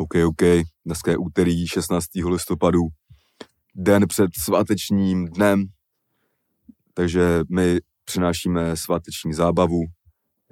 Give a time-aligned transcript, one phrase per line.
[0.00, 0.42] OK, OK,
[0.86, 2.04] dneska je úterý 16.
[2.28, 2.80] listopadu,
[3.74, 5.64] den před svátečním dnem,
[6.94, 9.80] takže my přinášíme sváteční zábavu.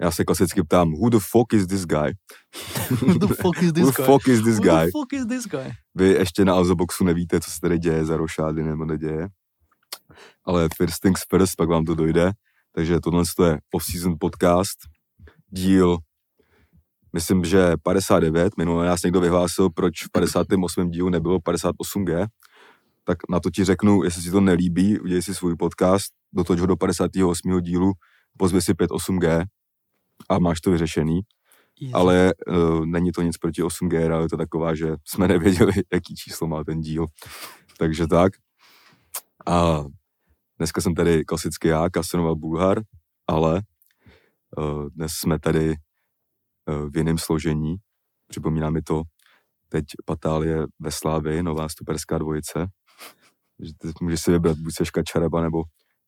[0.01, 2.11] Já se klasicky ptám, who the fuck is this guy?
[2.89, 4.05] Who the fuck is this who guy?
[4.05, 4.85] fuck is this Who guy?
[4.85, 5.71] the fuck is this guy?
[5.95, 9.27] Vy ještě na Alzoboxu nevíte, co se tady děje za rošády nebo neděje.
[10.45, 12.31] Ale first things first, pak vám to dojde.
[12.75, 14.77] Takže tohle je off-season podcast,
[15.49, 15.97] díl,
[17.13, 18.57] myslím, že 59.
[18.57, 20.89] Minule nás někdo vyhlásil, proč v 58.
[20.89, 22.27] dílu nebylo 58G.
[23.03, 26.65] Tak na to ti řeknu, jestli si to nelíbí, udělej si svůj podcast, dotoč ho
[26.65, 27.61] do 58.
[27.61, 27.91] dílu,
[28.37, 29.45] pozvi si 58G
[30.29, 31.21] a máš to vyřešený
[31.81, 31.93] Easy.
[31.93, 36.15] ale uh, není to nic proti 8G, ale je to taková, že jsme nevěděli, jaký
[36.15, 37.05] číslo má ten díl.
[37.77, 38.33] Takže tak.
[39.47, 39.83] A
[40.57, 42.81] dneska jsem tady klasicky já, Kasanova Bulhar,
[43.27, 43.61] ale
[44.57, 45.75] uh, dnes jsme tady
[46.89, 47.75] v jiném složení.
[48.27, 49.01] Připomíná mi to
[49.69, 52.67] teď Patálie ve Slávii, nová stuperská dvojice.
[53.59, 55.63] Že ty můžeš si vybrat, buď seš Kačaraba nebo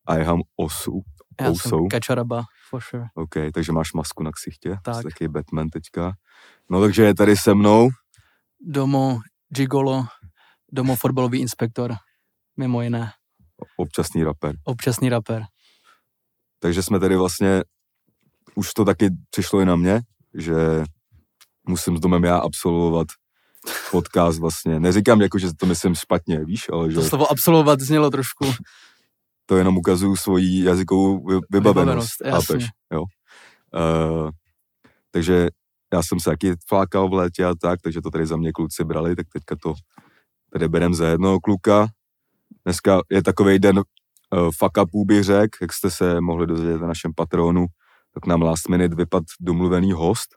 [0.06, 1.00] Ayham Osu.
[1.40, 3.04] Já jsem Kačaraba, for sure.
[3.14, 4.76] OK, takže máš masku na ksichtě.
[4.84, 4.96] Tak.
[4.96, 6.12] Jsi taky Batman teďka.
[6.70, 7.88] No takže je tady se mnou.
[8.60, 9.20] Domo
[9.56, 10.06] Gigolo,
[10.72, 11.94] domo fotbalový inspektor,
[12.56, 13.12] mimo jiné,
[13.76, 14.56] občasný rapper.
[14.64, 15.44] občasný rapper.
[16.58, 17.62] Takže jsme tady vlastně,
[18.54, 20.00] už to taky přišlo i na mě,
[20.34, 20.84] že
[21.68, 23.08] musím s domem já absolvovat
[23.90, 24.80] podcast vlastně.
[24.80, 28.52] Neříkám jako, že to myslím špatně, víš, ale že To slovo absolvovat znělo trošku.
[29.46, 31.50] to jenom ukazuju svoji jazykovou vy- vybavenost.
[31.50, 32.30] Vybavenost, jasně.
[32.54, 33.02] chápeš, jo.
[33.74, 34.30] Uh,
[35.10, 35.48] takže
[35.92, 38.84] já jsem se taky flákal v létě a tak, takže to tady za mě kluci
[38.84, 39.74] brali, tak teďka to
[40.52, 41.88] tady berem za jednoho kluka.
[42.64, 43.82] Dneska je takový den uh,
[44.58, 47.66] fuck upů bych řekl, jak jste se mohli dozvědět na našem patronu,
[48.14, 50.28] tak nám last minute vypad domluvený host.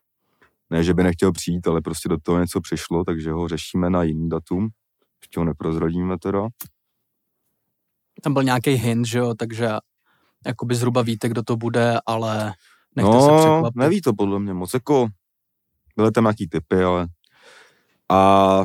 [0.70, 4.04] Ne, že by nechtěl přijít, ale prostě do toho něco přišlo, takže ho řešíme na
[4.04, 4.70] jiný datum.
[5.22, 6.48] Ještě ho neprozradíme teda.
[8.22, 9.70] Tam byl nějaký hint, že jo, takže
[10.46, 12.54] jakoby zhruba víte, kdo to bude, ale
[12.96, 13.76] nechte no, se překvapit.
[13.76, 15.08] neví to podle mě moc, jako
[15.96, 17.08] byly tam nějaký typy, ale
[18.12, 18.62] a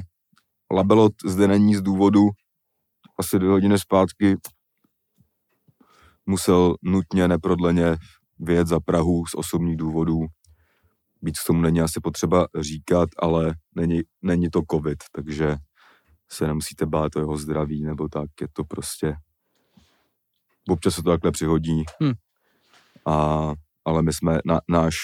[0.73, 2.21] Labelot zde není z důvodu
[3.19, 4.37] asi dvě hodiny zpátky
[6.27, 7.97] musel nutně, neprodleně
[8.41, 10.27] vyjet za Prahu z osobních důvodů.
[11.23, 15.57] Víc k tomu není asi potřeba říkat, ale není, není to covid, takže
[16.33, 19.17] se nemusíte bát o jeho zdraví nebo tak, je to prostě
[20.71, 22.13] občas se to takhle přihodí Hm.
[23.07, 23.53] a,
[23.85, 24.97] ale my jsme, na, náš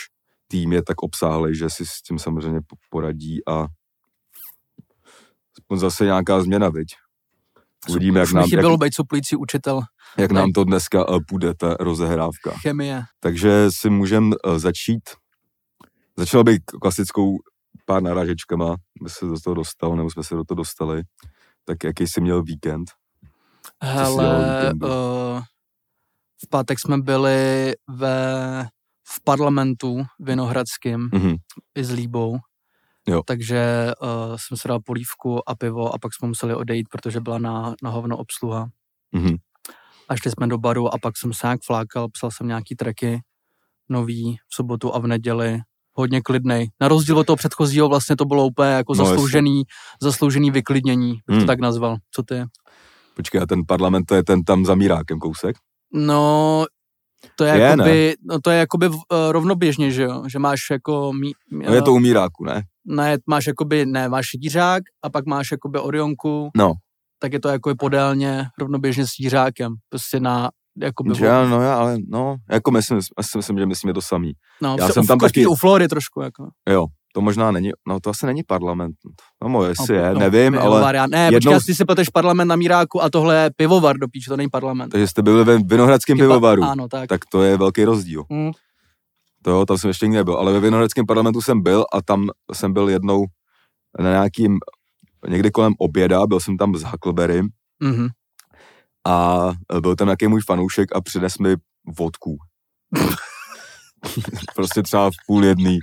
[0.48, 3.66] tým je tak obsáhlý, že si s tím samozřejmě po- poradí a
[5.76, 6.88] zase nějaká změna, viď?
[7.88, 9.80] Uvidíme, jak nám, chybělo jak, být suplující učitel
[10.18, 12.50] jak nám to dneska eh, půjde, ta rozehrávka.
[12.50, 13.02] chemie.
[13.20, 15.02] Takže si můžem eh, začít.
[16.16, 17.36] Začal bych klasickou
[17.84, 21.02] pár narážečkama, aby se do toho dostal, nebo jsme se do toho dostali.
[21.64, 22.90] Tak jaký jsi měl víkend?
[23.82, 24.88] Hele, uh,
[26.44, 28.16] v pátek jsme byli ve,
[29.08, 31.34] v parlamentu Vinohradským Mhm.
[31.78, 32.38] i s Líbou.
[33.08, 33.22] Jo.
[33.26, 37.38] Takže uh, jsem si dal polívku a pivo a pak jsme museli odejít, protože byla
[37.38, 38.68] na, na hovno obsluha.
[39.12, 39.36] Mhm.
[40.08, 43.20] A šli jsme do baru a pak jsem se nějak flákal, psal jsem nějaký tracky
[43.88, 45.60] nový v sobotu a v neděli.
[45.98, 46.70] Hodně klidnej.
[46.80, 49.62] Na rozdíl od toho předchozího vlastně to bylo úplně jako No, zasloužený,
[50.02, 51.40] zasloužený vyklidnění, bych Hmm.
[51.40, 51.96] to tak nazval.
[52.10, 52.44] Co ty?
[53.16, 55.56] Počkej, a ten parlament to je ten tam za Mírákem kousek?
[55.92, 56.64] No,
[57.36, 58.96] to je, Je, jakoby, no to je jakoby uh,
[59.30, 60.22] rovnoběžně, že jo?
[60.28, 61.12] Že máš jako...
[61.12, 62.62] Mí, No je to u Míráku, ne?
[62.84, 66.72] Ne, máš jakoby, ne, máš dířák a pak máš jakoby Orionku, No,
[67.18, 69.74] tak je to jakoby podélně rovnoběžně s dířákem.
[69.88, 70.50] Prostě na,
[70.82, 71.14] jakoby...
[71.14, 74.32] že já, no já, ale no, jako myslím, asi myslím, že myslím je to samý.
[74.62, 76.48] no, já jsem tam taky- u Flory trošku, jako.
[76.70, 76.86] Jo,
[77.16, 78.96] to možná není, no to asi není parlament.
[79.42, 81.84] No, mo, jestli no, je, no, nevím, pivovar, ale já, Ne, jednou- počkej, ty si
[81.84, 84.88] pleteš parlament na Míráku a tohle je pivovar do píče, to není parlament.
[84.88, 87.08] takže jste byli ve Vinohradském pivovaru, Ano, tak.
[87.08, 88.24] tak to je velký rozdíl.
[88.28, 88.50] Mm.
[89.42, 92.26] To jo, tam jsem ještě nikdy nebyl, ale ve Vinohradském parlamentu jsem byl a tam
[92.52, 93.24] jsem byl jednou
[94.00, 94.58] na nějakým,
[95.28, 97.48] někdy kolem oběda, byl jsem tam s Huckleberrym
[97.82, 98.08] Mhm.
[99.06, 99.40] a
[99.80, 101.56] byl tam nějaký můj fanoušek a přines mi
[101.98, 102.36] vodku.
[104.54, 105.78] prostě třeba v půl jedný.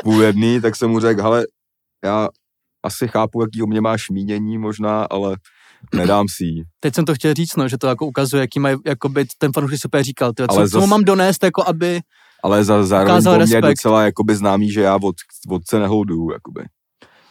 [0.00, 1.46] V půl jedný, tak jsem mu řekl, hele,
[2.04, 2.28] já
[2.82, 5.36] asi chápu, jaký o mě máš mínění možná, ale
[5.94, 6.62] nedám si ji.
[6.80, 9.78] Teď jsem to chtěl říct, no, že to jako ukazuje, jaký mají, jakoby ten fanoušek
[9.80, 12.00] super říkal, tyjo, co, Ale co mu zas- mám donést, jako aby,
[12.42, 13.62] Ale za, zároveň po mně respekt.
[13.64, 15.14] docela jakoby známý, že já od,
[15.48, 16.64] vodce neholduju, jakoby.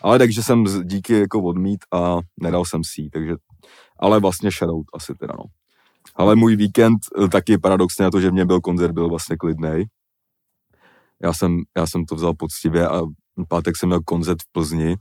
[0.01, 3.31] Ale takže jsem díky jako odmít a nedal jsem si takže,
[3.99, 5.43] ale vlastně shoutout asi teda, no.
[6.15, 9.85] Ale můj víkend eh, taky paradoxně na to, že něm byl koncert, byl vlastně klidnej.
[11.23, 13.01] Já jsem, já jsem to vzal poctivě a
[13.47, 14.95] pátek jsem měl koncert v Plzni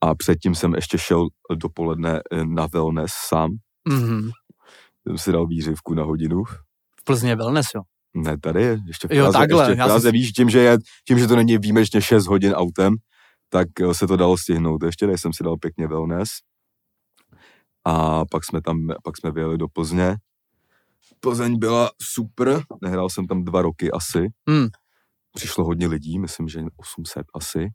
[0.00, 3.50] A předtím jsem ještě šel dopoledne eh, na wellness sám.
[3.88, 4.30] Mhm.
[5.08, 6.44] Jsem si dal výřivku na hodinu.
[7.00, 7.82] V Plzně je wellness, jo.
[8.14, 10.58] Ne, tady je, ještě v Jo, Praze, takhle, ještě v Praze jsem- víš, tím že,
[10.58, 10.78] je,
[11.08, 12.94] tím, že to není výjimečně 6 hodin autem,
[13.48, 14.82] tak eh, se to dalo stihnout.
[14.82, 16.28] Ještě tady jsem si dal pěkně wellness.
[17.84, 20.16] A pak jsme tam, pak jsme vyjeli do Plzně.
[21.20, 24.26] Plzeň byla super, nehrál jsem tam dva roky asi.
[24.48, 24.68] Hmm.
[25.32, 27.68] Přišlo hodně lidí, myslím, že 800 asi.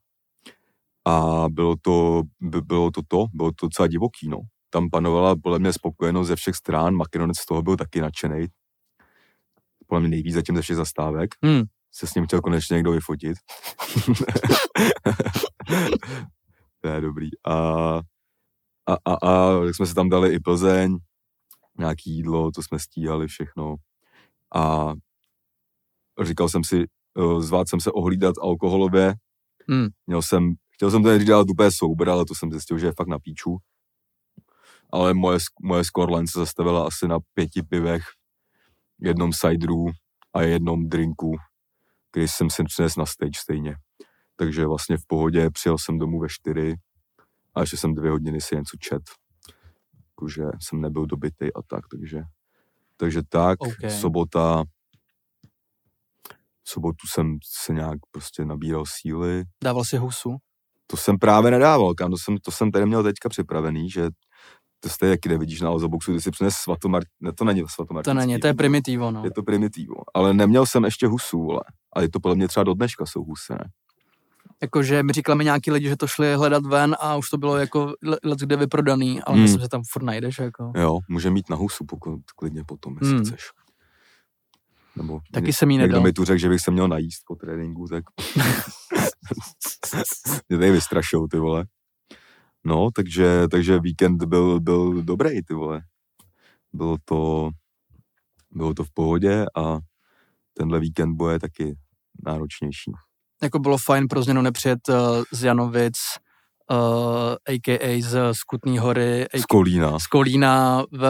[1.07, 4.37] A bylo to, by- bylo to to, bylo to docela divoký, no.
[4.69, 8.45] Tam panovala podle mě spokojenost ze všech stran, Makedonec z toho byl taky nadšený.
[9.87, 11.29] Podle mě nejvíc zatím ze všech zastávek.
[11.43, 11.63] Hmm.
[11.91, 13.37] Se s ním chtěl konečně někdo vyfotit.
[16.81, 17.29] to je dobrý.
[17.45, 17.53] A,
[18.87, 20.97] a, a, a tak jsme se tam dali i Plzeň,
[21.79, 23.75] nějaký jídlo, to jsme stíhali všechno.
[24.55, 24.93] A
[26.23, 26.85] říkal jsem si,
[27.39, 29.15] zvát jsem se ohlídat alkoholově.
[29.69, 29.87] Hmm.
[30.07, 32.93] Měl jsem, chtěl jsem to nejdřív dělat úplně soubr, ale to jsem zjistil, že je
[32.97, 33.57] fakt na píču.
[34.91, 38.03] Ale moje, moje scoreline se zastavila asi na pěti pivech,
[39.01, 39.85] jednom cideru
[40.33, 41.35] a jednom drinku,
[42.11, 43.75] který jsem si přinesl na stage stejně.
[44.35, 46.75] Takže vlastně v pohodě přijel jsem domů ve čtyři
[47.55, 49.01] a ještě jsem dvě hodiny si něco čet.
[50.09, 52.21] Jakože jsem nebyl dobitý a tak, takže
[52.97, 53.91] takže tak, OK.
[53.99, 54.63] sobota
[56.67, 59.43] sobotu jsem se nějak prostě nabíral síly.
[59.63, 60.35] Dával si husu.
[60.87, 64.09] To jsem právě nedával, kam, to jsem, to jsem tady měl teďka připravený, že
[64.79, 67.03] to jste jak kde vidíš na Ozoboxu, ty si přines svatomar...
[67.19, 68.17] Ne, to není To svatomartinský.
[68.17, 69.23] není, to je primitivo, no.
[69.23, 69.95] Je to primitivo.
[70.13, 71.61] Ale neměl jsem ještě husu, vole.
[71.93, 73.69] Ale je to podle mě třeba do dneška jsou husy, ne?
[74.61, 77.93] Jakože mi říkali nějaký lidi, že to šli hledat ven a už to bylo jako
[78.03, 79.43] le- let kde vyprodaný, ale Hmm.
[79.43, 80.71] myslím, že tam furt najdeš, jako.
[80.75, 83.25] Jo, může mít na husu, pokud klidně potom, jestli Hmm.
[83.25, 83.49] chceš.
[84.97, 86.03] Nebo Taky jsem jí někdo nedal.
[86.03, 88.03] mi tu řekl, že bych se měl najíst po tréninku, tak
[90.49, 91.65] mě tady vystrašou, ty vole.
[92.63, 95.81] No, takže, takže víkend byl, byl dobrý, ty vole.
[96.73, 97.49] Bylo to,
[98.51, 99.77] bylo to v pohodě a
[100.53, 101.77] tenhle víkend bude taky
[102.25, 102.91] náročnější.
[103.43, 104.95] Jako bylo fajn pro změnu nepřijet uh,
[105.33, 105.97] z Janovic,
[106.71, 106.77] uh,
[107.55, 108.01] a.k.a.
[108.01, 109.45] z Skutný hory, Z.
[109.45, 109.99] Kolína.
[109.99, 111.09] z Kolína ve,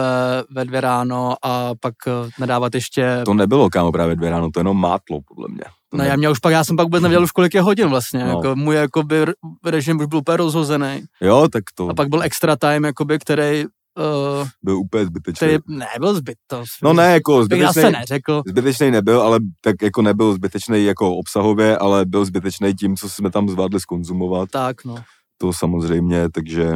[0.50, 3.22] ve dvě ráno a pak uh, nadávat ještě...
[3.24, 5.64] To nebylo, kámo, právě dvě ráno, to jenom mátlo, podle mě.
[5.90, 7.60] To No ne- já, mě už pak, já jsem pak vůbec nevěděl už kolik je
[7.62, 8.28] hodin vlastně, No.
[8.30, 9.26] jako můj jakoby
[9.66, 13.64] režim už byl úplně rozhozený Jo, tak to a pak byl extra time, jakoby, který,
[13.64, 15.36] uh, byl úplně zbytečný.
[15.36, 18.42] který nebyl zbyt, to No ne, jako bych zase zbytečný, neřekl.
[18.46, 23.30] zbytečný nebyl, ale tak jako nebyl zbytečný jako obsahově, ale byl zbytečný tím, co jsme
[23.30, 24.48] tam zvládli skonzumovat.
[24.50, 24.94] Tak, no.
[25.38, 26.72] To samozřejmě, takže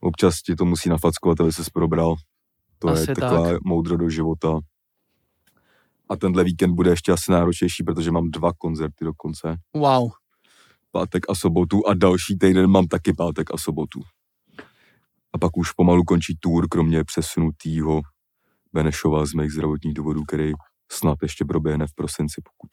[0.00, 2.14] občas ti to musí nafackovat, aby se probral.
[2.78, 3.62] To je Asi taková tak.
[3.64, 4.58] moudro do života.
[6.08, 9.56] A tenhle víkend bude ještě asi náročnější, protože mám dva koncerty dokonce.
[9.74, 10.10] Wow.
[10.90, 14.00] Pátek a sobotu a další týden mám taky pátek a sobotu.
[15.32, 18.00] A pak už pomalu končí tour, kromě přesunutýho
[18.72, 20.52] Benešova z mých zdravotních důvodů, který
[20.92, 22.68] snad ještě proběhne v prosinci, pokud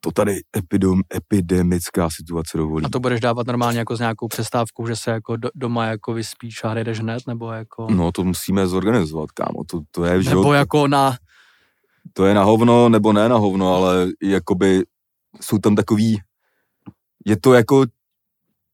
[0.00, 2.84] to tady epidem, epidemická situace dovolí.
[2.84, 6.12] A to budeš dávat normálně jako s nějakou přestávkou, že se jako do, doma jako
[6.12, 7.86] vyspíš a hraješ hned, nebo jako...
[7.90, 9.64] No to musíme zorganizovat, kámo.
[9.70, 11.16] To, to je, jo, nebo jako na...
[12.12, 14.84] to je na hovno, nebo ne na hovno, ale jakoby
[15.40, 16.20] jsou tam takový,
[17.26, 17.84] je to jako,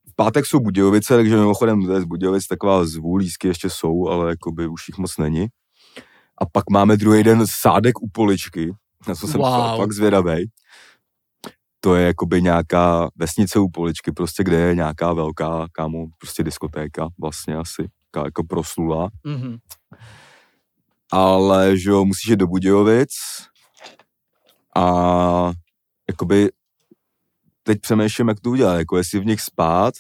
[0.09, 4.31] v pátek jsou Budějovice, takže mimochodem to je z Budějovic taková zvůlísky ještě jsou, ale
[4.31, 5.47] jakoby už jich moc není.
[6.39, 8.75] A pak máme druhý den sádek u poličky,
[9.09, 9.77] na co jsem Wow.
[9.77, 10.47] fakt zvědavej.
[11.87, 17.09] To je jakoby nějaká vesnice u poličky, prostě kde je nějaká velká, kámo, prostě diskotéka
[17.21, 17.89] vlastně asi,
[18.25, 19.57] jako proslula Mhm.
[21.13, 23.11] ale že jo, musíš jít do Budějovic
[24.77, 25.53] a
[26.09, 26.51] jakoby
[27.63, 29.95] teď přemýšlím, jak to udělat, jako jestli v nich spát,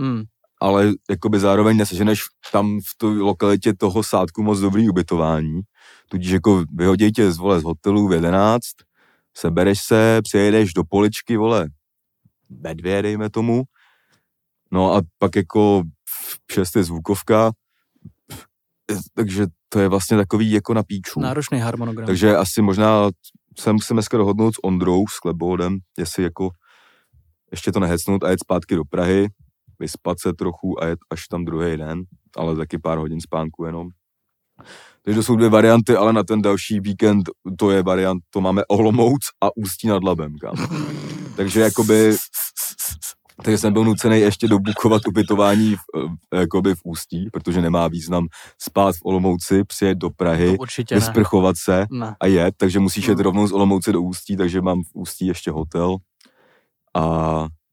[0.00, 0.22] Hmm.
[0.60, 5.60] ale jakoby zároveň neseženeš tam v té lokalitě toho sádku moc dobrý ubytování,
[6.08, 8.60] tudíž jako vyhodí tě z, vole, z hotelu v 11,
[9.38, 11.68] sebereš se, přijedeš do poličky, vole,
[12.50, 13.62] ve dvě, dejme tomu,
[14.70, 15.82] no a pak jako
[16.48, 17.50] v šest je zvukovka,
[19.14, 21.20] takže to je vlastně takový jako na píču.
[21.20, 22.06] Náročný harmonogram.
[22.06, 23.10] Takže asi možná
[23.58, 26.50] se musím dneska dohodnout s Ondrou, s Klebohodem, jestli jako
[27.50, 29.28] ještě to nehecnout a jet zpátky do Prahy,
[29.78, 32.02] vyspat se trochu a jet až tam druhý den,
[32.36, 33.88] ale taky pár hodin spánku jenom.
[35.08, 38.62] Takže to jsou dvě varianty, ale na ten další víkend to je variant, to máme
[38.64, 40.54] Olomouc a Ústí nad Labem, kam.
[41.36, 42.16] Takže jakoby,
[43.42, 45.80] takže jsem byl nucený ještě dobukovat ubytování v,
[46.34, 48.26] eh, jakoby v Ústí, protože nemá význam
[48.62, 50.56] spát v Olomouci, přijet do Prahy,
[50.94, 52.16] vysprchovat se ne.
[52.20, 53.24] a jet, takže musíš jet No.
[53.24, 55.96] rovnou z Olomouce do Ústí, takže mám v Ústí ještě hotel
[56.96, 57.02] a,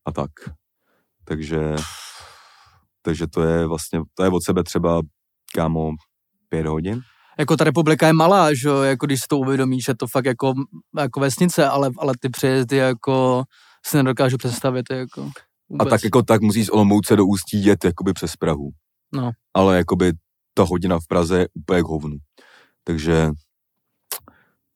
[0.05, 0.31] a tak.
[1.25, 1.75] Takže,
[3.01, 5.01] takže to je vlastně, to je od sebe třeba,
[5.55, 5.91] kámo,
[6.49, 7.01] pět hodin.
[7.39, 10.25] Jako ta republika je malá, že jo, jako když si to uvědomí, že to fakt
[10.25, 10.53] jako,
[10.97, 13.43] jako vesnice, ale, ale ty přejezdy jako
[13.85, 15.29] si nedokážu představit, jako
[15.69, 15.87] vůbec.
[15.87, 18.69] A tak jako tak musíš z Olomouce do Ústí jet jakoby přes Prahu.
[19.13, 19.31] No.
[19.53, 20.13] Ale jakoby
[20.53, 22.17] ta hodina v Praze je úplně k hovnu.
[22.83, 23.29] Takže,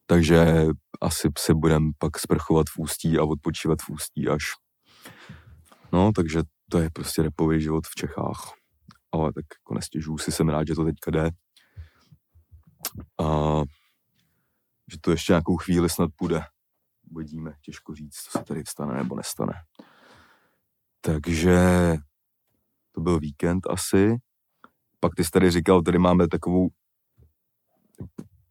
[0.06, 0.66] takže
[1.02, 4.44] asi se budem pak sprchovat v Ústí a odpočívat v Ústí až.
[5.92, 8.52] No, takže to je prostě repový život v Čechách.
[9.12, 11.30] Ale tak jako nestěžuju si, jsem rád, že to teďka jde.
[13.20, 13.62] A
[14.92, 16.42] že to ještě nějakou chvíli snad půjde.
[17.12, 19.54] Uvidíme, těžko říct, co se tady stane nebo nestane.
[21.02, 21.58] Takže
[22.92, 24.16] to byl víkend asi.
[25.00, 26.70] Pak ty jsi tady říkal, tady máme takovou,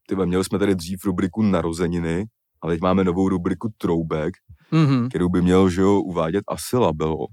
[0.08, 2.26] tyhle, měli jsme tady dřív rubriku narozeniny,
[2.62, 4.34] ale teď máme novou rubriku Troubek,
[4.72, 5.08] Mhm.
[5.08, 7.26] kterou by měl, že jo, uvádět asi Labelo.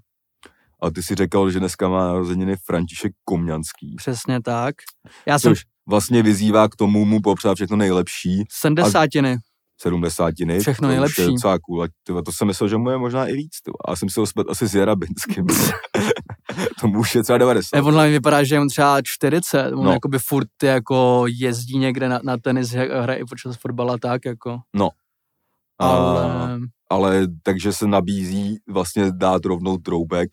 [0.82, 4.76] A ty si říkal, že dneska má narozeniny František Komňanský, Přesně tak.
[5.26, 9.38] Já jsem což vlastně vyzývá k tomu mu popřát všechno nejlepší, sedmdesátiny.
[9.82, 10.60] sedmdesátiny.
[10.60, 11.22] Všechno to nejlepší.
[11.22, 11.84] Je docela cool.
[11.84, 13.52] A tyhle, to jsem myslel, že mu je možná i víc.
[13.64, 13.76] Tyhle.
[13.88, 15.46] A já jsem si ho splet asi s Jarabinským.
[16.82, 17.76] Tomu už je třeba 90.
[17.78, 19.84] Ne, on hlavně vypadá, že je on třeba 40, on No.
[19.84, 19.92] no.
[19.92, 24.60] jakoby furt jako jezdí někde na, na tenis, hraje i počas fotbala tak jako.
[25.80, 30.30] A- Ale ale takže se nabízí vlastně dát rovnou throwback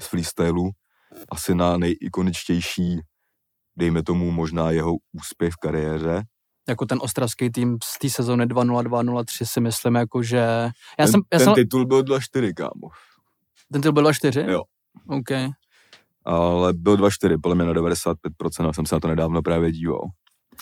[0.00, 0.70] z freestylu
[1.32, 3.00] asi na nejikoničtější,
[3.78, 6.22] dejme tomu možná jeho úspěch v kariéře.
[6.68, 10.36] jako ten ostravský tým z té sezóny 2-0-2-0-3 si myslím jako, že...
[10.36, 12.88] Já ten, jsem, já ten jsem, titul byl 2-4, kámo.
[13.72, 14.50] ten titul byl 2-4?
[14.50, 14.62] Jo.
[15.08, 15.30] OK.
[16.24, 18.14] Ale byl 2-4, podle mě na 95%,
[18.66, 20.00] já jsem se na to nedávno právě díval.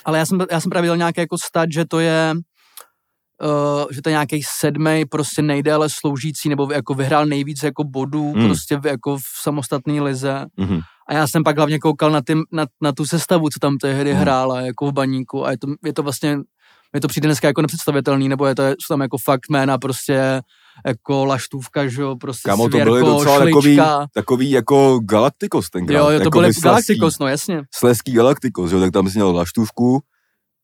[0.04, 2.34] Ale já jsem, já jsem právě viděl nějaký jako stat, že to je
[3.42, 8.32] Uh, že to je nějaký sedmý prostě nejdéle sloužící, nebo jako vyhrál nejvíc jako bodů
[8.32, 8.44] Hmm.
[8.46, 10.46] prostě v, jako v samostatné lize.
[10.56, 10.80] Mhm.
[11.08, 14.12] A já jsem pak hlavně koukal na, ty, na, na tu sestavu, co tam tehdy
[14.12, 14.20] Hmm.
[14.20, 16.36] hrála, jako v baníku a je to, je to vlastně,
[16.94, 20.40] mi to přijde dneska jako nepředstavitelný, nebo je to, jsou tam jako fakt jména prostě
[20.86, 24.06] jako Laštůvka, že jo, prostě Kámo, to byly docela takový, Šlička.
[24.14, 25.98] takový jako Galacticos tenkrát.
[25.98, 27.62] Jo, jo, to jako byl Galacticos, no jasně.
[27.74, 30.00] Sleský Galacticos, jo, tak tam jsi měl Laštůvku,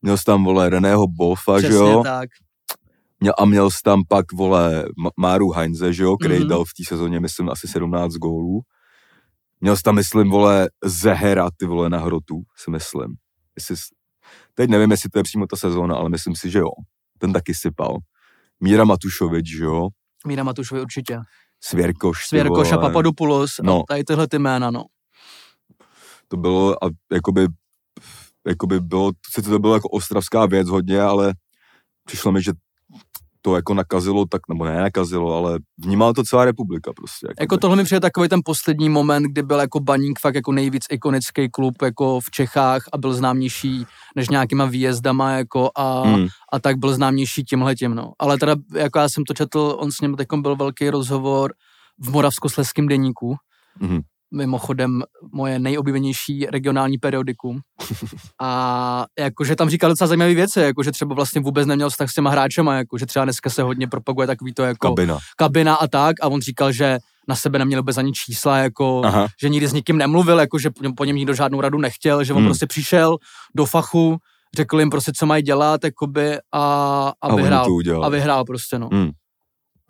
[0.02, 2.28] měl jsi tam, vole, Reného Bolfa, že jo, tak.
[3.20, 4.84] Měl, a měl jsi tam pak, vole,
[5.16, 6.48] Máru Heinze, že jo, který Mhm.
[6.48, 8.60] dal v té sezóně, myslím, asi 17 gólů.
[9.62, 13.14] Měl jsi tam, myslím, vole, Zehera, ty vole, na hrotu, si myslím.
[13.56, 13.76] Jestli,
[14.54, 16.70] teď nevím, jestli to je přímo ta sezóna, ale myslím si, že jo.
[17.18, 17.96] Ten taky sypal.
[18.60, 19.88] Míra Matušovič, že jo,
[20.26, 21.20] Míra Matušovi určitě.
[21.60, 22.78] Svěrkoš, Svěrkoš a.
[22.78, 23.72] Papadopoulos, no.
[23.72, 23.78] No.
[23.80, 24.84] a tady tyhle ty jména, no.
[26.28, 27.46] to bylo a jakoby,
[28.46, 31.34] jakoby bylo, sice to bylo jako ostravská věc hodně, ale
[32.04, 32.52] přišlo mi, že
[33.42, 37.26] to jako nakazilo, tak, nebo ne nakazilo, ale vnímala to celá republika prostě.
[37.26, 37.42] Jakoby.
[37.42, 40.84] Jako tohle mi přijde takový ten poslední moment, kdy byl jako baník fakt jako nejvíc
[40.90, 46.58] ikonický klub jako v Čechách a byl známější než nějakýma výjezdama jako a, Mm, a
[46.60, 48.12] tak byl známější tímhletím, no.
[48.18, 51.52] Ale teda, jako já jsem to četl, on s ním teď byl velký rozhovor
[51.98, 53.36] v Moravskosleském deníku,
[53.80, 54.00] mhm.
[54.32, 57.60] Mimochodem moje nejoblíbenější regionální periodikum.
[58.40, 62.30] A jakože tam říkal docela zajímavé věci, jakože třeba vlastně vůbec neměl vztah s těma
[62.30, 65.18] hráčema, jakože třeba dneska se hodně propaguje takový to jako Kabina.
[65.36, 66.98] kabina a tak a on říkal, že
[67.28, 69.28] na sebe neměl vůbec ani čísla, jako, Aha.
[69.42, 72.38] že nikdy s nikým nemluvil, jako, že po něm- nikdo žádnou radu nechtěl, že on
[72.38, 72.46] Hmm.
[72.46, 73.16] prostě přišel
[73.56, 74.16] do fachu,
[74.56, 76.62] řekl jim prostě, co mají dělat, jakoby, a,
[77.08, 77.66] a, A vyhrál.
[78.02, 78.88] A vyhrál prostě, no.
[78.92, 79.10] Hmm.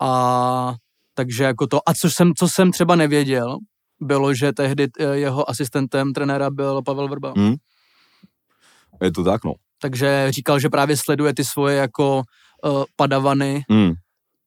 [0.01, 0.73] A
[1.15, 3.57] takže jako to, a co jsem, co jsem třeba nevěděl,
[4.03, 7.33] bylo, že tehdy eh, jeho asistentem trenéra byl Pavel Vrba.
[7.37, 7.55] Hmm.
[9.01, 9.53] Je to tak, no.
[9.81, 12.21] Takže říkal, že právě sleduje ty svoje jako
[12.65, 13.91] uh, padavany, Mm.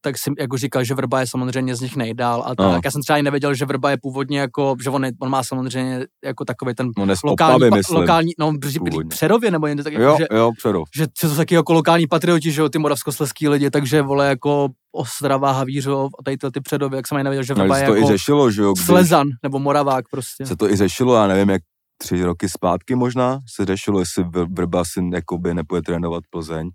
[0.06, 2.66] Tak si jako říkal, že Vrba je samozřejmě z nich nejdál a tak.
[2.66, 2.80] Aha.
[2.84, 5.42] Já jsem třeba i nevěděl, že Vrba je původně jako, že on, je, on má
[5.42, 9.08] samozřejmě jako takový ten No dnes lokální, Opavy, pa, lokální no, původně.
[9.08, 10.88] Přerově nebo něco tak, jako, jo, že, jo, Přerov.
[10.96, 14.68] že, to jsou taky jako lokální patrioti, že jo, ty moravskosleský lidi, takže vole jako
[14.92, 17.82] Ostrava, Havířov a tady ty, ty Předovy, jak jsem ani nevěděl, že No, Vrba ale
[17.82, 20.46] je to i jako řešilo, že jo, když Slezan nebo Moravák prostě.
[20.46, 21.62] se to i řešilo, já nevím, jak
[21.98, 26.70] tři roky zpátky možná, se řešilo, jestli Vr- Vrba si jakoby nepůjde trénovat Plzeň,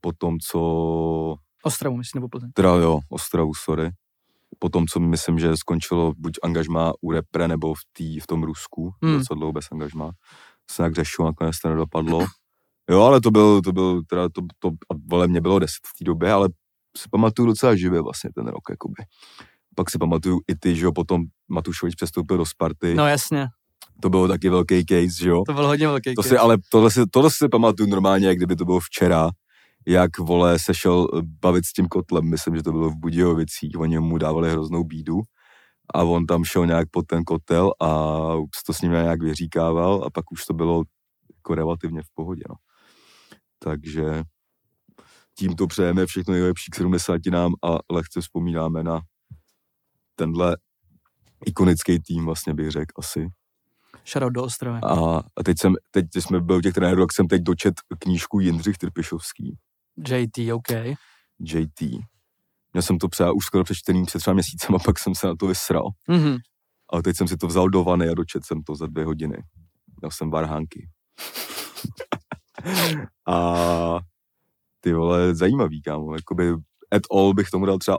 [0.00, 1.34] po tom, co,
[1.68, 2.50] Ostravu, myslím, nebo Plzeň.
[2.54, 3.90] teda jo, Ostravu, sorry,
[4.58, 8.42] po tom, co myslím, že skončilo buď angažmá u repre, nebo v, tý, v tom
[8.42, 9.18] Rusku, Hmm.
[9.18, 10.10] docela dlouho bez angažmá,
[10.70, 12.26] se nějak řešilo, nakonec to nedopadlo.
[12.90, 15.98] Jo, ale to byl, to byl, teda to, to a vole, mě bylo 10 v
[15.98, 16.48] té době, ale
[16.96, 18.94] si pamatuju docela živě vlastně ten rok, jakoby.
[19.76, 23.46] Pak si pamatuju i ty, že jo, potom Matušovič přestoupil do Sparty, No jasně,
[24.02, 25.42] to bylo taky velký case, že jo.
[25.46, 26.28] to byl hodně velký To case.
[26.34, 29.30] si, ale tohle si, tohle si pamatuju normálně, jak kdyby to bylo včera,
[29.88, 33.78] jak, vole, se šel eh, bavit s tím kotlem, myslím, že to bylo v Budějovicích,
[33.78, 35.20] oni mu dávali hroznou bídu
[35.94, 37.88] a on tam šel nějak pod ten kotel a
[38.66, 40.82] to s ním nějak vyříkával a pak už to bylo
[41.36, 42.54] jako relativně v pohodě, no.
[43.58, 44.22] Takže
[45.38, 49.00] tímto přejeme všechno nejlepší k 70 nám a lehce vzpomínáme na
[50.14, 50.56] tenhle
[51.46, 53.28] ikonický tým, vlastně bych řekl asi.
[54.06, 54.78] Shoutout do Ostravy.
[54.82, 58.40] A, a teď, jsem, teď jsme byli u těch trenérů, jak jsem teď dočet knížku
[58.40, 59.58] Jindřich Trpišovský.
[60.08, 60.68] JT, OK.
[61.40, 61.80] JT.
[62.72, 65.36] Měl jsem to třeba už skoro přečtený před třeba měsícem a pak jsem se na
[65.36, 65.88] to vysral.
[66.08, 66.36] Mhm.
[66.92, 69.36] Ale teď jsem si to vzal do vany a dočet jsem to za dvě hodiny.
[70.00, 70.88] Měl jsem varhánky.
[73.28, 73.98] a
[74.80, 76.14] ty vole, zajímavý, kámo.
[76.14, 76.50] Jakoby
[76.90, 77.98] at all bych tomu dal třeba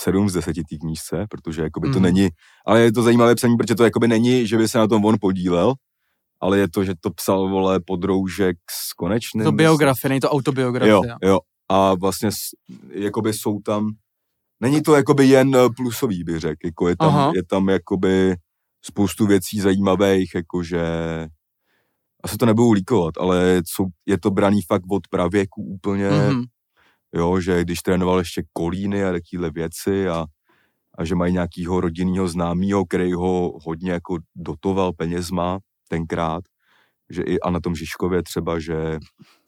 [0.00, 2.02] 7 z 10 té knížce, protože jakoby to Mhm.
[2.02, 2.28] není,
[2.66, 5.16] ale je to zajímavé psaní, protože to jakoby není, že by se na tom on
[5.20, 5.74] podílel,
[6.40, 9.44] ale je to, že to psal, vole, podroužek s konečným.
[9.44, 10.92] To biografie, není to autobiografie.
[10.92, 11.38] Jo, jo.
[11.70, 12.30] A vlastně
[12.90, 13.90] jakoby jsou tam,
[14.60, 17.32] není to jakoby jen eh, plusový, bych řekl, jako je tam, Aha.
[17.34, 18.36] je tam jakoby
[18.84, 20.82] spoustu věcí zajímavých, jakože
[22.24, 26.42] asi to nebudu líkovat, ale jsou, je to braný fakt od pravěku úplně, Mhm.
[27.14, 30.24] jo, že když trénoval ještě kolíny a takovéhle věci a,
[30.98, 36.44] a že mají nějakýho rodinného známého, který ho hodně jako dotoval penězma tenkrát,
[37.10, 38.98] že i a na tom Žižkově třeba, že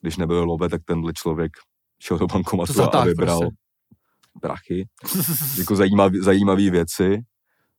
[0.01, 1.53] když nebyl love, tak tenhle člověk
[2.03, 3.57] šel do bankomatu a vybral prostě.
[4.41, 4.89] prachy.
[5.59, 7.23] Jako zajímavý, zajímavý věci.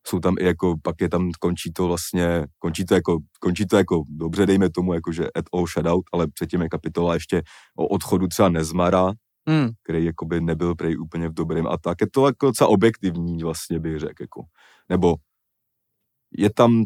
[0.07, 3.77] Jsou tam i jako, pak je tam, končí to vlastně, končí to jako, končí to
[3.77, 7.41] jako dobře, dejme tomu, jako že at all shoutout, ale předtím je kapitola ještě
[7.77, 9.11] o odchodu třeba Nezmara,
[9.49, 9.69] Hmm.
[9.83, 11.97] který jakoby nebyl prej úplně v dobrém a tak.
[12.01, 14.43] Je to jako docela objektivní vlastně bych řekl, jako.
[14.89, 15.15] Nebo
[16.37, 16.83] je tam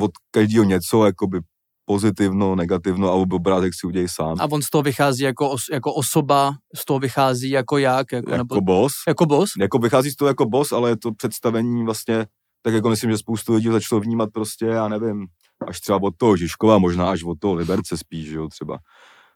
[0.00, 1.40] od každého něco, jakoby
[1.84, 4.36] pozitivno, negativno a obrázek si udělej sám.
[4.40, 8.30] A on z toho vychází jako, os, jako osoba, z toho vychází jako jak, jako,
[8.30, 8.94] jako nebo, boss.
[9.08, 9.50] jako boss?
[9.60, 12.26] Jako vychází z toho jako boss, ale je to představení vlastně,
[12.62, 15.26] tak jako myslím, že spoustu lidí začalo vnímat prostě, já nevím,
[15.68, 18.78] až třeba od toho Žižkova, možná až od toho Liberce spíš, že jo, třeba.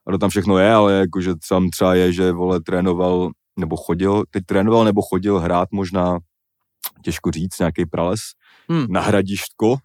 [0.06, 4.24] A to tam všechno je, ale jakože tam třeba je, že vole trénoval, nebo chodil,
[4.30, 6.18] teď trénoval nebo chodil hrát možná,
[7.04, 8.20] těžko říct, nějaký prales,
[8.70, 8.86] Hmm.
[8.88, 9.76] na Hradištko,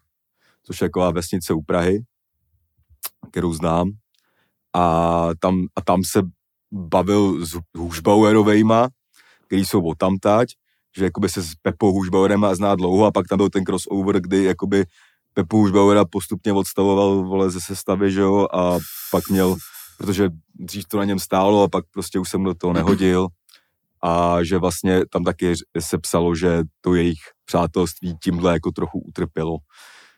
[0.66, 2.02] což je taková vesnice u Prahy,
[3.30, 3.90] kterou znám.
[4.74, 6.22] A tam, a tam se
[6.72, 8.88] bavil s Hušbauerovejma,
[9.46, 10.48] který jsou od tamtať,
[10.96, 14.44] že jakoby se s Pepou Hušbauerem zná dlouho a pak tam byl ten crossover, kdy
[14.44, 14.84] jakoby
[15.34, 18.78] Pepu Hušbauera postupně odstavoval vole ze sestavy, že jo, a
[19.10, 19.56] pak měl,
[19.98, 23.28] protože dřív to na něm stálo a pak prostě už jsem do toho nehodil
[24.02, 29.56] a že vlastně tam taky se psalo, že to jejich přátelství tímhle jako trochu utrpělo.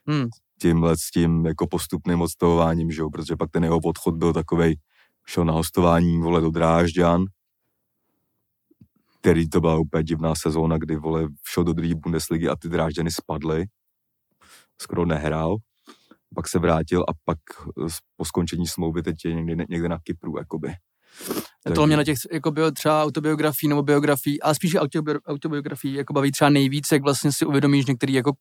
[0.08, 0.28] Hmm.
[0.60, 4.76] Tímhle s tím jako postupným odstavováním, že jo, protože pak ten jeho odchod byl takovej,
[5.26, 7.24] šel na hostování, vole, do Drážďan,
[9.20, 13.10] který to byla úplně divná sezóna, kdy, vole, šel do druhé Bundesligy a ty Drážďany
[13.10, 13.66] spadly.
[14.80, 15.56] Skoro nehrál.
[16.34, 17.38] Pak se vrátil a pak
[17.84, 20.72] eh, po skončení smlouvy teď je někde, někde na Kypru, jakoby.
[21.74, 26.12] To mě na těch jako bio, třeba autobiografií nebo biografií, ale spíš autobio, autobiografií jako
[26.12, 28.32] baví třeba nejvíc, jak vlastně si uvědomíš některý jako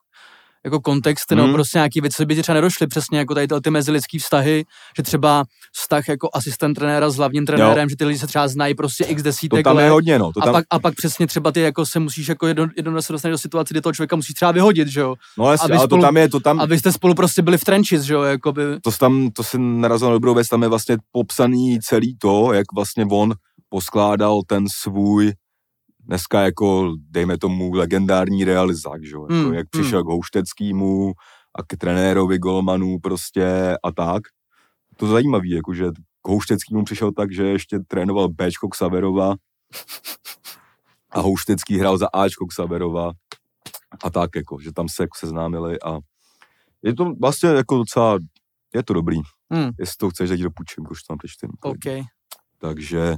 [0.67, 1.53] jako kontext, nebo Hmm.
[1.53, 4.65] prostě nějaký věci, by ti třeba nedošly přesně jako tady ty mezilidský vztahy,
[4.97, 5.43] že třeba
[5.75, 9.21] vztah jako asistent trenéra s hlavním trenérem, že ty lidi se třeba znají prostě x
[9.21, 9.83] To desítek tam let.
[9.83, 10.31] je hodně, no.
[10.33, 13.01] To a, tam, pak, a pak přesně třeba ty jako se musíš jako jedno, jedno
[13.01, 15.15] se dostaneš do situace, kdy toho člověka musíš třeba vyhodit, že jo?
[15.37, 17.41] no jasně, aby ale spolu- to tam je, to tam, A vy jste spolu prostě
[17.41, 18.21] byli v trenches, že jo?
[18.21, 22.53] Jakoby, to, tam, to si narazil na dobrou věc, tam je vlastně popsaný celý to,
[22.53, 23.33] jak vlastně on
[23.69, 25.33] poskládal ten svůj
[26.07, 29.15] dneska jako, dejme tomu, legendární realizák, že?
[29.15, 31.13] Jako, Hmm, jak přišel k Houšteckýmu
[31.55, 34.23] a k trenérovi Golmanu prostě a tak.
[34.97, 35.85] To zajímavý, jako, že
[36.21, 39.35] k Houšteckýmu přišel tak, že ještě trénoval Bčko Xaverova
[41.11, 43.11] a Houštecký hrál za Ačko Xaverova
[44.03, 45.97] a tak, jako, že tam se jako seznámili a
[46.83, 48.19] je to vlastně jako docela,
[48.75, 49.17] je to dobrý.
[49.51, 49.69] Hmm.
[49.79, 51.49] Jestli to chceš, tak ti dopučím, když to tam přečtím.
[51.61, 52.05] OK.
[52.57, 53.15] Takže,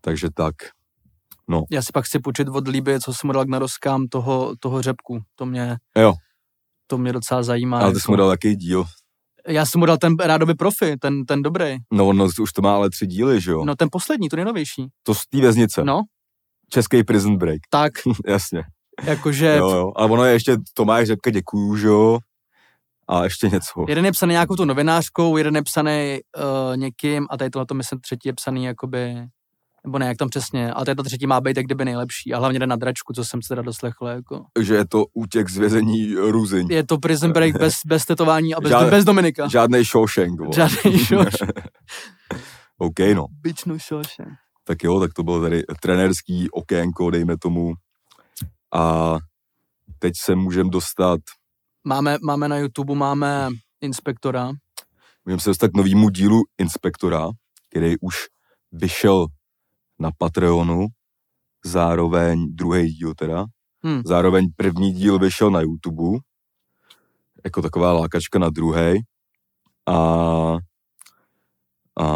[0.00, 0.54] takže tak.
[1.70, 4.82] Já si pak chci půjčit od Líby, co jsem mu dal k narozkám toho, toho
[4.82, 5.18] řepku.
[5.34, 6.14] To mě, Jo.
[6.86, 7.78] to mě docela zajímá.
[7.78, 8.00] Ale ty jako.
[8.00, 8.84] jsi mu dal takový díl.
[9.48, 11.76] Já jsem mu dal ten rádoby profi, ten, ten dobrý.
[11.92, 13.64] No, no, už to má ale tři díly, že jo?
[13.64, 14.88] No ten poslední, to nejnovější.
[15.02, 15.84] To z té věznice.
[15.84, 16.00] No,
[16.70, 17.58] Český prison break.
[17.70, 17.92] tak,
[18.26, 18.62] Jasně.
[19.04, 19.92] jakože Jo, jo.
[19.96, 22.18] Ale ono je ještě Tomáš Řepka, děkuju, že jo?
[23.08, 23.84] A ještě něco.
[23.88, 26.18] jeden je psaný nějakou tu novinářkou, jeden je psaný
[26.70, 29.14] uh, někým a tady tohle myslím třetí je psaný jakoby,
[29.88, 32.58] nebo ne, jak tam přesně, ale to třetí má být jak kdyby nejlepší a hlavně
[32.58, 34.44] jde na dračku, co jsem se teda doslechl, jako.
[34.60, 36.66] Že je to útěk z vězení Ruzyň.
[36.70, 39.48] Je to prison break bez, bez tetování a bez, Žád- bez Dominika.
[39.48, 40.40] Žádnej Shawshank.
[40.40, 40.52] vole.
[40.54, 41.52] Žádný Shawshank.
[42.78, 43.26] OK, no.
[43.42, 44.24] Bičnu šoše.
[44.64, 47.72] Tak jo, tak to bylo tady trenérský okénko, dejme tomu.
[48.74, 49.16] A
[49.98, 51.20] teď se můžeme dostat,
[51.84, 53.48] Máme, máme na YouTube, máme
[53.80, 54.52] inspektora.
[55.24, 57.28] můžeme se dostat k novému dílu Inspektora,
[57.70, 58.14] který už
[58.72, 59.26] vyšel
[59.98, 60.86] na Patreonu,
[61.64, 63.44] zároveň druhý díl teda,
[63.86, 64.02] Hm.
[64.04, 66.18] zároveň první díl vyšel na YouTube,
[67.44, 69.00] jako taková lákačka na druhý.
[69.88, 69.96] A,
[72.00, 72.06] a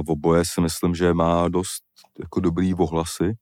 [0.00, 1.82] v oboje si myslím, že má dost
[2.18, 3.34] jako dobrý ohlasy.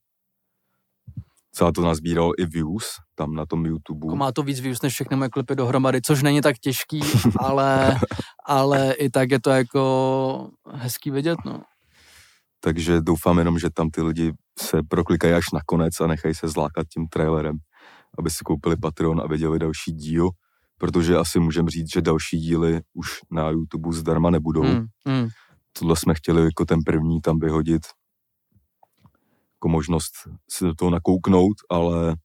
[1.52, 4.06] Celá to nazbíral i views tam na tom YouTube.
[4.06, 7.00] Jako má to víc views než všechny moje klipy dohromady, což není tak těžký,
[7.38, 7.96] ale,
[8.46, 11.62] ale i tak je to jako hezký vidět, no.
[12.64, 16.86] Takže doufám jenom, že tam ty lidi se proklikají až nakonec a nechají se zlákat
[16.88, 17.58] tím trailerem,
[18.18, 20.30] aby si koupili Patreon a viděli další díl,
[20.78, 24.62] protože asi můžeme říct, že další díly už na YouTube zdarma nebudou.
[24.62, 25.28] Hmm, hmm.
[25.72, 27.82] Tohle jsme chtěli jako ten první tam vyhodit
[29.56, 30.12] jako možnost
[30.50, 32.16] si do toho nakouknout, ale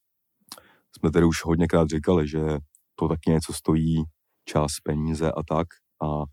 [0.97, 2.39] jsme tady už hodněkrát říkali, že
[2.95, 4.03] to taky něco stojí,
[4.45, 5.67] čas, peníze a tak.
[6.03, 6.23] A,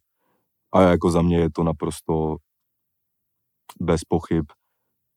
[0.72, 2.36] a jako za mě je to naprosto
[3.80, 4.44] bez pochyb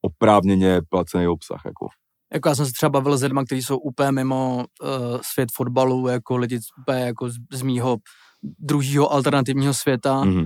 [0.02, 1.62] oprávněně placený obsah.
[1.66, 1.88] Jako.
[2.34, 4.88] Jako já jsem se třeba bavil s lidmi, kteří jsou úplně mimo uh,
[5.34, 7.98] svět fotbalu, jako lidi úplně jako z, z mýho
[8.60, 10.46] druhého alternativního světa Mhm.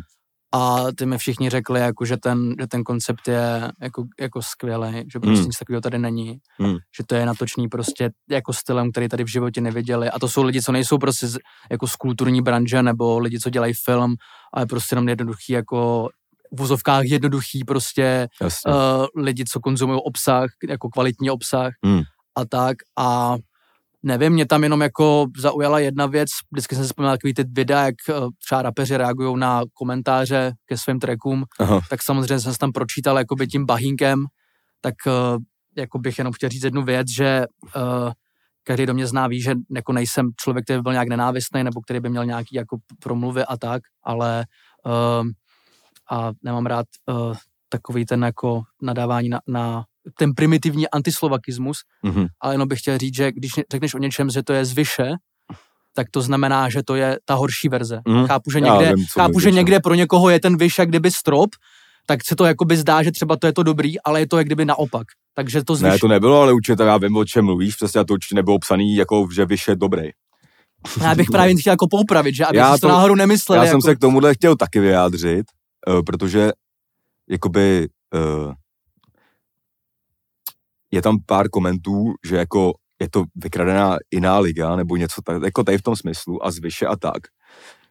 [0.56, 4.94] a ty mi všichni řekli, jako, že, ten, že ten koncept je jako, jako skvělý,
[5.14, 5.46] že prostě Mm.
[5.46, 6.74] nic takového tady není, Mm.
[6.98, 10.44] že to je natočný prostě jako stylem, který tady v životě neviděli a to jsou
[10.44, 11.38] lidi, co nejsou prostě z,
[11.72, 14.16] jako z kulturní branže nebo lidi, co dělají film,
[14.54, 16.10] ale prostě jenom jednoduchý jako
[16.54, 18.74] v vozovkách jednoduchý prostě Jasně.
[18.74, 22.02] uh, lidi, co konzumují obsah, jako kvalitní obsah Hmm.
[22.36, 23.36] a tak a
[24.04, 27.86] nevím, mě tam jenom jako zaujala jedna věc, vždycky jsem si vzpomněl takový ty videa,
[27.86, 28.14] jak eh,
[28.46, 31.82] třeba rapeři reagují na komentáře ke svým trackům, Aha.
[31.90, 34.26] tak samozřejmě jsem se tam pročítal jakoby tím bahínkem,
[34.82, 35.38] tak uh,
[35.78, 38.12] jako bych jenom chtěl říct jednu věc, že uh,
[38.64, 41.82] každý do mě zná ví, že jako nejsem člověk, který by byl nějak nenávistný nebo
[41.82, 44.46] který by měl nějaký jako promluvy a tak, ale
[44.86, 45.28] uh,
[46.14, 47.36] a nemám rád uh,
[47.70, 49.84] takový ten jako nadávání na, na
[50.18, 52.26] ten primitivní antislovakismus, Mhm.
[52.42, 55.10] ale jenom bych chtěl říct, že když řekneš o něčem, že to je zvyše,
[55.96, 58.02] tak to znamená, že to je ta horší verze.
[58.08, 58.28] Mhm.
[58.28, 59.56] Chápu, že Já někde, vím, chápu, že no.
[59.58, 61.50] někde pro někoho je ten vyš jak kdyby strop,
[62.08, 64.46] tak se to jakoby zdá, že třeba to je to dobrý, ale je to jak
[64.46, 65.08] kdyby naopak.
[65.36, 65.92] Takže to zvyš...
[65.92, 68.96] Ne, to nebylo, ale určitě, já vím, o čem mluvíš, přesně to určitě nebylo psaný,
[68.96, 70.10] jako, že vyš je dobrý.
[71.02, 73.58] Já bych právě chtěl jako poupravit, že aby Já si to to- náhodou nemysleli.
[73.58, 73.72] Já jako...
[73.74, 75.46] jsem se k tomuhle chtěl taky vyjádřit,
[76.06, 76.52] protože
[77.30, 78.54] jakoby eh,
[80.92, 85.64] je tam pár komentů, že jako je to vykradená jiná liga, nebo něco tak, jako
[85.64, 87.22] tady v tom smyslu a zvyše a tak.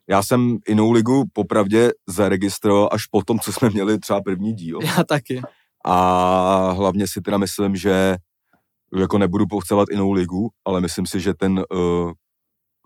[0.08, 4.78] Já jsem jinou ligu popravdě zaregistroval až po tom, co jsme měli třeba první díl.
[4.82, 5.42] Já taky.
[5.84, 8.16] A hlavně si teda myslím, že
[8.98, 12.12] jako nebudu pochcovat jinou ligu, ale myslím si, že ten uh,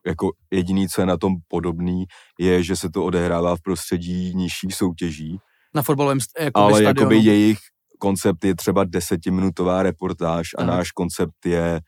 [0.07, 2.05] jako jediný, co je na tom podobný,
[2.41, 5.39] je, že se to odehrává v prostředí nižších soutěží,
[5.75, 7.01] Na fotbalovém st- jakoby ale stadionu.
[7.13, 7.59] jakoby jejich
[7.99, 10.77] koncept je třeba desetiminutová reportáž a Aha.
[10.77, 11.81] náš koncept je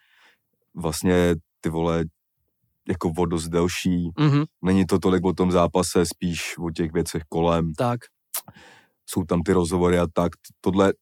[0.75, 2.05] vlastně ty vole
[2.89, 4.11] jako o dost delší.
[4.19, 7.73] Mhm, Není to tolik o tom zápase, spíš o těch věcech kolem.
[7.77, 8.01] tak.
[9.11, 10.33] jsou tam ty rozhovory a tak.
[10.61, 10.93] Tohle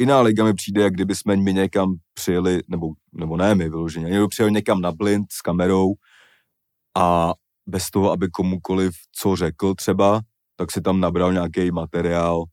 [0.00, 4.06] jiná liga mi přijde, jak kdyby jsme my někam přijeli, nebo, nebo ne my vyloženě,
[4.06, 5.92] někdo přijel někam na blind s kamerou
[6.96, 7.32] a
[7.66, 10.20] bez toho, aby komukoliv co řekl třeba,
[10.56, 12.44] tak si tam nabral nějaký materiál,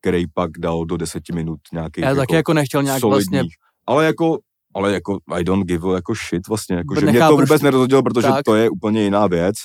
[0.00, 3.42] který pak dal do deseti minut nějaký Já taky jako nechtěl nějak vlastně
[3.86, 4.38] Ale jako,
[4.74, 7.64] ale jako I don't give a jako shit vlastně, jako, že mě to vůbec že-
[7.64, 8.44] nerozhodilo, protože tak.
[8.44, 9.56] to je úplně jiná věc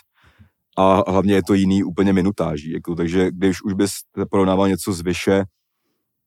[0.77, 3.91] a hlavně je to jiný úplně minutáží, jako, takže když už bys
[4.31, 5.43] porovnával něco z vyše,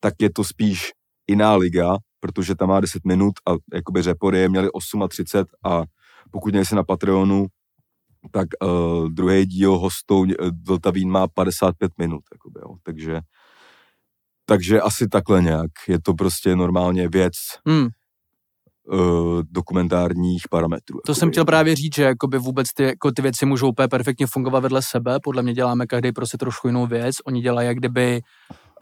[0.00, 0.90] tak je to spíš
[1.30, 5.82] jiná liga, protože tam má 10 minut a jakoby repory měli 8.30 a
[6.30, 7.46] pokud nejsi na Patreonu,
[8.30, 10.28] tak uh, druhý díl hostou uh,
[10.66, 12.74] Vltavín má 55 minut, jakoby, jo.
[12.82, 13.20] takže
[14.44, 15.70] takže asi takhle nějak.
[15.88, 17.32] Je to prostě normálně věc
[17.66, 17.88] Hmm,
[18.92, 21.00] uh, dokumentárních parametrů.
[21.06, 24.26] to jsem chtěl právě říct, že jakoby vůbec ty, jako ty věci můžou úplně perfektně
[24.26, 25.18] fungovat vedle sebe.
[25.22, 27.16] Podle mě děláme každý prostě trošku jinou věc.
[27.24, 28.20] Oni dělají jak kdyby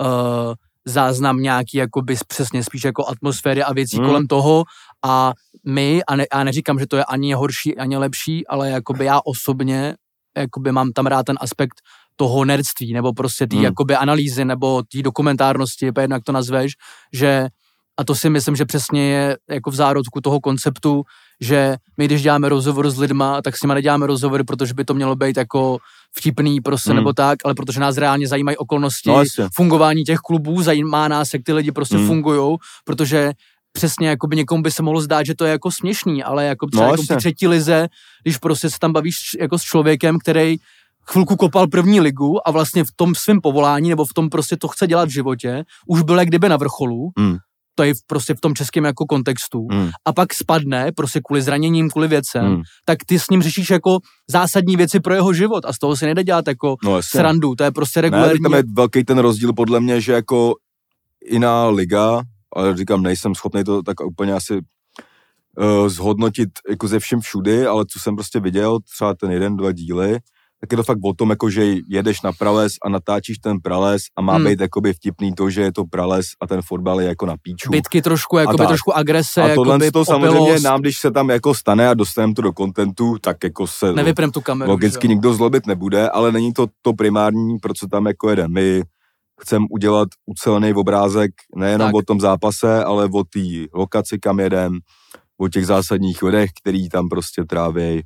[0.01, 0.55] uh,
[0.89, 4.07] záznam nějaký jakoby přesně spíš jako atmosféry a věcí Hmm.
[4.07, 4.65] kolem toho
[5.05, 5.33] a
[5.67, 9.21] my, a, ne, a neříkám, že to je ani horší, ani lepší, ale jakoby já
[9.25, 9.95] osobně
[10.39, 11.81] jakoby mám tam rád ten aspekt
[12.17, 13.65] toho nerdství, nebo prostě té Hmm.
[13.65, 16.73] jakoby analýzy, nebo té dokumentárnosti, je jedno, jak to nazveš,
[17.13, 17.49] že
[17.97, 21.03] a to si myslím, že přesně je jako v zárodku toho konceptu,
[21.41, 24.95] že my, když děláme rozhovor s lidma, tak s nimi neděláme rozhovory, protože by to
[24.95, 25.79] mělo být jako
[26.19, 26.97] vtipný prostě Hmm.
[26.97, 29.49] nebo tak, ale protože nás reálně zajímají okolnosti No, jasně.
[29.55, 32.07] fungování těch klubů, zajímá nás, jak ty lidi prostě Hmm.
[32.07, 33.33] fungují, protože
[33.73, 36.67] přesně, jako by někomu by se mohlo zdát, že to je jako směšný, ale jako
[36.67, 37.17] třeba No, jako jasně.
[37.17, 37.89] třetí lize,
[38.23, 40.57] když prostě se tam bavíš jako s člověkem, který
[41.11, 44.69] chvilku kopal první ligu a vlastně v tom svém povolání nebo v tom prostě to
[44.69, 47.37] chce dělat v životě, už byl jak kdyby na vrcholu, Hmm.
[47.79, 49.91] To je v- prostě v tom českém jako kontextu, Hmm.
[50.05, 52.63] a pak spadne prostě kvůli zraněním, kvůli věcem, Hmm.
[52.85, 53.99] tak ty s ním řešíš jako
[54.31, 57.19] zásadní věci pro jeho život a z toho si nejde dělat jako No, jasně.
[57.21, 58.41] srandu, to je prostě Ne, regulární.
[58.43, 60.55] tam je velký ten rozdíl podle mě, že jako
[61.31, 62.23] jiná liga,
[62.57, 67.85] ale říkám, nejsem schopný to tak úplně asi uh, zhodnotit jako ze všem všudy, ale
[67.89, 70.19] co jsem prostě viděl, třeba ten jeden, dva díly,
[70.61, 74.03] tak je to fakt o tom, jako že jedeš na prales a natáčíš ten prales
[74.19, 74.45] a má Hmm.
[74.47, 77.71] být jakoby vtipný to, že je to prales a ten fotbal je jako na píču.
[77.71, 81.55] Bitky trošku, jakoby trošku agrese, a tohle jakoby to samozřejmě nám, když se tam jako
[81.55, 83.93] stane a dostaneme to do kontentu, tak jako se
[84.33, 84.71] tu kameru.
[84.71, 88.49] logicky že nikdo zlobit nebude, ale není to to primární, pro co tam jako jede.
[88.49, 88.83] My
[89.41, 91.95] chceme udělat ucelený obrázek nejenom Tak.
[91.95, 93.41] o tom zápase, ale o té
[93.75, 94.79] lokaci, kam jedem,
[95.41, 98.03] o těch zásadních lidech, který tam prostě tráví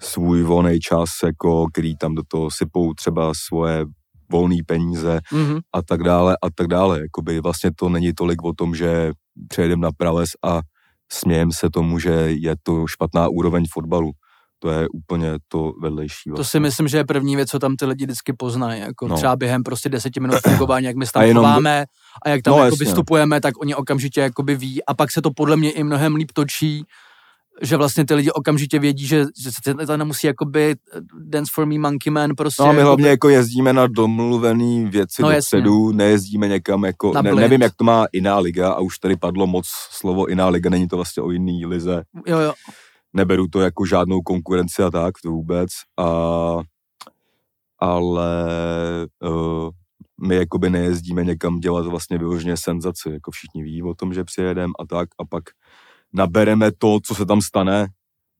[0.00, 3.84] svůj volný čas, jako, který tam do toho sypou třeba svoje
[4.32, 5.58] volné peníze Mhm.
[5.72, 7.00] a tak dále a tak dále.
[7.00, 9.12] Jakoby vlastně to není tolik o tom, že
[9.48, 10.60] přejedem na prales a
[11.12, 14.10] smějem se tomu, že je to špatná úroveň fotbalu.
[14.58, 16.30] To je úplně to vedlejší.
[16.30, 16.50] To Vlastně.
[16.50, 18.80] si myslím, že je první věc, co tam ty lidi vždycky poznají.
[18.80, 19.16] Jako No.
[19.16, 21.84] třeba během prostě deseti minut fungování, jak my se tam A jenom- chováme
[22.24, 22.84] a jak tam No, jako jasně.
[22.84, 26.30] vystupujeme, tak oni okamžitě jakoby ví a pak se to podle mě i mnohem líp
[26.34, 26.84] točí,
[27.62, 31.66] že vlastně ty lidi okamžitě vědí, že, že se to nemusí jakoby eh, dance for
[31.66, 32.62] me monkey man prostě.
[32.62, 36.84] No a my jakoby- hlavně jako jezdíme na domluvený věci No, no, dopředu, nejezdíme někam
[36.84, 37.40] jako, Na ne, blind.
[37.40, 40.88] nevím, jak to má jiná liga a už tady padlo moc slovo jiná liga, není
[40.88, 42.52] to vlastně o jiný lize, Jo, jo.
[43.12, 45.68] neberu to jako žádnou konkurenci a tak, to vůbec,
[46.00, 46.06] a,
[47.78, 48.26] ale
[49.22, 49.68] uh,
[50.28, 54.70] my jakoby nejezdíme někam dělat vlastně vyloženě senzaci, jako všichni ví o tom, že přijedem
[54.80, 55.44] a tak a pak
[56.14, 57.86] nabereme to, co se tam stane,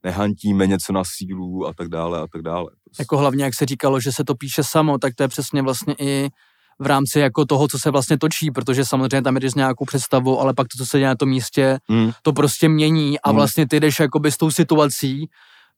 [0.05, 2.71] nehantíme něco na sílu a tak dále a tak dále.
[2.85, 3.01] Prostě.
[3.03, 5.95] Jako hlavně, jak se říkalo, že se to píše samo, tak to je přesně vlastně
[5.99, 6.29] i
[6.81, 10.41] v rámci jako toho, co se vlastně točí, protože samozřejmě tam jdeš s nějakou představou,
[10.41, 12.11] ale pak to, co se děje na tom místě, Hmm.
[12.23, 13.37] to prostě mění a Hmm.
[13.37, 15.27] vlastně ty jdeš jakoby s tou situací,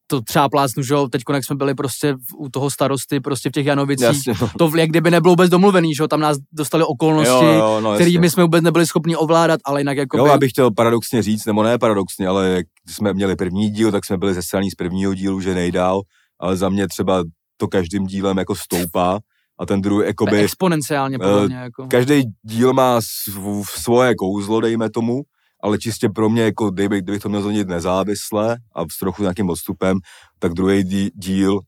[0.06, 3.52] to třeba plácnu, že jo, teď jak jsme byli prostě u toho starosty, prostě v
[3.52, 4.50] těch Janovicích, Jasně, no.
[4.58, 7.94] to jak kdyby nebylo vůbec domluvený, že jo, tam nás dostali okolnosti, jo, jo, no,
[7.94, 8.20] který jasně.
[8.20, 11.44] my jsme vůbec nebyli schopni ovládat, ale jinak jako Jo, já bych chtěl paradoxně říct,
[11.44, 15.14] nebo ne paradoxně, ale jak jsme měli první díl, tak jsme byli zesraní z prvního
[15.14, 16.00] dílu, že nejdál,
[16.40, 17.24] ale za mě třeba
[17.56, 19.18] to každým dílem jako stoupá
[19.58, 21.86] a ten druhý, jakoby, exponenciálně podle eh, mě, jako.
[21.86, 25.22] každý díl má sv- svoje kouzlo, dejme tomu,
[25.62, 29.50] ale čistě pro mě, jako kdyby, kdybych to měl zhodnotit nezávisle a s trochu nějakým
[29.50, 29.98] odstupem,
[30.38, 31.60] tak druhý dí- díl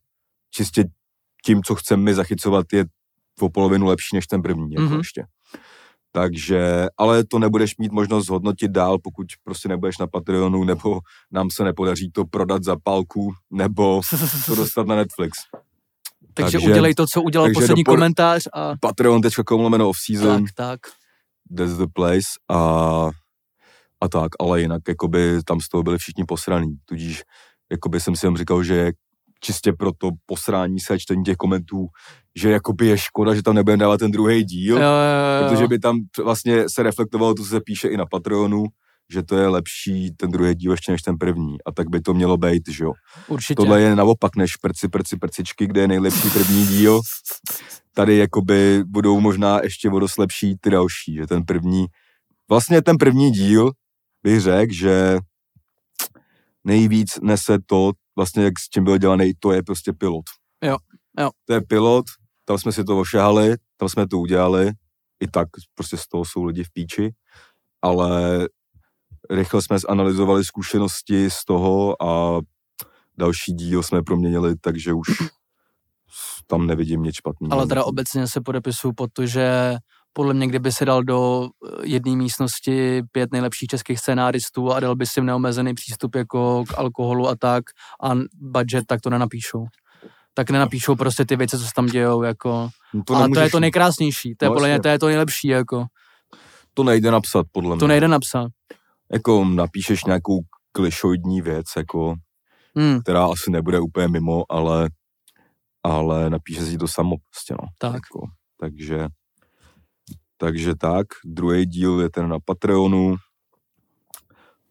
[0.51, 0.83] čistě
[1.45, 2.85] tím, co chceme my zachycovat, je
[3.41, 4.97] o polovinu lepší než ten první, jako Mhm.
[4.97, 5.23] ještě.
[6.11, 10.99] Takže, ale to nebudeš mít možnost zhodnotit dál, pokud prostě nebudeš na Patreonu, nebo
[11.31, 14.01] nám se nepodaří to prodat za palku, nebo
[14.45, 15.37] to dostat na Netflix.
[16.33, 20.79] takže, takže- udělej to, co udělal poslední dopor- komentář a Patreon.com lomeno off-season, tak, tak.
[21.57, 23.09] that's the place a,
[24.01, 27.23] a tak, ale jinak jakoby tam z toho byli všichni posraný, tudíž
[27.71, 28.91] jakoby jsem si jenom říkal, že
[29.41, 31.87] čistě pro to posrání se a čtení těch komentů,
[32.35, 35.49] že jakoby je škoda, že tam nebudeme dávat ten druhý díl, jo, jo, jo.
[35.49, 38.65] protože by tam vlastně se reflektovalo to, co se píše i na Patreonu,
[39.11, 41.57] že to je lepší ten druhý díl ještě než ten první.
[41.65, 42.93] A tak by to mělo být, že jo.
[43.27, 43.55] Určitě.
[43.55, 47.01] Tohle je naopak než prci, prci, prcičky, kde je nejlepší první díl.
[47.93, 51.85] Tady jakoby budou možná ještě o dost lepší ty další, že ten první,
[52.49, 53.71] vlastně ten první díl
[54.23, 55.19] bych řekl, že
[56.63, 60.25] nejvíc nese to, vlastně jak s čím byl dělaný, to je prostě pilot.
[60.63, 60.77] Jo,
[61.19, 61.29] jo.
[61.45, 62.05] To je pilot,
[62.45, 64.71] tam jsme si to ošahali, tam jsme to udělali,
[65.19, 67.13] i tak prostě z toho jsou lidi v píči,
[67.81, 68.47] ale
[69.29, 72.41] rychle jsme zanalizovali zkušenosti z toho a
[73.17, 75.07] další díl jsme proměnili, takže už
[76.47, 77.53] tam nevidím nic špatného.
[77.53, 79.75] Ale teda obecně se podepisuju pod to, že
[80.13, 81.49] podle mě, kdyby se dal do
[81.83, 86.77] jedné místnosti pět nejlepších českých scénáristů a dal by si jim neomezený přístup jako k
[86.77, 87.63] alkoholu a tak
[88.03, 89.65] a budget, tak to nenapíšou.
[90.33, 92.69] Tak nenapíšou prostě ty věci, co se tam dějou, jako.
[92.93, 94.99] No To a to je nemůžeš- to nejkrásnější, to je No, podle mě, to je
[94.99, 95.85] to nejlepší, jako.
[96.73, 97.79] to nejde napsat, podle mě.
[97.79, 98.47] To nejde napsat.
[99.13, 100.39] Jako napíšeš nějakou
[100.71, 102.15] klišoidní věc, jako,
[102.75, 104.89] Hmm, která asi nebude úplně mimo, ale,
[105.83, 107.67] ale napíše si to samo prostě, no.
[107.79, 107.93] tak.
[107.93, 108.27] Jako,
[108.59, 109.07] takže,
[110.39, 113.15] takže tak, druhý díl je ten na Patreonu.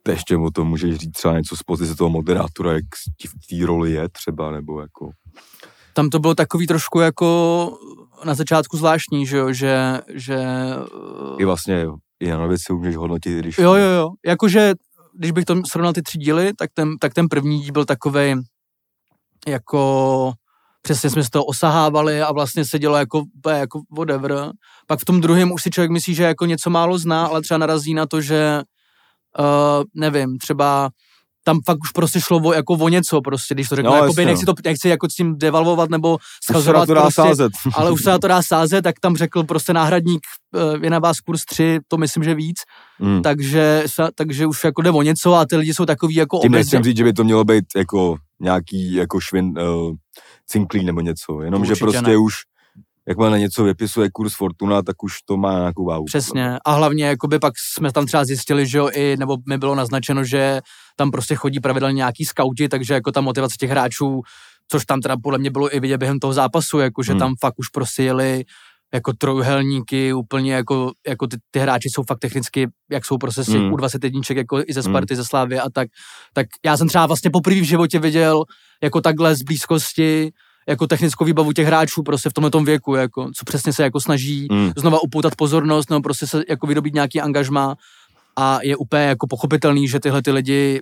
[0.03, 2.85] Ty ještě o tom můžeš říct třeba něco z pozice toho moderátora, jak
[3.17, 5.11] ti v té roli je třeba, nebo jako...
[5.93, 7.79] Tam to bylo takový trošku jako
[8.25, 10.45] na začátku zvláštní, že jo, že, že
[11.39, 11.87] I vlastně
[12.23, 13.59] Janovic se můžeš hodnotit, když...
[13.59, 14.11] Jo, jo, jo.
[14.27, 14.75] Jakože,
[15.15, 18.37] když bych to srovnal ty tři díly, tak ten, tak ten první díl byl takovej
[19.49, 20.33] jako
[20.89, 24.51] přesně jsme z toho osahávali a vlastně se dělo jako, jako whatever.
[24.87, 27.59] Pak v tom druhém už si člověk myslí, že jako něco málo zná, ale třeba
[27.59, 28.63] narazí na to, že
[29.39, 30.91] uh, nevím, třeba
[31.45, 34.25] tam fakt už prostě šlo o, jako o něco prostě, když to řeknu, no, jakoby,
[34.25, 34.55] nechci, no.
[34.55, 37.53] to, nechci jako s tím devalvovat nebo schazovat prostě, sázet.
[37.75, 40.21] ale už se na to dá sázet, tak tam řekl prostě náhradník,
[40.77, 42.57] uh, je na vás kurz 3, to myslím, že víc,
[43.01, 43.23] Hmm.
[43.23, 46.79] takže, takže už jako jde o něco a ty lidi jsou takový jako Tím obecně.
[46.79, 49.95] nechci říct, že by to mělo být jako nějaký jako švin, uh,
[50.51, 52.17] cinklý nebo něco, jenom že Určitě prostě ne.
[52.17, 52.35] už
[53.09, 56.05] jakmile na něco vypisuje kurz Fortuna, tak už to má nějakou váhu.
[56.05, 56.59] Přesně.
[56.65, 60.25] A hlavně jakoby pak jsme tam třeba zjistili, že jo, i, nebo mi bylo naznačeno,
[60.25, 60.61] že
[60.97, 64.21] tam prostě chodí pravidelně nějaký skauti, takže jako ta motivace těch hráčů,
[64.71, 67.19] což tam teda podle mě bylo i vidět během toho zápasu, jako že Hmm.
[67.19, 68.45] tam fakt už prostě jeli
[68.95, 73.47] jako trojuhelníky, úplně jako, jako ty, ty, hráči jsou fakt technicky, jak jsou prostě z
[73.47, 73.73] těch Hmm.
[73.75, 75.89] U21, jako i ze Sparty, ze Slávy a tak,
[76.35, 78.45] tak já jsem třeba vlastně poprvé v životě viděl
[78.83, 80.31] jako takhle z blízkosti
[80.69, 84.47] jako technickou výbavu těch hráčů prostě v tomhle věku, jako, co přesně se jako snaží
[84.51, 84.73] Hmm.
[84.77, 87.77] znova upoutat pozornost, nebo prostě se jako vydobít nějaký angažma
[88.37, 90.81] a je úplně jako pochopitelný, že tyhle ty lidi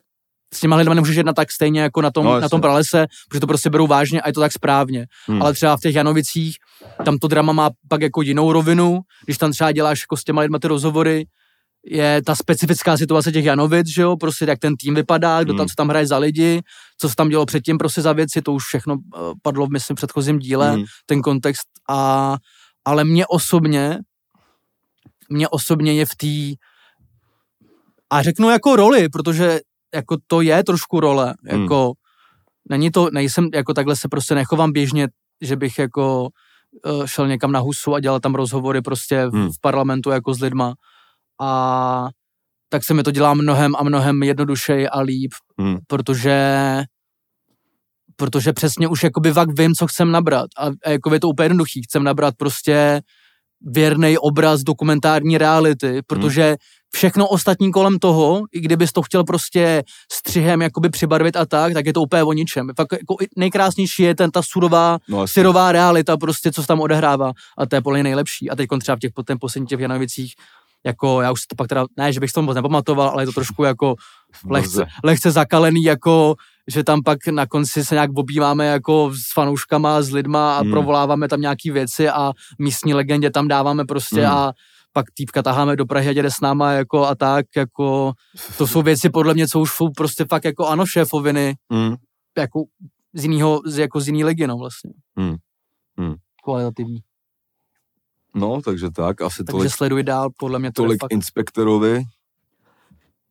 [0.54, 3.40] s těma lidmi nemůžeš jednat tak stejně jako na tom, No, na tom pralese, protože
[3.40, 5.06] to prostě berou vážně a je to tak správně.
[5.26, 5.42] Hmm.
[5.42, 6.56] Ale třeba v těch Janovicích,
[7.04, 10.42] tam to drama má pak jako jinou rovinu, když tam třeba děláš jako s těma
[10.42, 11.26] lidma ty rozhovory,
[11.88, 15.58] je ta specifická situace těch Janovic, že jo, prostě jak ten tým vypadá, kdo tam,
[15.58, 15.68] Hmm.
[15.68, 16.62] co tam hraje za lidi,
[16.98, 19.96] co se tam dělo předtím prostě za věci, to už všechno eh, padlo v myslím
[19.96, 20.84] v předchozím díle, Hmm.
[21.06, 22.36] ten kontext a,
[22.84, 23.98] ale mě osobně,
[25.28, 26.56] mě osobně je v té,
[28.10, 29.60] a řeknu jako roli, protože
[29.94, 31.62] jako to je trošku role, Hmm.
[31.62, 31.92] jako
[32.70, 35.08] není to, nejsem, jako takhle se prostě nechovám běžně,
[35.40, 36.28] že bych jako
[36.86, 39.48] eh, šel někam na husu a dělal tam rozhovory prostě v, Hmm.
[39.52, 40.74] v parlamentu jako s lidma
[41.40, 42.08] a
[42.68, 45.78] tak se mi to dělá mnohem a mnohem jednodušeji a líp, Hmm.
[45.86, 46.82] protože
[48.18, 51.44] protože přesně už jakoby vak vím, co chcem nabrat a, a jako je to úplně
[51.44, 53.00] jednoduchý, chcem nabrat prostě
[53.60, 56.56] věrný obraz dokumentární reality, protože
[56.96, 59.82] všechno ostatní kolem toho, i kdybys to chtěl prostě
[60.12, 62.70] střihem jakoby přibarvit a tak, tak je to úplně o ničem.
[62.76, 67.32] Fakt jako nejkrásnější je ten, ta surová, No, syrová realita prostě, co se tam odehrává
[67.58, 68.50] a to je podle nejlepší.
[68.50, 70.32] A teď třeba v těch ten posledních těch Janovicích
[70.86, 73.32] jako já už to pak teda, ne, že bych to moc nepamatoval, ale je to
[73.32, 73.94] trošku jako
[74.50, 76.34] lehce, lehce zakalený, jako
[76.70, 80.66] že tam pak na konci se nějak obýváme jako s fanouškama, s lidma a Hmm.
[80.66, 80.72] mm.
[80.72, 84.36] provoláváme tam nějaký věci a místní legendě tam dáváme prostě Hmm.
[84.36, 84.52] a
[84.96, 88.12] pak týpka taháme do Prahy a jede s náma jako a tak, jako
[88.58, 91.96] to jsou věci podle mě, co už jsou prostě fakt jako ano šéfoviny, Hmm.
[92.38, 92.64] jako
[93.14, 94.92] z jinýho, z, jako z jiný ligy, no vlastně.
[95.16, 95.36] Hmm.
[95.98, 96.14] Hmm.
[96.44, 96.98] Kvalitativní.
[98.34, 101.12] No, takže tak, asi Takže tolik, sleduj dál, podle mě to tolik fakt...
[101.12, 102.02] inspektorovi.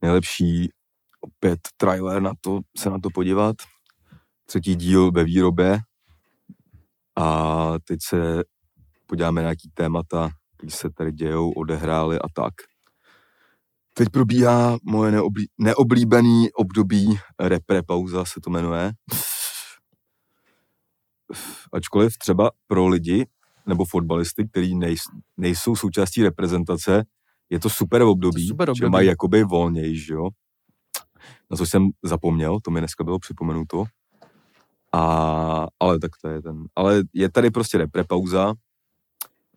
[0.01, 0.69] Nejlepší
[1.21, 3.55] opět trailer na to, se na to podívat.
[4.45, 5.79] Třetí díl ve výrobě.
[7.15, 8.43] A teď se
[9.05, 12.53] podíváme na nějaký témata, které se tady dějou, odehrály a tak.
[13.93, 18.91] Teď probíhá moje neoblí, neoblíbený období repre pauza se to jmenuje.
[21.73, 23.25] Ačkoliv třeba pro lidi
[23.67, 25.03] nebo fotbalisty, kteří nejs,
[25.37, 27.03] nejsou součástí reprezentace,
[27.49, 28.91] je to super období, super že období.
[28.91, 30.29] mají jakoby volnější, že jo.
[31.51, 33.83] Na co jsem zapomněl, to mi dneska bylo připomenuto.
[34.93, 36.63] A, ale tak to je ten.
[36.75, 38.53] Ale je tady prostě repre pauza.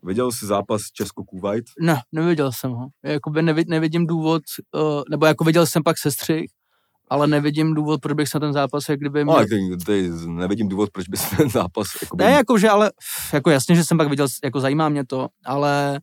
[0.03, 1.65] Viděl jsi zápas Česko-Kuwait?
[1.81, 2.87] Ne, neviděl jsem ho.
[3.05, 4.43] Jakoby nevid, nevidím důvod,
[4.75, 6.51] uh, nebo jako viděl jsem pak sestřih,
[7.11, 9.37] ale nevidím důvod, proč bych se na ten zápas, jak kdyby No, měl...
[9.37, 12.93] ale tady, tady nevidím důvod, proč bys ten zápas jakoby, Ne, jako, že ale,
[13.33, 16.01] jako jasně, že jsem pak viděl, jako zajímá mě to, ale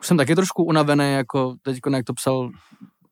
[0.00, 2.50] už jsem taky trošku unavený, jako teď, jak to psal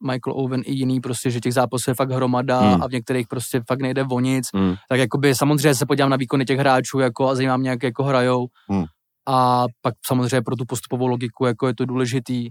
[0.06, 2.82] Michael Owen i jiný, prostě, že těch zápasů je fakt hromada hmm.
[2.82, 4.74] a v některých prostě fakt nejde o nic, Hmm.
[4.88, 8.04] tak jakoby samozřejmě se podívám na výkony těch hráčů jako a zajímá mě, jak jako
[8.04, 8.84] hrajou Hmm.
[9.26, 12.48] A pak samozřejmě pro tu postupovou logiku jako je to důležitý,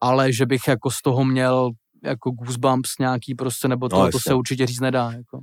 [0.00, 1.70] ale že bych jako z toho měl
[2.04, 5.12] jako goosebumps nějaký prostě, nebo to, No, to se určitě říct nedá.
[5.12, 5.40] Jako.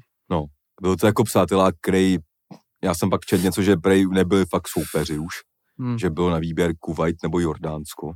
[0.81, 2.17] Byl to jako přátelá, který,
[2.83, 5.33] já jsem pak četl něco, že prej nebyli fakt soupeři už,
[5.79, 5.97] Hmm.
[5.97, 8.11] že byl na výběr Kuwait nebo Jordánsko.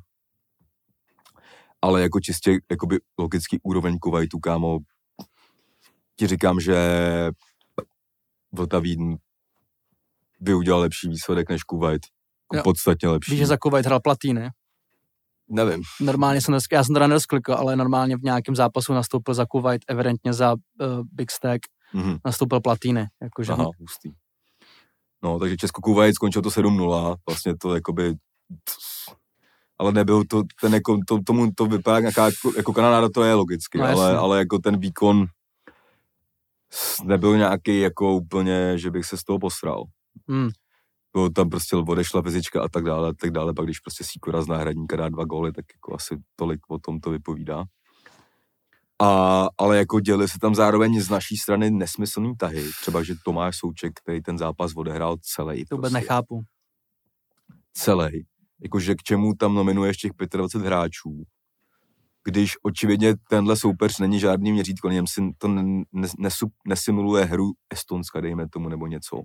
[1.82, 4.80] Ale jako čistě jakoby logický úroveň Kuwaitu, kámo,
[6.16, 6.78] ti říkám, že
[8.52, 9.18] Vltavín
[10.40, 12.02] by udělal lepší výsledek než Kuwait.
[12.54, 12.58] Jo.
[12.58, 13.32] Jako podstatně lepší.
[13.32, 14.50] Víš, že za Kuwait hrál platý, ne?
[15.50, 15.82] Nevím.
[16.02, 20.34] Normálně jsem, já jsem teda nerozklikl, ale normálně v nějakém zápasu nastoupil za Kuwait, evidentně
[20.34, 20.58] za uh,
[21.12, 21.60] Big Stack,
[21.94, 22.18] Mhm.
[22.26, 23.08] nastoupil Platýny.
[23.22, 24.12] Jakože Aha, hustý.
[25.24, 28.14] No, takže Česko Kuwait skončilo to 7-0, vlastně to jakoby
[29.80, 33.34] ale nebyl to, ten jako, to, tomu to vypadá nějaká, jako, jako kanadáda to je
[33.34, 35.26] logicky, No, ale, ale jako ten výkon
[37.04, 39.84] nebyl nějaký jako úplně, že bych se z toho posral.
[40.30, 40.50] Hmm.
[41.14, 44.42] Bylo tam prostě odešla fyzička a tak dále, a tak dále, pak když prostě Sikora
[44.42, 47.66] z náhradníka dá dva góly, tak jako asi tolik o tom to vypovídá.
[49.02, 53.58] A, ale jako děli se tam zároveň z naší strany nesmyslný tahy, třeba že Tomáš
[53.58, 55.66] Souček, který ten zápas odehrál celý.
[55.66, 56.42] To vůbec nechápu.
[57.74, 58.26] celý.
[58.64, 61.24] Jakože k čemu tam nominuješ těch 25 hráčů,
[62.24, 65.48] když očividně tenhle soupeř není žádný měřítko, něm si to
[66.68, 69.22] nesimuluje hru Estonska, dejme tomu, nebo něco.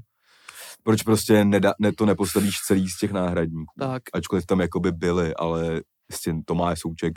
[0.83, 3.73] Proč prostě neda, ne, to nepostavíš celý z těch náhradníků?
[3.79, 4.03] Tak.
[4.13, 7.13] Ačkoliv tam jakoby byli, ale prostě Tomáš Souček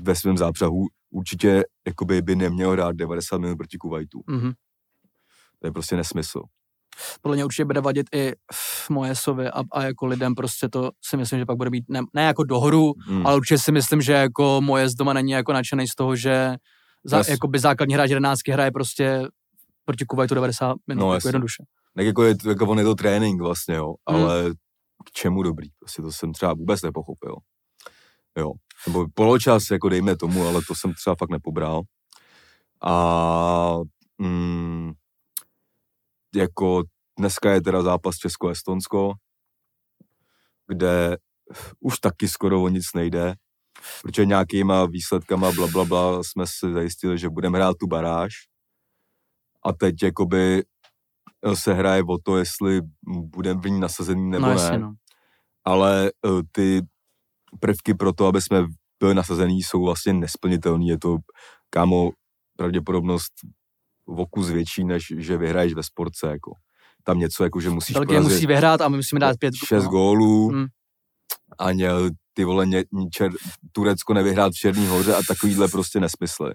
[0.00, 4.20] ve svém zápřahu určitě jakoby by neměl hrát 90 minut proti Kuwaitu.
[4.26, 4.52] Mhm.
[5.60, 6.42] To je prostě nesmysl.
[7.22, 8.32] Podle mě určitě bude vadit i
[8.90, 12.22] Mojesovi a, a jako lidem prostě to si myslím, že pak bude být ne, ne
[12.22, 13.26] jako dohru, Hmm.
[13.26, 16.56] ale určitě si myslím, že jako Mojes doma není jako nadšený z toho, že
[17.04, 19.22] za, Jas- jakoby základní hráč 11 hraje prostě
[19.84, 21.28] proti Kuwaitu 90 minut, No, jako jasně.
[21.28, 21.62] jednoduše.
[21.96, 24.20] Tak jako, je, to- jako on je to trénink vlastně, jo, Hmm.
[24.24, 24.50] ale
[25.06, 27.36] k čemu dobrý, prostě to jsem třeba vůbec nepochopil.
[28.38, 28.52] Jo,
[28.86, 31.82] nebo poločas, jako dejme tomu, ale to jsem třeba fakt nepobral.
[32.84, 33.76] A
[34.18, 34.92] mm,
[36.36, 36.82] jako
[37.18, 39.12] dneska je teda zápas Česko-Estonsko,
[40.68, 41.16] kde
[41.80, 43.34] už taky skoro o nic nejde,
[44.02, 48.32] protože nějakýma výsledkama bla, bla, bla jsme si zajistili, že budeme hrát tu baráž.
[49.64, 50.62] A teď jakoby
[51.54, 54.78] se hraje o to, jestli budeme v ní nasazený nebo no, ne.
[54.78, 54.94] no.
[55.64, 56.82] Ale eh, ty
[57.60, 58.64] prvky pro to, aby jsme
[59.00, 60.88] byli nasazený, jsou vlastně nesplnitelný.
[60.88, 61.18] Je to,
[61.70, 62.10] kámo,
[62.56, 63.32] pravděpodobnost
[64.06, 66.26] v okus větší, než že vyhraješ ve sportce.
[66.26, 66.52] Jako.
[67.04, 69.54] Tam něco, jako že musíš Belgie musí vyhrát a my musíme dát pět.
[69.66, 70.66] šest gólů Hmm.
[71.58, 71.88] a ně,
[72.32, 73.30] ty vole, ně, čer,
[73.72, 76.52] Turecko nevyhrát v Černý hoře a takovýhle prostě nesmysly.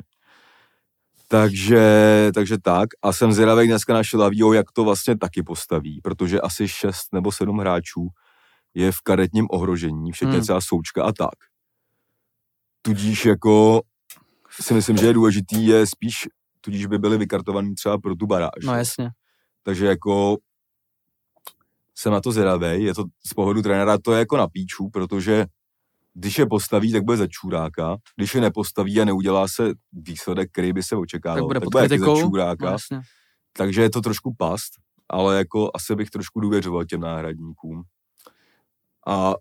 [1.28, 2.90] Takže, takže tak.
[3.02, 7.32] A jsem zvědavý dneska na Šilavýho, jak to vlastně taky postaví, protože asi šest nebo
[7.32, 8.08] sedm hráčů
[8.74, 10.42] je v karetním ohrožení, včetně Hmm.
[10.42, 11.34] třeba Součka a tak.
[12.82, 13.82] Tudíž jako
[14.62, 16.28] si myslím, že je důležitý, je spíš,
[16.62, 18.64] tudíž by byli vykartovaní třeba pro tu baráž.
[18.64, 19.10] No jasně.
[19.64, 20.38] Takže jako
[21.96, 25.46] jsem na to zvědavý, je to z pohledu trenéra to je jako na píču, protože
[26.20, 30.74] když je postaví, tak bude za čuráka, když je nepostaví a neudělá se výsledek, který
[30.74, 33.02] by se očekával, Tak bude tak bude za čuráka, No, jasně.
[33.58, 34.74] takže je to trošku past,
[35.10, 37.84] ale jako asi bych trošku důvěřoval těm náhradníkům.
[39.08, 39.34] A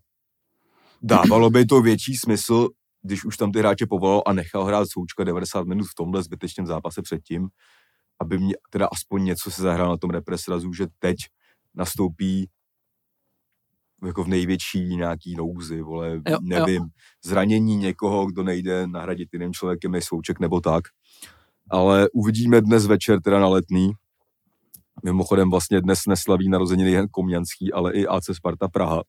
[1.03, 2.69] dávalo by to větší smysl,
[3.03, 6.67] když už tam ty hráče povolal a nechal hrát Součka 90 minut v tomhle zbytečném
[6.67, 7.49] zápase předtím,
[8.21, 11.17] aby mě teda aspoň něco se zahrál na tom represrazu, že teď
[11.75, 12.49] nastoupí
[14.07, 16.89] jako v největší nějaký nouzi, vole, Jo, nevím, jo.
[17.25, 20.85] zranění někoho, kdo nejde nahradit jiným člověkem než Souček nebo tak.
[21.71, 23.93] Ale uvidíme dnes večer teda na letný.
[25.05, 29.03] Mimochodem vlastně dnes neslaví narozeniny jen Komňanský, ale i AC Sparta Praha.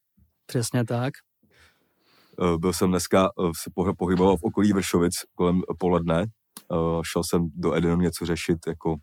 [0.45, 1.13] Přesně tak.
[2.41, 6.21] Eh, Byl jsem dneska, eh, se pohy- pohyboval v okolí Vršovic kolem poledne.
[6.71, 6.75] Eh,
[7.11, 8.95] Šel jsem do Edenu něco řešit jako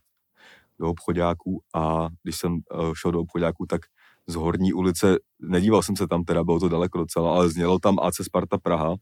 [0.80, 2.58] do obchodáků a když jsem
[3.00, 3.80] šel do obchodáků, tak
[4.26, 7.98] z Horní ulice, nedíval jsem se tam teda, bylo to daleko docela, ale znělo tam
[8.02, 8.94] AC Sparta Praha.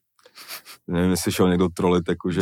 [0.86, 2.40] Nevím, jestli šel někdo trolit, jakože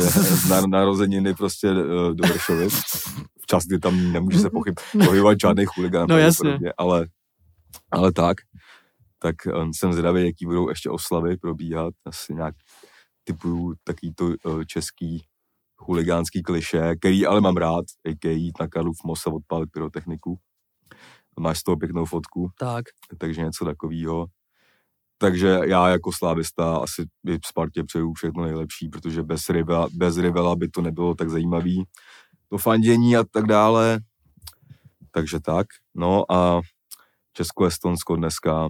[0.49, 2.73] na narozeniny prostě eh, do Vršovic.
[3.41, 4.75] Včas, kdy tam nemůže se pochyb,
[5.05, 6.07] pohybovat žádný chuligán.
[6.09, 6.41] No jasně.
[6.41, 7.07] pravděpodobně, Ale,
[7.91, 8.37] ale tak.
[9.19, 11.93] Tak eh, jsem zvědavý, jaký budou ještě oslavy probíhat.
[12.05, 12.55] Asi nějak
[13.23, 15.23] typuju taký to eh, český
[15.77, 18.31] chuligánský kliše, který ale mám rád, a.k.a.
[18.31, 20.37] jít na Karlův most a odpálit pyrotechniku.
[21.41, 22.85] Máš z toho pěknou fotku, Tak.
[23.17, 24.25] takže něco takového.
[25.17, 30.55] Takže já jako slávista asi i Spartě přeju všechno nejlepší, protože bez Rivela, bez Rivela
[30.55, 31.83] by to nebylo tak zajímavý.
[32.49, 33.99] To fandění a tak dále.
[35.11, 35.67] Takže tak.
[35.95, 36.61] No a
[37.33, 38.69] Česko-Estonsko dneska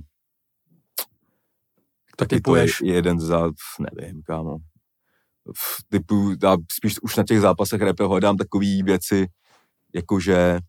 [2.18, 2.82] To taky to je typuješ.
[2.84, 3.50] jeden za,
[3.80, 4.58] nevím, kámo.
[5.58, 9.28] V typu, já spíš už na těch zápasech repe hledám takové věci,
[9.94, 10.60] jakože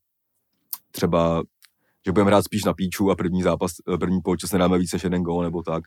[0.90, 1.42] třeba,
[2.06, 5.04] že budeme hrát spíš na píču a první zápas, eh, první poločas nedáme více než
[5.04, 5.84] jeden gól nebo tak.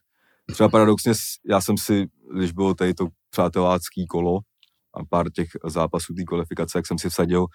[0.53, 1.13] Třeba paradoxně,
[1.49, 4.39] já jsem si, když bylo tady to přátelácký kolo
[4.93, 7.45] a pár těch zápasů té kvalifikace, jak jsem si vsadil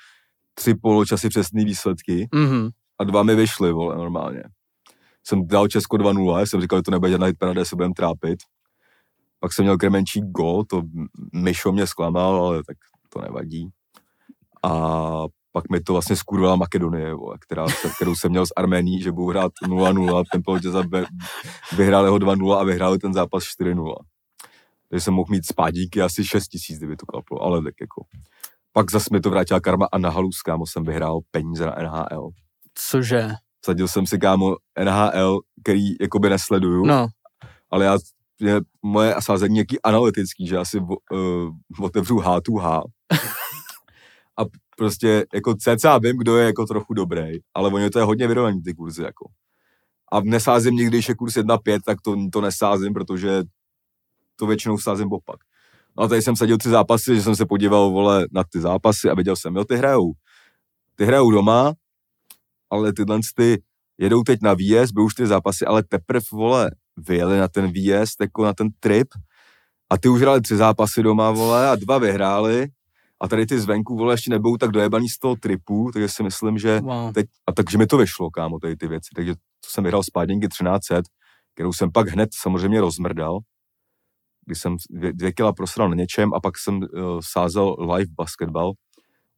[0.55, 2.69] tři poločasy přesné výsledky Mhm.
[2.99, 4.43] a dva mi vyšly, vole, normálně.
[5.27, 8.39] Jsem dal Česko 2-0, jsem říkal, že to nebude žádná hitparada, se budeme trápit.
[9.41, 10.83] Pak jsem měl Kremenčík gol, to
[11.35, 12.77] Myšo mě zklamal, ale tak
[13.09, 13.69] to nevadí.
[14.63, 14.71] A
[15.53, 19.27] pak mi to vlastně skurvala Makedonie, vole, která, kterou jsem měl z Arménií, že budu
[19.27, 21.07] hrát 0-0, ten poločas a ve-
[21.77, 23.95] vyhráli ho 2-0 a vyhráli ten zápas 4-0.
[24.89, 28.03] Takže jsem mohl mít spádíky asi 6 tisíc, kdyby to klaplo, ale tak jako.
[28.73, 32.31] Pak zase mi to vrátila karma a na halus, kámo, jsem vyhrál peníze na NHL.
[32.75, 33.31] Cože?
[33.65, 37.07] Sadil jsem si, kámo, NHL, který jakoby nesleduju, No,
[37.71, 37.99] ale já,
[38.41, 40.97] je moje sázení jaký analytický, že asi uh,
[41.81, 42.83] otevřu H2H
[44.41, 44.45] a
[44.77, 48.63] prostě jako cca vím, kdo je jako trochu dobrý, ale oni to je hodně vyrovnaný
[48.63, 49.31] ty kurzy jako.
[50.13, 53.43] A nesázím nikdy, když je kurz 1,5, tak to, to nesázím, protože
[54.37, 55.37] to většinou sázím opak.
[55.99, 59.11] No a tady jsem sadil tři zápasy, že jsem se podíval, vole, na ty zápasy
[59.11, 60.13] a viděl jsem, jo, ty hrajou.
[60.97, 61.73] Ty hrajou doma,
[62.71, 63.63] ale tyhle ty
[63.99, 68.21] jedou teď na výjezd, budou už ty zápasy, ale teprve, vole, vyjeli na ten výjezd,
[68.21, 69.09] jako na ten trip
[69.91, 72.69] a ty už hráli tři zápasy doma, vole, a dva vyhráli
[73.21, 76.59] a tady ty zvenku, vole, ještě nebudou tak dojebaný z toho tripu, takže si myslím,
[76.59, 77.13] že wow.
[77.13, 80.49] teď, a takže mi to vyšlo, kámo, tady ty věci, takže to jsem vyhrál spádněnky
[80.49, 81.03] 1300,
[81.55, 83.39] kterou jsem pak hned samozřejmě rozmrdal,
[84.47, 86.87] kdy jsem dvě, dvě kila prosral na něčem a pak jsem uh,
[87.33, 88.73] sázel live basketball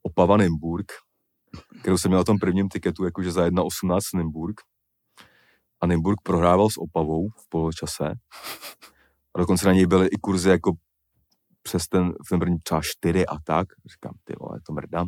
[0.03, 0.91] Opava Nymburk,
[1.81, 4.61] kterou jsem měl na tom prvním tiketu, jakože za 1,18 Nymburk.
[5.81, 8.13] A Nymburk prohrával s Opavou v poločase.
[9.35, 10.73] A dokonce na něj byly i kurzy jako
[11.63, 13.67] přes ten, v ten první třeba 4 a tak.
[13.91, 15.07] Říkám, ty vole, to mrdám.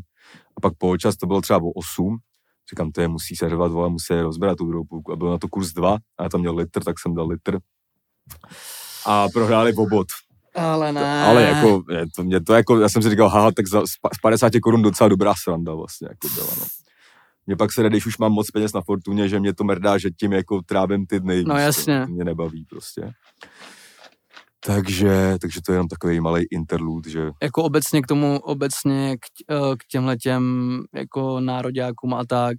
[0.58, 2.18] A pak poločas to bylo třeba o 8.
[2.70, 5.12] Říkám, to je musí se řvat, vole, musí rozbírat tu druhou půlku.
[5.14, 7.60] A byl na to kurz 2 a já tam měl litr, tak jsem dal litr.
[9.06, 10.08] A prohráli obod.
[10.56, 11.24] Ale ne.
[11.24, 11.84] Ale jako,
[12.16, 14.51] to, mě to jako, já jsem si říkal, haha, tak za z pa- z 50
[14.64, 16.66] korun docela dobrá sranda vlastně, jako byla, no.
[17.47, 20.10] Mně pak se když už mám moc peněz na fortuně, že mě to mrdá, že
[20.12, 21.43] tím jako trávím ty dny.
[21.43, 22.06] No jasně.
[22.06, 23.12] To mě nebaví prostě.
[24.66, 29.26] Takže, takže to je jenom takový malý interlude, že Jako obecně k tomu, obecně k,
[29.51, 32.57] eh, k těmhle těm jako nároďákům a tak.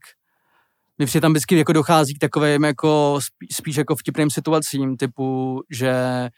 [0.99, 5.61] Mně přijde tam vždycky jako dochází k takovým jako spí, spíš jako vtipným situacím, typu,
[5.71, 6.29] že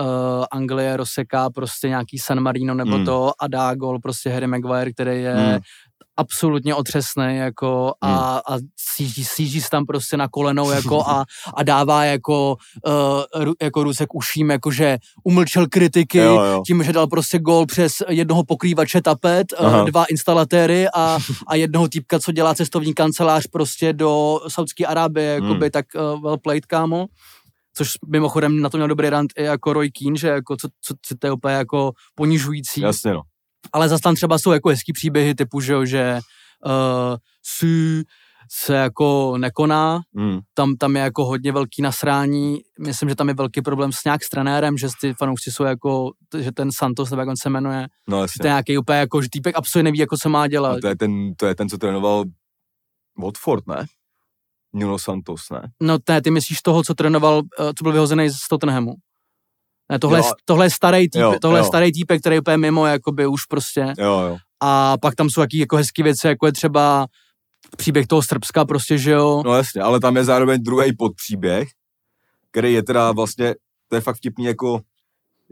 [0.00, 3.04] uh, Anglie rozseká prostě nějaký San Marino nebo Hmm.
[3.04, 5.58] to a dá gol prostě Harry Maguire, který je Hmm.
[6.18, 11.62] Absolutně otřesný jako a, a sjíždí, sjíždí se tam prostě na kolenou jako a, a
[11.62, 12.56] dává jako,
[12.86, 16.62] uh, ru, jako ruce k uším, jakože umlčel kritiky Jo, jo.
[16.66, 19.82] tím, že dal prostě gol přes jednoho pokrývače tapet, Aha.
[19.82, 25.34] uh, dva instalatéry a, a jednoho týpka, co dělá cestovní kancelář prostě do Saudské Arábie,
[25.34, 25.70] jakoby, Hmm.
[25.70, 27.06] tak uh, well played, kámo.
[27.74, 30.94] Což mimochodem na to měl dobrý rant i jako Roy Keane, že jako co, co,
[31.02, 33.22] co to je úplně jako ponižující jasně no.
[33.72, 36.18] Ale zase tam třeba jsou jako hezký příběhy typu, že, že
[36.66, 38.02] uh, Sü
[38.50, 40.38] se jako nekoná, Hmm.
[40.54, 44.24] tam, tam je jako hodně velký nasrání, myslím, že tam je velký problém s nějak
[44.24, 47.86] s trenérem, že ty fanoušci jsou jako, že ten Santos, nebo jak on se jmenuje,
[48.08, 48.42] No že jasně.
[48.42, 50.76] to je nějaký úplně jako, že týpek absolutně neví, jako co má dělat.
[50.76, 52.24] A to je, ten, to je ten, co trénoval
[53.18, 53.86] Watford, ne?
[54.72, 55.62] Nuno Santos, ne?
[55.82, 58.92] No ne, ty myslíš toho, co trénoval, eh, co byl vyhozený z Tottenhamu.
[59.90, 60.32] Ne, tohle, Jo.
[60.44, 61.64] tohle je starý týpek, Jo, tohle jo.
[61.64, 63.80] starý týpek, který je úplně mimo, jakoby už prostě.
[63.98, 64.36] Jo, jo.
[64.60, 67.06] A pak tam jsou jaký jako hezký věci, jako je třeba
[67.76, 69.42] příběh toho Srbska prostě, že jo.
[69.44, 71.68] No jasně, ale tam je zároveň druhý podpříběh,
[72.50, 73.54] který je teda vlastně,
[73.88, 74.80] to je fakt vtipný jako,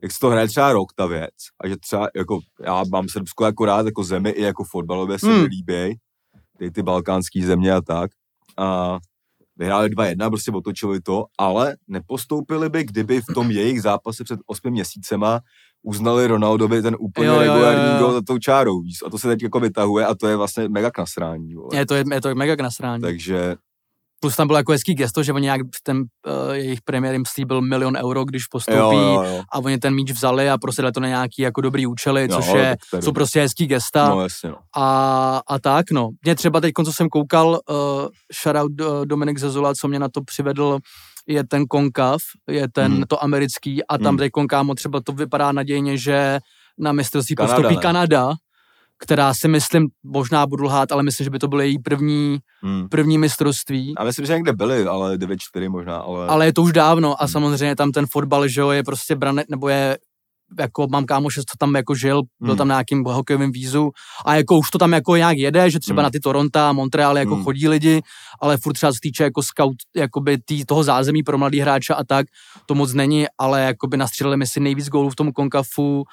[0.03, 1.35] jak se to hraje třeba rok ta věc
[1.65, 5.27] a že třeba jako, já mám Srbsko jako rád jako zemi i jako fotbalově se
[5.27, 5.41] Hmm.
[5.41, 5.99] mi líbí,
[6.59, 8.11] ty, ty balkánský země a tak
[8.59, 8.99] a
[9.57, 14.71] vyhráli 2-1, prostě otočili to, ale nepostoupili by, kdyby v tom jejich zápase před 8
[14.71, 15.41] měsícema
[15.83, 17.99] uznali Ronaldovi ten úplně Jo, jo, jo, regulární jo.
[17.99, 20.69] gol za tou čárou, víš, a to se teď jako vytahuje a to je vlastně
[20.69, 21.69] mega k nasrání, vole.
[21.77, 23.03] Je to, je, je to mega k nasrání.
[23.03, 23.57] Takže
[24.21, 27.61] Plus tam bylo jako hezký gesto, že oni nějak ten uh, jejich premiér jim slíbil
[27.61, 29.43] milion euro, když postoupí jo, jo, jo.
[29.53, 32.37] a oni ten míč vzali a prostě dali to na nějaký jako dobrý účely, Jo,
[32.37, 34.09] což je, je jsou prostě hezký gesta.
[34.09, 34.57] No jasně, no.
[34.77, 36.09] A, a tak, no.
[36.25, 37.77] Mě třeba teď, co jsem koukal, uh,
[38.43, 40.79] shoutout uh, Dominik Zezula, co mě na to přivedl,
[41.29, 43.03] je ten konkav, je ten Mhm.
[43.09, 44.19] to americký a tam Mhm.
[44.19, 46.39] teď konkámo třeba to vypadá nadějně, že
[46.79, 47.83] na mistrovství Kanada, postoupí ne?
[47.83, 48.33] Kanada,
[48.99, 52.89] která si myslím, možná budu lhát, ale myslím, že by to bylo její první, Hmm.
[52.89, 53.95] první mistrovství.
[53.97, 56.27] A myslím, že někde byli, ale 9-4 možná, ale...
[56.27, 57.33] Ale je to už dávno a Hmm.
[57.33, 59.99] samozřejmě tam ten fotbal, že jo, je prostě branet, nebo je
[60.59, 62.57] jako mám kámoše, co tam jako žil, byl Hmm.
[62.59, 63.91] tam na nějakým hokejovým vízu
[64.27, 66.05] a jako už to tam jako nějak jede, že třeba Hmm.
[66.05, 67.45] na ty Toronto a Montreal jako Hmm.
[67.45, 68.03] chodí lidi,
[68.43, 72.05] ale furt třeba se týče jako scout, jakoby tý, toho zázemí pro mladý hráče a
[72.05, 72.27] tak,
[72.67, 76.05] to moc není, ale jakoby nastřelili mi si nejvíc gólů v tom konkafu,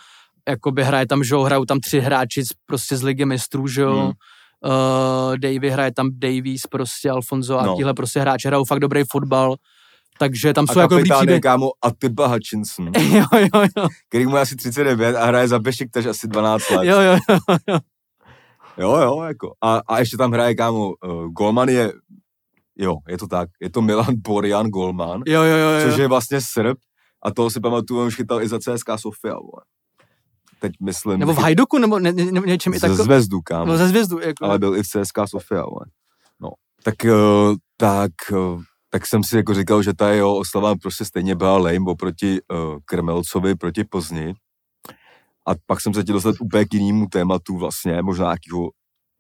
[0.50, 3.82] jakoby hraje tam, že jo, hrajou tam tři hráči z, prostě z ligy mistrů, že
[3.82, 4.12] jo, Hmm.
[4.66, 7.76] Uh, Davy hraje tam Davies, prostě Alfonso a No.
[7.76, 9.56] tíhle prostě hráči hrajou fakt dobrý fotbal.
[10.20, 11.42] Takže tam a jsou jako dobrý příběhy.
[11.42, 16.06] kámo Atiba Hutchinson, jo, jo, jo, který mu je asi 39 a hraje za Bešiktaš
[16.06, 16.86] asi 12 let.
[16.86, 17.18] jo, jo,
[17.70, 17.80] jo.
[18.78, 19.54] Jo, jo, jako.
[19.62, 21.94] A, a ještě tam hraje, kámo, uh, Golman je,
[22.78, 25.90] jo, je to tak, je to Milan Borjan Golman, Jo, jo, jo, jo.
[25.90, 26.78] což je vlastně Srb
[27.26, 29.64] A toho si pamatuju, on už chytal i za CSK Sofia, vole.
[30.64, 31.20] Teď myslím...
[31.20, 33.06] Nebo v Hajduku, nebo ne, ne, něčem i Ze takovým.
[33.06, 33.66] Zvezdu, kámo.
[33.66, 34.46] No ze zvězdu, jako.
[34.46, 35.86] ale byl i v CSK Sofia, ale.
[36.42, 36.50] No.
[36.84, 41.36] Tak, uh, tak, uh, tak jsem si jako říkal, že ta jeho oslava prostě stejně
[41.36, 44.34] byla lame oproti uh, Krmelcovi, proti Plzni.
[45.48, 48.70] A pak jsem se chtěl dostat úplně k jinému tématu vlastně, možná nějakého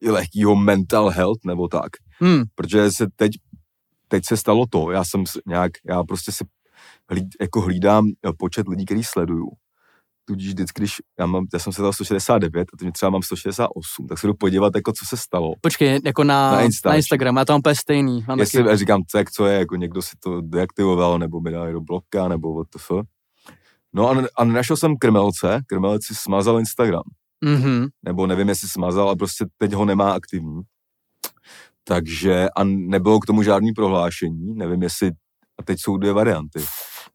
[0.01, 1.91] i lehkýho mental health nebo tak.
[2.19, 3.31] Hmm, Protože se teď,
[4.07, 6.45] teď se stalo to, já jsem nějak, já prostě si
[7.09, 9.49] hlíd, jako hlídám eh, počet lidí, který sleduju.
[10.25, 14.07] Tudíž vždycky, když já, mám, já jsem se dal 169 a teď třeba mám 168,
[14.07, 15.53] tak se jdu podívat, jako co se stalo.
[15.61, 16.91] počkej, jako na, Na Instači.
[16.91, 18.25] na Instagram, já to mám úplně stejný.
[18.27, 21.51] Mám Jestli taky, já říkám, tak co je, jako někdo si to deaktivoval, nebo mi
[21.51, 22.91] dali do bloka, nebo WTF.
[23.93, 27.03] No a, a nenašel jsem Krmelce, Krmelec si smazal Instagram.
[27.45, 30.61] mhm, nebo nevím, jestli smazal, ale prostě teď ho nemá aktivní.
[31.83, 35.11] Takže a nebylo k tomu žádný prohlášení, nevím, jestli,
[35.59, 36.59] a teď jsou dvě varianty,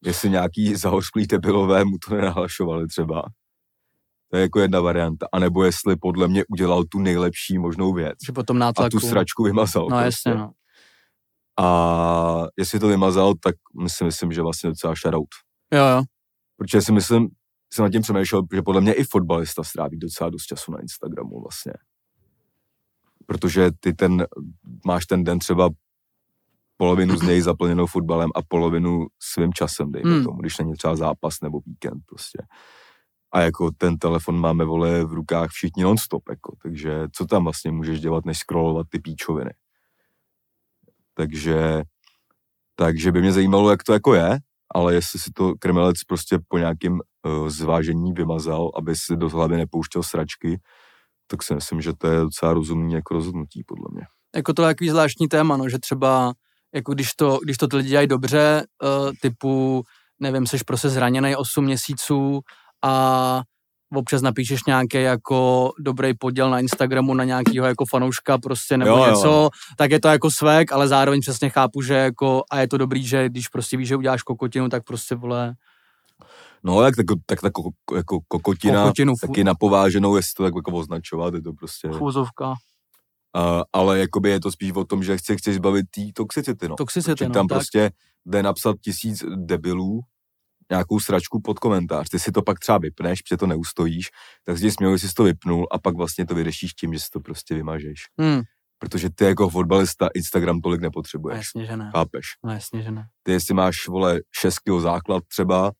[0.05, 3.23] jestli nějaký zahořklý debilové mu to nenahlašovali třeba,
[4.31, 8.33] to je jako jedna varianta, anebo jestli podle mě udělal tu nejlepší možnou věc že
[8.33, 8.91] potom a nátlaku.
[8.91, 9.83] tu sračku vymazal.
[9.83, 10.05] No prostě.
[10.05, 10.51] jasně, no.
[11.61, 13.55] A jestli to vymazal, tak
[13.87, 15.29] si myslím, že vlastně docela shoutout.
[15.75, 16.03] Jo, jo.
[16.57, 17.29] Protože si myslím,
[17.73, 21.41] jsem nad tím přemýšlel, že podle mě i fotbalista stráví docela dost času na Instagramu
[21.43, 21.73] vlastně.
[23.27, 24.27] Protože ty ten,
[24.87, 25.71] máš ten den třeba
[26.79, 30.25] polovinu z něj zaplněnou fotbalem a polovinu svým časem, dejme Hmm.
[30.25, 32.39] tomu, když není třeba zápas nebo víkend prostě.
[33.33, 37.71] A jako ten telefon máme, vole, v rukách všichni non-stop, jako, takže co tam vlastně
[37.73, 39.51] můžeš dělat, než scrollovat ty píčoviny.
[41.15, 41.83] Takže,
[42.77, 44.39] takže by mě zajímalo, jak to jako je,
[44.75, 49.57] ale jestli si to krmelec prostě po nějakém uh, zvážení vymazal, aby si do hlavy
[49.57, 50.61] nepouštěl sračky,
[51.27, 54.07] tak si myslím, že to je docela rozumný jako rozhodnutí, podle mě.
[54.37, 56.33] jako to je takový zvláštní téma, no, že třeba,
[56.79, 59.83] jako když to, když to ty lidi dělají dobře, uh, typu,
[60.21, 62.41] nevím, seš prostě zraněný 8 měsíců
[62.85, 63.43] a
[63.95, 68.97] občas napíšeš nějaký jako dobrý poděl na Instagramu na nějakýho jako fanouška prostě nebo Jo,
[68.97, 69.11] jo, jo.
[69.11, 72.79] něco, tak je to jako svek, ale zároveň přesně chápu, že jako, a je to
[72.79, 75.55] dobrý, že když prostě víš, že uděláš kokotinu, tak prostě vole,
[76.65, 77.53] No, jak tak, tak, tak
[77.97, 81.89] jako, kokotina, kokotinu, taky napováženou, jestli to tak jako označovat, je to prostě...
[81.89, 82.55] fůzovka,
[83.37, 86.77] Uh, ale jakoby je to spíš o tom, že chci, chceš zbavit té toxicity, no.
[86.77, 87.57] toxicity, no, tam tak.
[87.57, 87.91] prostě
[88.27, 90.01] jde napsat tisíc debilů,
[90.71, 92.09] nějakou sračku pod komentář.
[92.09, 94.11] Ty si to pak třeba vypneš, protože to neustojíš,
[94.45, 97.21] tak si směl, jsi to vypnul a pak vlastně to vyřešíš tím, že si to
[97.21, 98.01] prostě vymažeš.
[98.21, 98.43] Hmm,
[98.79, 101.37] Protože ty jako fotbalista Instagram tolik no nepotřebuješ.
[101.37, 102.27] jasně, že ne, Chápeš?
[102.45, 103.07] no jasně, že ne.
[103.23, 105.73] Ty jestli máš, vole, 6 kg základ třeba,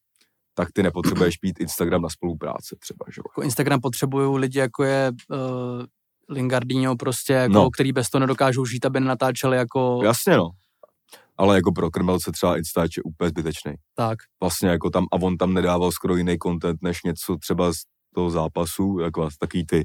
[0.55, 3.23] tak ty nepotřebuješ mít Instagram na spolupráce třeba, že jo?
[3.31, 5.39] jako Instagram potřebují lidi, jako je uh,
[6.29, 7.71] Lingardinho prostě, jako, No.
[7.71, 10.51] který bez toho nedokážou žít, aby nenatáčeli jako Jasně, no.
[11.37, 13.73] Ale jako pro krmelce třeba Instač je úplně zbytečný.
[13.95, 14.19] tak.
[14.43, 17.77] Vlastně jako tam, a on tam nedával skoro jiný content, než něco třeba z
[18.15, 19.85] toho zápasu, jako takový ty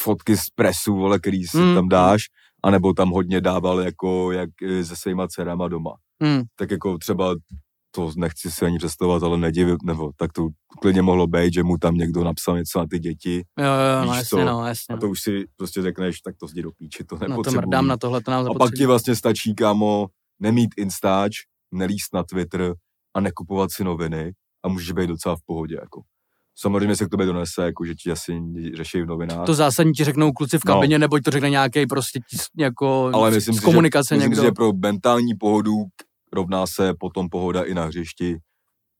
[0.00, 1.74] fotky z presu, vole, který si Mm.
[1.74, 2.22] tam dáš,
[2.64, 5.92] anebo tam hodně dával jako jak eh, se svýma dcerama doma.
[6.22, 6.42] Hmm.
[6.56, 7.34] Tak jako třeba
[7.90, 10.48] to nechci si ani představovat, ale nedivil, nebo tak to
[10.80, 14.14] klidně mohlo být, že mu tam někdo napsal něco na ty děti Jo, jo, no
[14.14, 14.92] jasně, no, jasně.
[14.92, 15.00] a no.
[15.00, 17.56] to už si prostě řekneš, tak to zdi do píči, to Na to nepotřebuji.
[17.58, 20.06] mrdám, na tohle to nám a pak ti vlastně stačí, kámo,
[20.40, 21.32] nemít Instač,
[21.72, 22.74] nelíst na Twitter
[23.14, 24.32] a nekupovat si noviny
[24.64, 26.02] a můžeš být docela v pohodě, jako.
[26.60, 28.40] Samozřejmě se k tobě donese, jako, že ti asi
[28.74, 29.46] řeší v novinách.
[29.46, 30.74] To zásadní ti řeknou kluci v No.
[30.74, 34.30] kabině, nebo to řekne nějaký prostě tis, jako ale myslím z si, komunikace že, myslím
[34.30, 34.42] někdo.
[34.42, 35.72] si, že pro mentální pohodu
[36.32, 38.38] rovná se potom pohoda i na hřišti.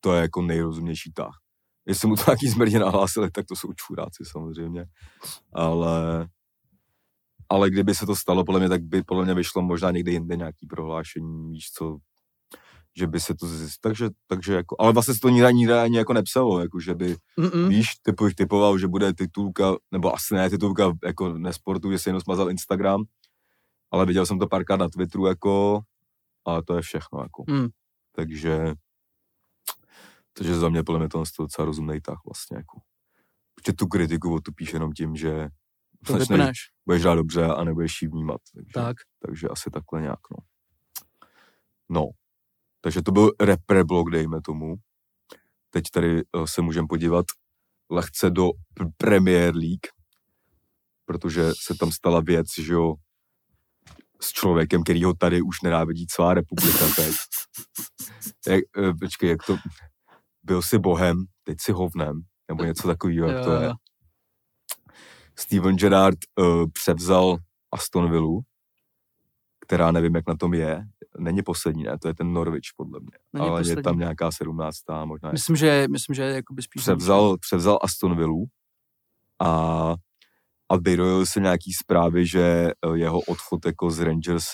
[0.01, 1.35] To je jako nejrozumější tah.
[1.87, 4.85] Jestli mu to nějaký zmrdě nahlásili, tak to jsou čuráci samozřejmě.
[5.53, 6.29] Ale,
[7.49, 10.37] ale kdyby se to stalo, podle mě, tak by podle mě vyšlo možná někde jinde
[10.37, 11.97] nějaký prohlášení, víš co,
[12.99, 13.81] že by se to zjist...
[13.81, 17.17] takže, takže jako, ale vlastně se to nikde, nikde ani jako nepsalo, jako že by,
[17.39, 17.69] Mm-mm.
[17.69, 22.21] víš, typu, typoval, že bude titulka, nebo asi ne titulka jako nesportu, že se jenom
[22.21, 23.05] smazal Instagram,
[23.91, 25.81] ale viděl jsem to párkrát na Twitteru, jako,
[26.49, 27.45] ale to je všechno, jako.
[27.49, 27.69] Mm.
[28.13, 28.75] Takže,
[30.33, 32.81] takže za mě podle mě to je docela rozumný tah vlastně, jako.
[33.55, 35.49] Protože tu kritiku otupíš jenom tím, že
[36.07, 36.59] To začneš- vypneš.
[36.87, 38.41] budeš hrát dobře a nebudeš jí vnímat.
[38.55, 38.97] Takže, Tak.
[39.27, 40.37] takže asi takhle nějak, no.
[41.89, 42.05] No,
[42.81, 44.75] takže to byl rapper blog, dejme tomu.
[45.71, 47.27] Teď tady eh, se můžeme podívat
[47.91, 48.51] lehce do
[48.97, 49.87] Premier League,
[51.05, 52.95] protože se tam stala věc, že jo,
[54.23, 57.15] s člověkem, který ho tady už nenávidí celá republika teď.
[58.49, 59.57] Jak, eh, počkej, jak to,
[60.43, 63.73] byl si bohem, teď si hovnem, nebo něco takového, jak to je.
[65.39, 67.37] Steven Gerrard uh, převzal
[67.73, 68.41] Aston Villa,
[69.61, 70.85] která nevím, jak na tom je.
[71.19, 73.81] není poslední, ne, to je ten Norwich podle mě, Není ale poslední.
[73.81, 75.33] je tam nějaká sedmnáctá možná.
[75.33, 76.83] Myslím, že, myslím, že je jakoby spíš...
[76.83, 78.45] Převzal, převzal Aston Villa
[79.39, 79.95] a,
[80.71, 84.45] a vyrojil se nějaký zprávy, že eh, jeho odchod jako z Rangers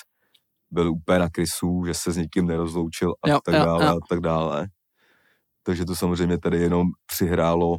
[0.71, 3.91] byl úplně na krysu, že se s nikým nerozloučil a Jo, tak jo, dále jo.
[3.91, 4.67] a tak dále.
[5.63, 7.77] Takže to samozřejmě tady jenom přihrálo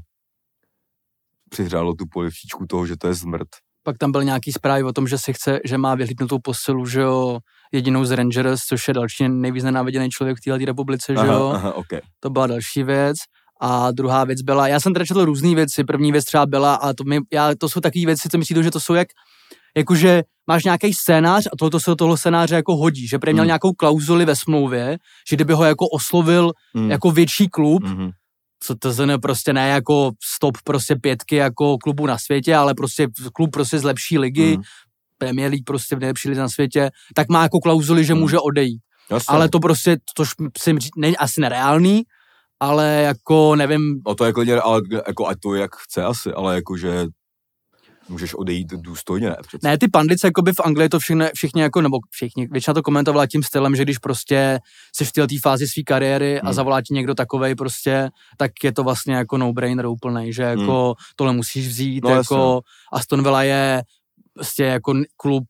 [1.50, 3.48] přihrálo tu polivčičku toho, že to je zmrt.
[3.82, 7.00] Pak tam byl nějaký zprávy o tom, že si chce, že má vyhlídnutou posilu, že
[7.00, 7.38] jo,
[7.72, 11.46] jedinou z Rangers, což je další nejvíc nenáviděný člověk v této republice, že jo.
[11.46, 12.00] Aha, aha, okay.
[12.20, 13.16] To byla další věc.
[13.60, 16.92] A druhá věc byla, já jsem teda četl různé věci, první věc třeba byla, a
[16.92, 19.08] to, mi, já, to jsou takové věci, co myslíte, že to jsou jak,
[19.76, 23.42] jakože máš nějaký scénář a tohoto se do toho scénáře jako hodí, že prý měl
[23.42, 23.46] Hmm.
[23.46, 24.98] nějakou klauzuli ve smlouvě,
[25.30, 26.90] že kdyby ho jako oslovil Mm.
[26.90, 28.10] jako větší klub, Mhm.
[28.62, 33.08] co to zne prostě ne jako stop prostě pětky jako klubu na světě, ale prostě
[33.34, 34.62] klub prostě z lepší ligy, Mm.
[35.18, 38.22] Premier League prostě v nejlepší lize na světě, tak má jako klauzuli, že Hmm.
[38.22, 38.80] může odejít.
[39.10, 39.34] Jasně.
[39.36, 40.28] Ale to prostě, tož
[40.58, 42.02] si není asi nereálný,
[42.60, 46.54] ale jako nevím, No to je klidně, ale jako ať to jak chce asi, ale
[46.54, 47.06] jakože
[48.08, 49.36] můžeš odejít důstojně, ne?
[49.46, 49.68] Přece.
[49.68, 53.26] ne, ty pandice, jakoby v Anglii to všichni, všichni jako, nebo všichni, většina to komentovala
[53.26, 54.58] tím stylem, že když prostě
[54.96, 56.52] jsi v této fázi své kariéry a Hmm.
[56.54, 61.32] zavolá ti někdo takovej prostě, tak je to vlastně jako no-brainer úplnej, že jako tohle
[61.32, 62.10] musíš vzít, Hmm.
[62.12, 62.60] No, jasně, jako no.
[62.92, 63.82] Aston Villa je
[64.34, 65.44] prostě jako klub,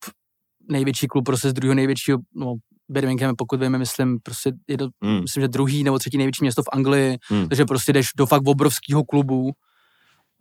[0.70, 2.54] největší klub prostě z druhého největšího, no
[2.88, 5.20] Birmingham, pokud vím, myslím, prostě je to, Mm.
[5.20, 7.48] myslím, že druhý nebo třetí největší město v Anglii, Hmm.
[7.48, 9.52] takže prostě jdeš do fakt obrovského klubu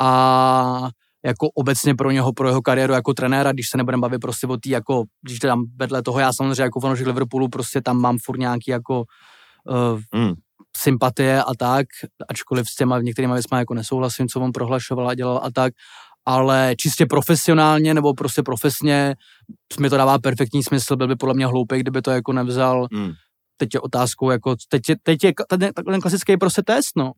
[0.01, 0.89] a
[1.25, 4.57] jako obecně pro něho, pro jeho kariéru jako trenéra, když se nebudeme bavit prostě o
[4.57, 8.37] tý jako, když tam vedle toho, já samozřejmě jako fanoušek Liverpoolu prostě tam mám furt
[8.37, 9.03] nějaký jako
[10.13, 10.33] uh, Mm.
[10.77, 11.85] sympatie a tak,
[12.29, 15.73] ačkoliv s těma některýma věcmi jako nesouhlasím, co on prohlašoval a dělal a tak,
[16.25, 19.15] ale čistě profesionálně nebo prostě profesně
[19.79, 23.11] mi to dává perfektní smysl, byl by podle mě hloupý, kdyby to jako nevzal Mm.
[23.57, 25.59] teď je otázkou, jako teď je, teď je ten,
[25.89, 27.11] ten klasický prostě test, no.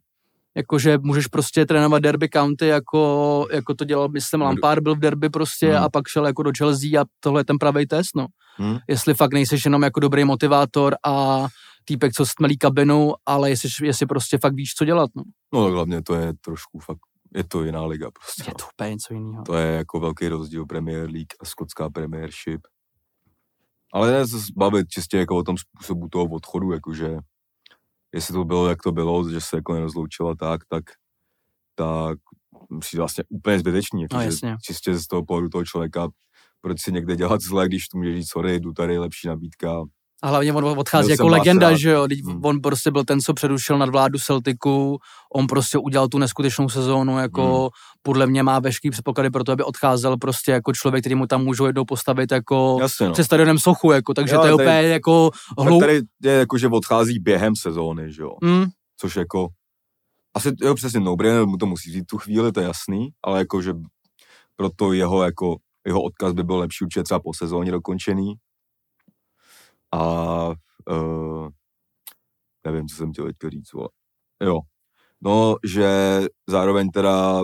[0.56, 5.30] Jakože můžeš prostě trénovat derby county, jako, jako to dělal, myslím, Lampard byl v derby
[5.30, 5.84] prostě Hmm.
[5.84, 8.26] a pak šel jako do Chelsea a tohle je ten pravý test, no.
[8.56, 8.78] Hmm.
[8.90, 11.48] Jestli fakt nejseš jenom jako dobrý motivátor a
[11.86, 15.24] týpek, co stmelí kabinu, ale jestli, jestli prostě fakt víš, co dělat, no.
[15.54, 17.00] No tak hlavně to je trošku fakt,
[17.38, 18.44] je to jiná liga prostě.
[18.48, 19.44] Je to úplně něco jiného.
[19.44, 22.62] To je jako velký rozdíl Premier League a skotská Premiership.
[23.94, 27.18] Ale ne se bavit čistě jako o tom způsobu toho odchodu, jakože
[28.16, 30.84] jestli to bylo, jak to bylo, že se jako nerozloučila tak, tak,
[31.76, 32.18] tak
[32.80, 34.02] přijde vlastně úplně zbytečný.
[34.02, 34.56] Jako, No, jasně.
[34.64, 36.08] čistě z toho pohledu toho člověka,
[36.62, 39.84] proč si někde dělat zle, když tu může říct, sorry, jdu tady, lepší nabídka.
[40.24, 41.78] A hlavně on odchází Měl jako legenda, rád.
[41.78, 42.46] že jo, Hmm.
[42.46, 44.98] on prostě byl ten, co předušel nad vládu Celticu,
[45.36, 47.70] on prostě udělal tu neskutečnou sezónu, jako Hmm.
[48.02, 51.44] podle mě má veškerý předpoklady pro to, aby odcházel prostě jako člověk, který mu tam
[51.44, 53.14] můžou jednou postavit jako Jasně, no.
[53.14, 55.80] před stadionem Sochu, jako, takže Jo, to je tady- úplně jako hlou...
[55.80, 58.32] tady je jako, že odchází během sezóny, že jo.
[58.44, 58.66] Hmm,
[59.00, 59.48] což jako,
[60.36, 61.16] asi jo, přesně no
[61.46, 63.74] mu to musí říct tu chvíli, to je jasný, ale jako, že
[64.56, 65.56] proto jeho jako,
[65.88, 68.34] jeho odkaz by byl lepší určitě třeba po sezóně dokončený.
[69.92, 70.48] A
[70.92, 71.50] uh,
[72.66, 73.90] nevím, co jsem chtěl teďka říct, vole.
[74.44, 74.60] Jo,
[75.22, 77.42] no, že zároveň teda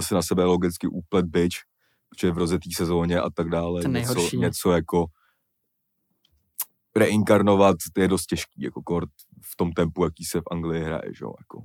[0.00, 1.56] si na sebe logicky úplet bitch,
[2.08, 5.06] protože v rozetý sezóně a tak dále, něco, něco jako
[6.96, 9.10] reinkarnovat, to je dost těžký, jako kort
[9.52, 11.62] v tom tempu, jaký se v Anglii hraje, že jo, jako.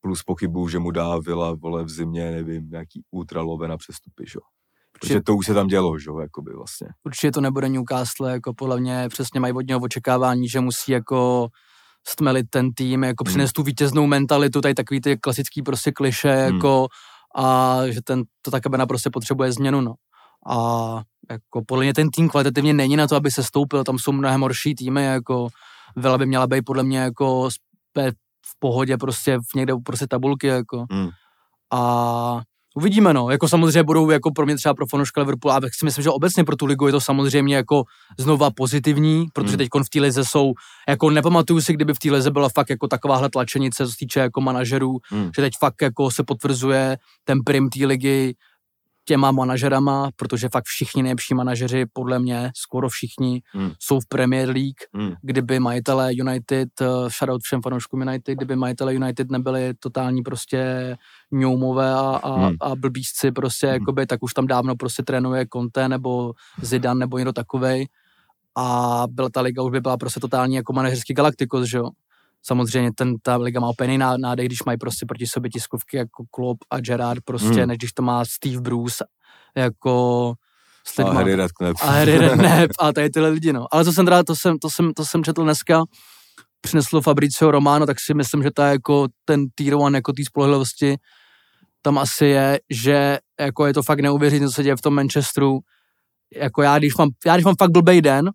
[0.00, 4.36] Plus pochybuju, že mu dá Vila, vole, v zimě, nevím, nějaký ultralové na přestupy, že
[4.36, 4.59] jo.
[5.00, 6.88] Protože to už se tam dělo, že jo, jakoby vlastně.
[7.04, 11.48] určitě to nebude Newcastle, jako podle mě přesně mají od něho očekávání, že musí jako
[12.08, 13.30] stmelit ten tým, jako Hmm.
[13.30, 16.54] přinést tu vítěznou mentalitu, tady takový ty klasický prostě kliše, Hmm.
[16.54, 16.86] jako
[17.36, 19.94] a že ten, to tak kabina prostě potřebuje změnu, no.
[20.50, 20.56] A
[21.30, 24.40] jako podle mě ten tým kvalitativně není na to, aby se stoupil, tam jsou mnohem
[24.40, 25.48] horší týmy, jako
[25.96, 27.48] Vela by měla být podle mě jako
[28.46, 30.84] v pohodě prostě v někde prostě tabulky, jako.
[30.92, 31.08] Hmm.
[31.72, 32.40] A
[32.74, 33.30] uvidíme, no.
[33.30, 36.10] Jako samozřejmě budou jako pro mě třeba pro fanouška Liverpoolu, a tak si myslím, že
[36.10, 37.84] obecně pro tu ligu je to samozřejmě jako
[38.18, 39.58] znova pozitivní, protože Hmm.
[39.58, 40.52] teď v té lize jsou,
[40.88, 44.20] jako nepamatuju si, kdyby v té lize byla fakt jako takováhle tlačenice, co se týče
[44.20, 45.30] jako manažerů, Hmm.
[45.36, 48.34] že teď fakt jako se potvrzuje ten prim té ligy
[49.04, 53.70] těma manažerama, protože fakt všichni nejlepší manažeři, podle mě, skoro všichni, Hmm.
[53.78, 55.12] jsou v Premier League, Hmm.
[55.22, 56.86] kdyby majitele United, eh,
[57.18, 60.96] shoutout všem fanouškům United, kdyby majitele United nebyli totální prostě
[61.32, 62.56] ňoumové a, a, Hmm.
[62.60, 63.74] a blbísci prostě, Hmm.
[63.74, 66.32] jakoby, tak už tam dávno prostě trénuje Conte nebo
[66.62, 67.86] Zidane nebo někdo takovej
[68.56, 71.90] a byla ta liga už by byla prostě totální jako manažerský galaktikos, že jo.
[72.42, 75.96] Samozřejmě ten, ta liga má úplně jiný ná- nádech, když mají prostě proti sobě tiskovky
[75.96, 77.68] jako Klopp a Gerard prostě, Hmm.
[77.68, 79.04] než když to má Steve Bruce
[79.56, 80.34] jako
[80.86, 81.14] s A lidma.
[81.20, 81.78] Harry Redknapp.
[81.82, 83.66] a Harry Redknapp a tady tyhle lidi, no.
[83.74, 85.82] Ale to jsem teda, to jsem, to jsem, to jsem četl dneska,
[86.60, 90.22] přineslo Fabricio Romano, tak si myslím, že to je jako ten tier one, jako té
[90.26, 90.96] spolehlivosti,
[91.82, 95.58] tam asi je, že jako je to fakt neuvěřitelné, co se děje v tom Manchesteru.
[96.36, 98.30] Jako já, když mám, já, když mám fakt blbej den,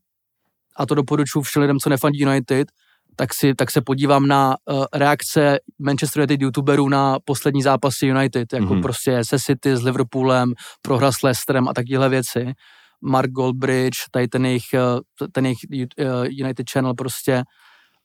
[0.77, 2.67] a to doporučuji všem lidem, co nefandí United,
[3.15, 8.53] tak, si, tak se podívám na uh, reakce Manchester United youtuberů na poslední zápasy United,
[8.53, 8.73] jako Mhm.
[8.75, 8.81] mm-hmm.
[8.81, 12.53] prostě se City, s Liverpoolem, prohra s Leicesterem a takovéhle věci.
[13.01, 17.43] Mark Goldbridge, tady ten jejich, eh, ten jejich uh, United Channel prostě,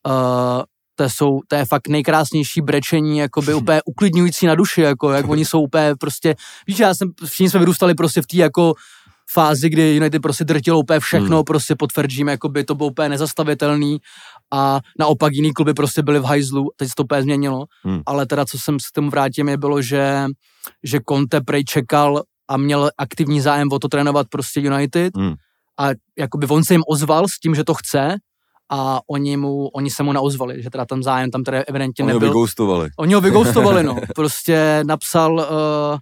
[0.06, 0.62] uh,
[0.94, 5.44] to, jsou, to je fakt nejkrásnější brečení, jakoby úplně uklidňující na duši, jako jak oni
[5.44, 6.34] jsou úplně prostě,
[6.66, 8.74] víš, já jsem, všichni jsme vyrůstali prostě v té jako
[9.32, 11.44] fázi, kdy United prostě drtilo úplně všechno, hmm.
[11.44, 13.98] prostě pod Fergiem, jakoby to bylo úplně nezastavitelný
[14.52, 18.00] a naopak jiný kluby prostě byly v hajzlu, teď se to úplně změnilo, Hmm.
[18.06, 20.26] ale teda co jsem s tím vrátím je bylo, že,
[20.84, 25.34] že Conte prej čekal a měl aktivní zájem o to trénovat prostě United Hmm.
[25.80, 28.16] a jakoby on se jim ozval s tím, že to chce
[28.72, 32.12] a oni, mu, oni se mu neozvali, že teda ten zájem tam teda evidentně Oni
[32.12, 32.28] ho nebyl.
[32.28, 32.88] vygoustovali.
[32.98, 33.96] Oni ho vygoustovali, no.
[34.14, 35.98] Prostě napsal uh,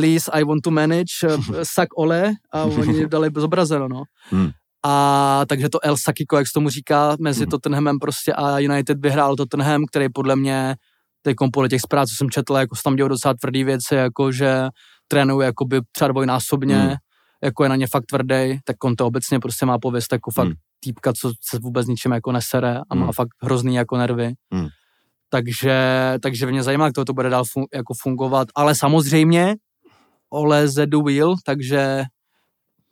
[0.00, 4.02] please, I want to manage, uh, suck ole a oni dali zobrazeno, no.
[4.30, 4.50] Hmm.
[4.84, 7.50] A takže to El Sakiko, jak se tomu říká, mezi Hmm.
[7.50, 10.76] Tottenhamem prostě a United vyhrál Tottenham, který podle mě
[11.22, 14.32] teď podle těch zpráv, co jsem četl, jako se tam dělou docela tvrdý věci, jako
[14.32, 14.68] že
[15.08, 16.94] trénuje jakoby třeba dvojnásobně, hmm.
[17.44, 20.46] jako je na ně fakt tvrdý, tak on to obecně prostě má pověst jako fakt
[20.46, 20.54] Hmm.
[20.80, 23.12] týpka, co se vůbec ničím jako nesere a má Hmm.
[23.12, 24.32] fakt hrozný jako nervy.
[24.52, 24.68] Hmm.
[25.30, 25.74] Takže,
[26.22, 29.54] takže mě zajímá, jak to, to bude dál fun, jako fungovat, ale samozřejmě
[30.30, 32.04] Ole the wheel, takže,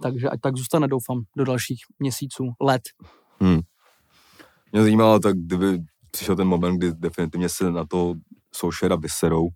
[0.02, 2.82] takže ať tak zůstane, doufám, do dalších měsíců, let.
[4.72, 5.78] Mě zajímalo, tak kdyby
[6.10, 8.14] přišel ten moment, kdy definitivně se na to
[8.54, 9.48] Solskjaera vyserou,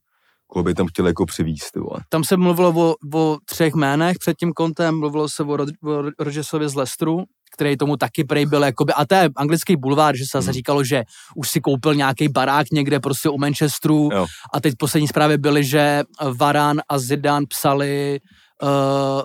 [0.47, 2.01] koho by tam chtěli jako přivízt, ty vole.
[2.09, 6.31] Tam se mluvilo o, o třech jménech před tím kontem, mluvilo se o, Rod, o
[6.69, 7.25] z Leicesteru,
[7.55, 10.53] který tomu taky prej byl, jakoby, a to je anglický bulvár, že se zase Hmm.
[10.55, 11.03] říkalo, že
[11.37, 14.27] už si koupil nějaký barák někde prostě u Manchesteru Jo.
[14.55, 16.03] a teď poslední zprávy byly, že
[16.39, 18.21] Varan a Zidane psali,
[18.63, 19.23] uh,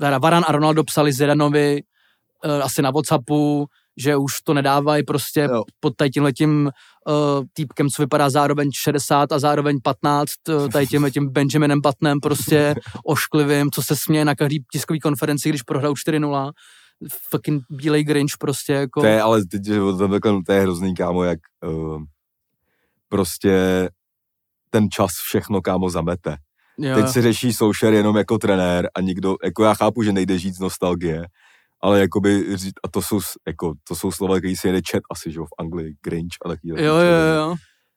[0.00, 1.82] teda Varan a Ronaldo psali Zidanovi
[2.44, 3.66] uh, asi na Whatsappu,
[4.00, 5.62] že už to nedávají prostě Jo.
[5.80, 6.70] pod tady tímhletím
[7.08, 12.20] uh, týpkem, co vypadá zároveň 60 a zároveň 15, uh, tady tím, tím Benjaminem Buttonem
[12.20, 12.74] prostě
[13.04, 16.50] ošklivým, co se směje na každý tiskový konferenci, když prohrajou 4-0.
[17.30, 19.00] Fucking bílej Grinch prostě jako.
[19.00, 22.02] To je, ale teď, že o tom takhle, to je hrozný, kámo, jak uh,
[23.08, 23.88] prostě
[24.70, 26.36] ten čas všechno, kámo, zamete.
[26.78, 30.38] jo, Teď si řeší Solskjaer jenom jako trenér a nikdo, jako já chápu, že nejde
[30.38, 31.26] žít z nostalgie,
[31.82, 35.38] ale jakoby, a to jsou, jako, to jsou slova, který si jede čet asi, že
[35.38, 36.68] jo, v Anglii, Grinch a taky.
[36.68, 37.54] jo, jo, jo.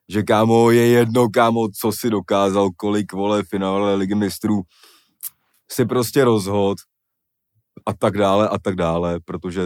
[0.10, 4.62] Že kámo, je jedno, kámo, co si dokázal, kolik, vole, finále ligy mistrů,
[5.72, 6.78] si prostě rozhod
[7.92, 9.62] a tak dále a tak dále, protože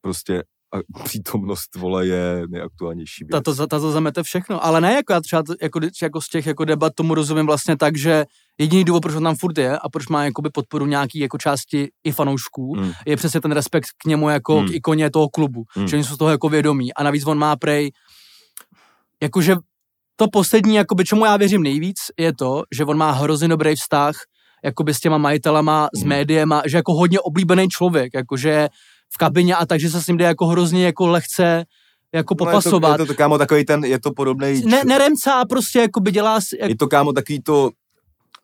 [0.00, 0.42] prostě
[0.74, 3.30] a přítomnost, vole, je nejaktuálnější věc.
[3.30, 6.92] Tato, tato zamete všechno, ale ne jako já třeba jako, jako z těch jako debat
[6.94, 8.24] tomu rozumím vlastně tak, že
[8.58, 11.88] jediný důvod, proč on tam furt je a proč má jakoby podporu nějaký jako části
[12.04, 12.92] i fanoušků, Hmm.
[13.06, 14.68] je přesně ten respekt k němu jako Hmm.
[14.68, 15.88] k ikoně toho klubu, Hmm.
[15.88, 17.90] že oni jsou z toho jako vědomí a navíc on má prej,
[19.22, 19.56] jakože
[20.16, 24.14] to poslední, jakoby čemu já věřím nejvíc, je to, že on má hrozně dobrý vztah
[24.64, 26.08] jakoby s těma majitelama, s Hmm.
[26.08, 28.68] médiema, že jako hodně oblíbený člověk, jakože
[29.14, 31.64] v kabině a takže se s ním jde jako hrozně jako lehce
[32.14, 32.82] jako popasovat.
[32.82, 34.62] No, je, to, je to, kámo, takový ten, je to podobný.
[34.64, 37.70] ne, neremcá prostě jako by dělá, jak, Je to, kámo, takový to,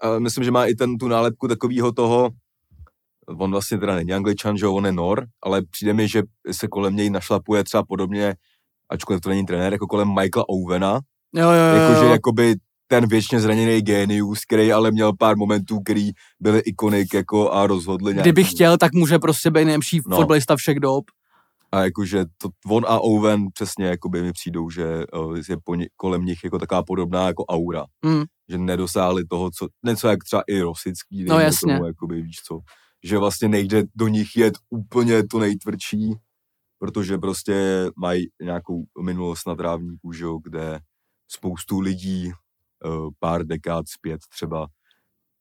[0.05, 2.31] uh, myslím, že má i ten, tu nálepku takového toho,
[3.39, 6.69] on vlastně teda není angličan, že jo, on je nor, ale přijde mi, že se
[6.69, 8.35] kolem něj našlapuje třeba podobně,
[8.91, 11.01] ačkoliv to není trenér, jako kolem Michaela Owena,
[11.35, 12.55] jo, jo, jo, jakože jakoby
[12.87, 16.11] ten věčně zraněný genius, který ale měl pár momentů, který
[16.41, 18.25] byly ikonik jako a rozhodli nějak.
[18.25, 20.17] Kdyby chtěl, tak může prostě být nejlepší No.
[20.17, 21.05] fotbalista všech dob.
[21.73, 24.85] A jakože to, on a Owen přesně jakoby mi přijdou, že
[25.15, 27.85] uh, je po ně, kolem nich jako taková podobná jako aura.
[28.05, 28.23] Mm.
[28.49, 31.75] Že nedosáhli toho, co, něco jak třeba i Rosický, No, jasně.
[31.75, 32.59] Tomu, jakoby, víš co,
[33.05, 36.15] že vlastně nejde do nich jet úplně to nejtvrdší,
[36.79, 40.81] protože prostě mají nějakou minulost na trávníku, že jo, kde
[41.29, 42.33] spoustu lidí
[43.19, 44.67] pár dekád zpět třeba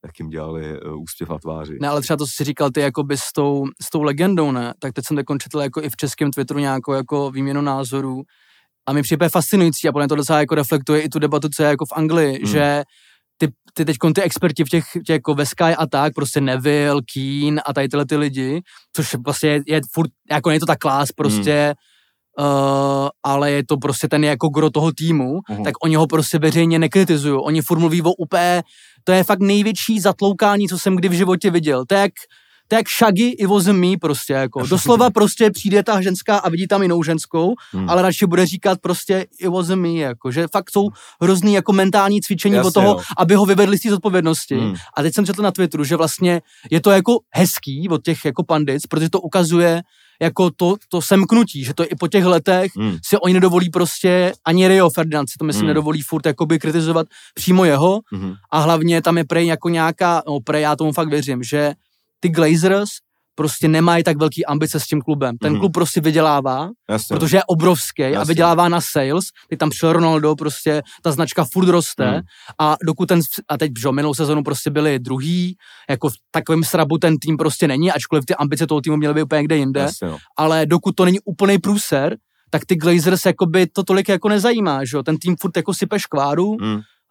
[0.05, 1.77] tak jim dělali uh, úsměv na tváři.
[1.81, 4.73] Ne, ale třeba to si říkal ty jakoby s tou, s tou legendou, ne?
[4.79, 8.21] Tak teď jsem teď četl jako i v českém Twitteru nějakou jako výměnu názorů
[8.87, 11.63] a mi přijde fascinující a podle mě to docela jako reflektuje i tu debatu, co
[11.63, 12.51] je jako v Anglii, Hmm.
[12.51, 12.83] že
[13.37, 17.01] ty, ty teď ty experti v těch, těch jako ve Sky a tak, prostě Neville,
[17.13, 18.61] Keen a tady tyhle ty lidi,
[18.95, 21.73] což vlastně je, je furt, jako není to tak klás prostě,
[22.39, 22.45] uh,
[23.23, 25.63] ale je to prostě ten jako gro toho týmu, Mhm.
[25.63, 27.39] tak oni ho prostě veřejně nekritizují.
[27.43, 28.63] Oni furt mluví o úplně,
[29.03, 31.85] to je fakt největší zatloukání, co jsem kdy v životě viděl.
[31.85, 32.11] To je jak,
[32.67, 34.65] to je jak Shaggy, it wasn't me prostě, jako.
[34.67, 37.89] Doslova prostě přijde ta ženská a vidí tam jinou ženskou, Hmm.
[37.89, 40.31] ale radši bude říkat prostě it wasn't me, jako.
[40.31, 40.89] Že fakt jsou
[41.21, 43.01] různý jako mentální cvičení Jasně, od toho, no.
[43.17, 44.55] aby ho vyvedli z té zodpovědnosti.
[44.55, 44.73] Hmm.
[44.97, 48.43] A teď jsem četl na Twitteru, že vlastně je to jako hezký od těch jako
[48.43, 49.81] pandic, protože to ukazuje
[50.21, 52.97] jako to, to semknutí, že to i po těch letech Hmm.
[53.07, 55.67] si oni nedovolí prostě, ani Rio Ferdinand si to myslím Hmm.
[55.67, 58.33] nedovolí furt jakoby kritizovat přímo jeho Mhm.
[58.51, 61.73] a hlavně tam je prej jako nějaká, no prej já tomu fakt věřím, že
[62.19, 62.89] ty Glazers
[63.35, 65.37] prostě nemají tak velký ambice s tím klubem.
[65.37, 65.59] Ten Mhm.
[65.59, 67.15] klub prostě vydělává, Jasně.
[67.15, 68.31] protože je obrovský a Jasně.
[68.31, 69.25] vydělává na sales.
[69.49, 72.21] Teď tam přišel Ronaldo, prostě ta značka furt roste Mhm.
[72.59, 73.19] a dokud ten,
[73.49, 75.55] a teď, že minulou sezonu prostě byli druhý,
[75.89, 79.21] jako v takovém srabu ten tým prostě není, ačkoliv ty ambice toho týmu měly být
[79.23, 80.17] úplně někde jinde, Jasně, no.
[80.37, 82.15] ale dokud to není úplný průser,
[82.49, 85.99] tak ty Glazers jakoby to tolik jako nezajímá, že jo, ten tým furt jako sype
[85.99, 86.57] škváru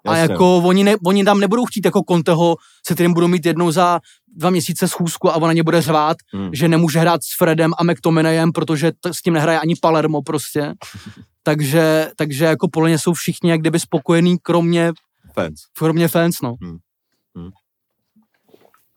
[0.06, 0.14] Hmm.
[0.14, 3.70] a jako oni, ne, oni tam nebudou chtít jako Conteho, se kterým budou mít jednou
[3.70, 4.00] za
[4.36, 6.50] dva měsíce schůzku a ona ně bude řvát, Hmm.
[6.52, 10.72] že nemůže hrát s Fredem a McTominayem, protože t- s tím nehraje ani Palermo prostě.
[11.42, 14.92] takže, takže jako podle mě jsou všichni jak kdyby spokojení, kromě,
[15.34, 15.60] Fans.
[15.78, 16.54] kromě fans, no.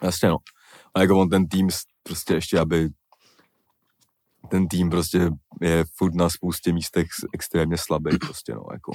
[0.03, 0.38] Jasně, no.
[0.95, 1.68] A jako on ten tým
[2.03, 2.89] prostě ještě, aby
[4.49, 5.30] ten tým prostě
[5.62, 8.91] je furt na spoustě místech extrémně slabý prostě, no, jako.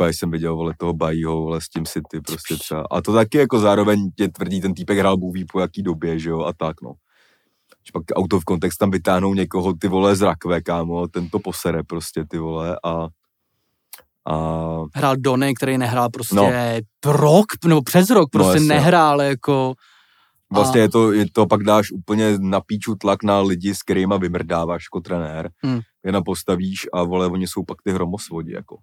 [0.00, 2.84] Když jsem viděl, vole, toho Bajího, vole, s tím City prostě třeba.
[2.90, 6.18] A to taky jako zároveň tě tvrdí, ten týpek hrál Bůh ví po jaký době,
[6.18, 6.92] že jo, a tak, no.
[7.82, 11.38] Když pak auto v kontext tam vytáhnou někoho, ty vole, z rakve, kámo, ten to
[11.38, 13.08] posere prostě, ty vole, a
[14.28, 14.34] a
[14.94, 16.50] Hrál Donny, který nehrál prostě No.
[17.06, 18.68] rok, nebo přes rok, prostě jasně.
[18.68, 19.74] nehrál jako...
[20.52, 23.82] Vlastně A- je to, je to pak dáš úplně na píču tlak na lidi, s
[23.82, 25.50] kterýma vymrdáváš jako trenér.
[25.58, 25.80] Hmm.
[26.04, 28.76] Je napostavíš a vole, oni jsou pak ty hromosvodi, jako.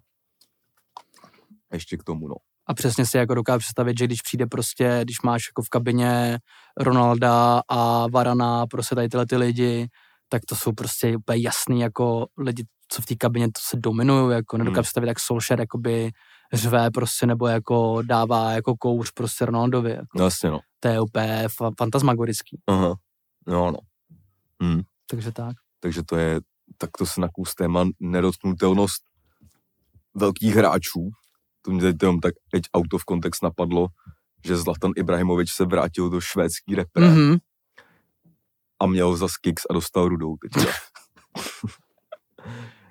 [1.70, 2.34] A ještě k tomu, no.
[2.66, 6.38] A přesně si jako dokážu představit, že když přijde prostě, když máš jako v kabině
[6.80, 9.88] Ronalda a Varana, prostě tady tyhle ty lidi,
[10.28, 14.34] tak to jsou prostě úplně jasný jako lidi, co v té kabině to se dominují,
[14.36, 14.82] jako nedokážu Hmm.
[14.82, 16.10] představit, jak Solskjaer jakoby
[16.52, 20.18] řve prostě, nebo jako dává jako kouř prostě Ronaldovi, jako.
[20.18, 20.60] No jasně, no.
[20.80, 22.94] to je úplně fa- fantasmagorický, Aha.
[23.46, 23.78] No, no.
[24.62, 24.80] Hmm.
[25.10, 25.56] takže tak.
[25.80, 26.40] Takže to je,
[26.78, 29.02] tak to se nakus téma nedotknutelnost
[30.14, 31.10] velkých hráčů.
[31.62, 33.86] To mě teď jenom tak teď auto v kontext napadlo,
[34.44, 37.28] že Zlatan Ibrahimovič se vrátil do švédský repre mm-hmm.
[37.28, 37.38] Mhm.
[38.80, 40.72] a měl za kicks a dostal rudou teďka.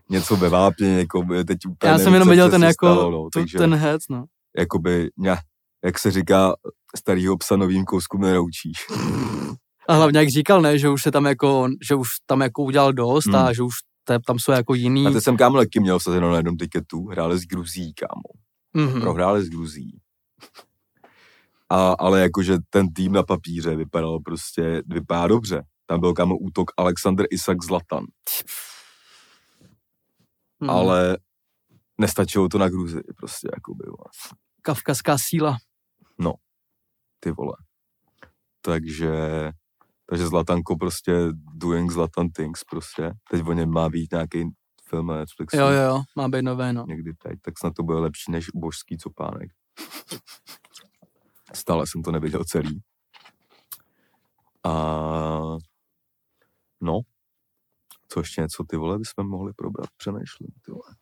[0.10, 2.86] Něco ve vápně, jako by teď úplně Já jsem nevím, jenom co viděl ten jako,
[2.86, 4.26] stalo, no, tu, takže ten hec, no.
[4.58, 5.38] jakoby, ně,
[5.86, 6.56] jak se říká,
[6.98, 8.78] starýho psa novým kouskům neroučíš.
[9.90, 12.94] A hlavně jak říkal, ne, že už se tam jako, že už tam jako udělal
[12.94, 13.36] dost Hmm.
[13.36, 15.08] a že už te, tam jsou jako jiný.
[15.08, 18.49] A teď jsem kámo taky měl vsazeno na jednom tiketu, hráli s Gruzí, kámo.
[18.74, 19.02] Mhm.
[19.02, 20.00] prohráli s Gruzí.
[21.70, 25.64] A, ale jakože ten tým na papíře vypadal prostě, vypadá dobře.
[25.86, 28.06] Tam byl kámo útok Alexander Isak Zlatan,
[30.60, 30.70] Mhm.
[30.70, 31.18] ale
[31.98, 34.10] nestačilo to na Gruzii prostě, jakoby, vole.
[34.62, 35.58] Kavkazská síla.
[37.22, 37.54] ty vole.
[38.62, 39.12] Takže,
[40.10, 41.14] takže Zlatanko prostě
[41.54, 43.12] doing Zlatan things prostě.
[43.32, 44.46] Teď o něm má být nějaký
[44.90, 45.58] film na Netflixu.
[45.58, 46.86] Jo, jo, má být nové, no.
[46.88, 49.52] Někdy teď, tak snad to bude lepší než božský copánek.
[51.54, 52.82] Stále jsem to neviděl celý.
[54.66, 54.74] A
[56.82, 57.00] no,
[58.08, 60.96] co ještě něco ty vole bychom mohli probrat, přemýšlím, ty vole.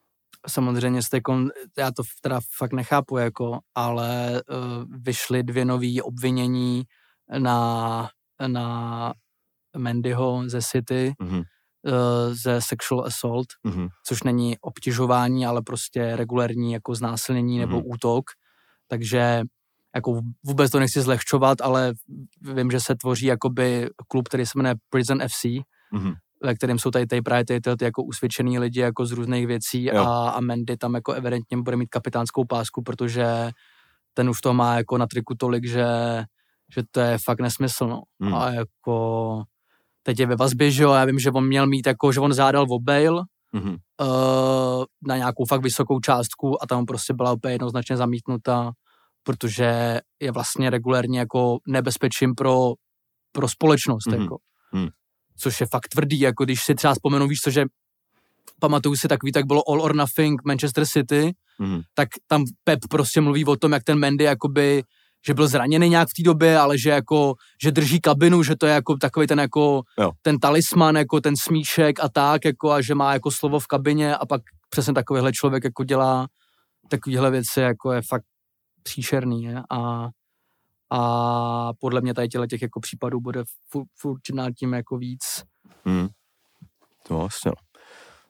[0.48, 6.84] Samozřejmě jste kon, já to teda fakt nechápu, jako, ale uh, vyšly dvě nový obvinění
[7.38, 8.10] na,
[8.48, 9.14] na
[9.78, 11.44] Mendyho ze City, Mhm, uh,
[12.32, 17.84] ze sexual assault, mhm, což není obtěžování, ale prostě regulérní jako znásilnění nebo Mhm.
[17.86, 18.26] útok.
[18.88, 19.42] Takže
[19.96, 21.94] jako vůbec to nechci zlehčovat, ale
[22.54, 25.46] vím, že se tvoří jakoby klub, který se jmenuje Prison FC,
[25.92, 26.14] mhm.
[26.44, 29.48] ve kterém jsou tady, tady právě ty, ty, ty jako usvědčený lidi jako z různých
[29.48, 30.04] věcí Jo.
[30.06, 33.26] a, a Mendy tam jako evidentně bude mít kapitánskou pásku, protože
[34.14, 35.86] ten už to má jako na triku tolik, že,
[36.76, 38.02] že to je fakt nesmysl, no.
[38.22, 38.34] Hmm.
[38.34, 39.44] A jako
[40.08, 42.34] teď je ve vazbě, že jo, já vím, že on měl mít jako, že on
[42.34, 43.22] zádal o bail,
[43.53, 43.70] Mhm.
[43.70, 48.72] uh, na nějakou fakt vysokou částku a tam prostě byla úplně jednoznačně zamítnuta,
[49.24, 52.74] protože je vlastně regulérně jako nebezpečím pro,
[53.32, 54.08] pro společnost.
[54.08, 54.22] Mhm.
[54.22, 54.38] Jako.
[54.72, 54.88] Mhm.
[55.38, 57.66] Což je fakt tvrdý, jako když si třeba vzpomenu, víš co, že
[58.60, 61.82] pamatuju si takový, tak bylo All or Nothing Manchester City, Mhm.
[61.93, 64.84] tak tam Pep prostě mluví o tom, jak ten Mendy jakoby,
[65.28, 68.65] že byl zraněný nějak v té době, ale že jako, že drží kabinu, že to
[68.65, 70.11] je jako takový ten jako, Jo.
[70.21, 74.15] ten talisman, jako ten smíšek a tak, jako a že má jako slovo v kabině
[74.15, 76.28] a pak přesně takovýhle člověk jako dělá
[76.89, 78.23] takovýhle věci, jako je fakt
[78.84, 79.63] příšerný, je?
[79.71, 80.09] A,
[80.91, 84.19] A podle mě tady těch jako případů bude furt, furt
[84.59, 85.23] tím jako víc.
[85.86, 86.07] Hmm.
[87.07, 87.51] To vlastně.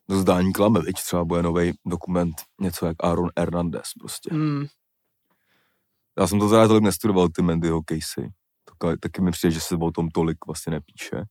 [0.10, 0.96] Do zdání klame, viď?
[0.96, 4.34] Třeba bude nový dokument, něco jak Aaron Hernandez prostě.
[4.34, 4.66] Mm,
[6.20, 8.30] Já jsem to teda tolik nestudoval, ty Mendyho casey.
[8.80, 11.24] Tak, taky mi přijde, že se o tom tolik vlastně nepíše.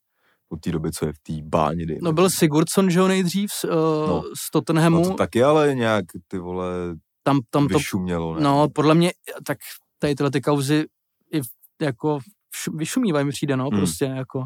[0.48, 1.86] Od té doby, co je v té báni.
[1.86, 2.30] dejme no byl.
[2.30, 3.70] Sigurdsson, že jo, nejdřív z, uh,
[4.08, 4.22] No.
[4.22, 4.96] z Tottenhamu.
[4.96, 6.66] No to taky ale nějak, ty vole,
[7.22, 8.40] tam, tam to, vyšumělo, ne?
[8.40, 9.12] no podle mě,
[9.46, 9.58] tak
[9.98, 10.84] tady tyhle ty kauzy
[11.34, 11.40] i
[11.82, 12.18] jako
[12.74, 13.78] vyšumívají mi přijde, no, hmm.
[13.78, 14.44] prostě jako.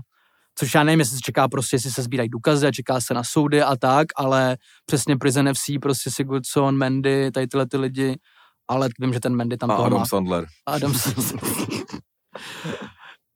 [0.54, 3.24] Což já nevím, jestli se čeká prostě, jestli se sbírají důkazy a čeká se na
[3.24, 8.16] soudy a tak, ale přesně Prison FC, prostě Sigurdsson, Mendy, tady tyhle ty lidi,
[8.70, 10.06] ale vím, že ten Mendy tam A toho Adam má.
[10.06, 10.46] Sandler.
[10.66, 10.94] Adam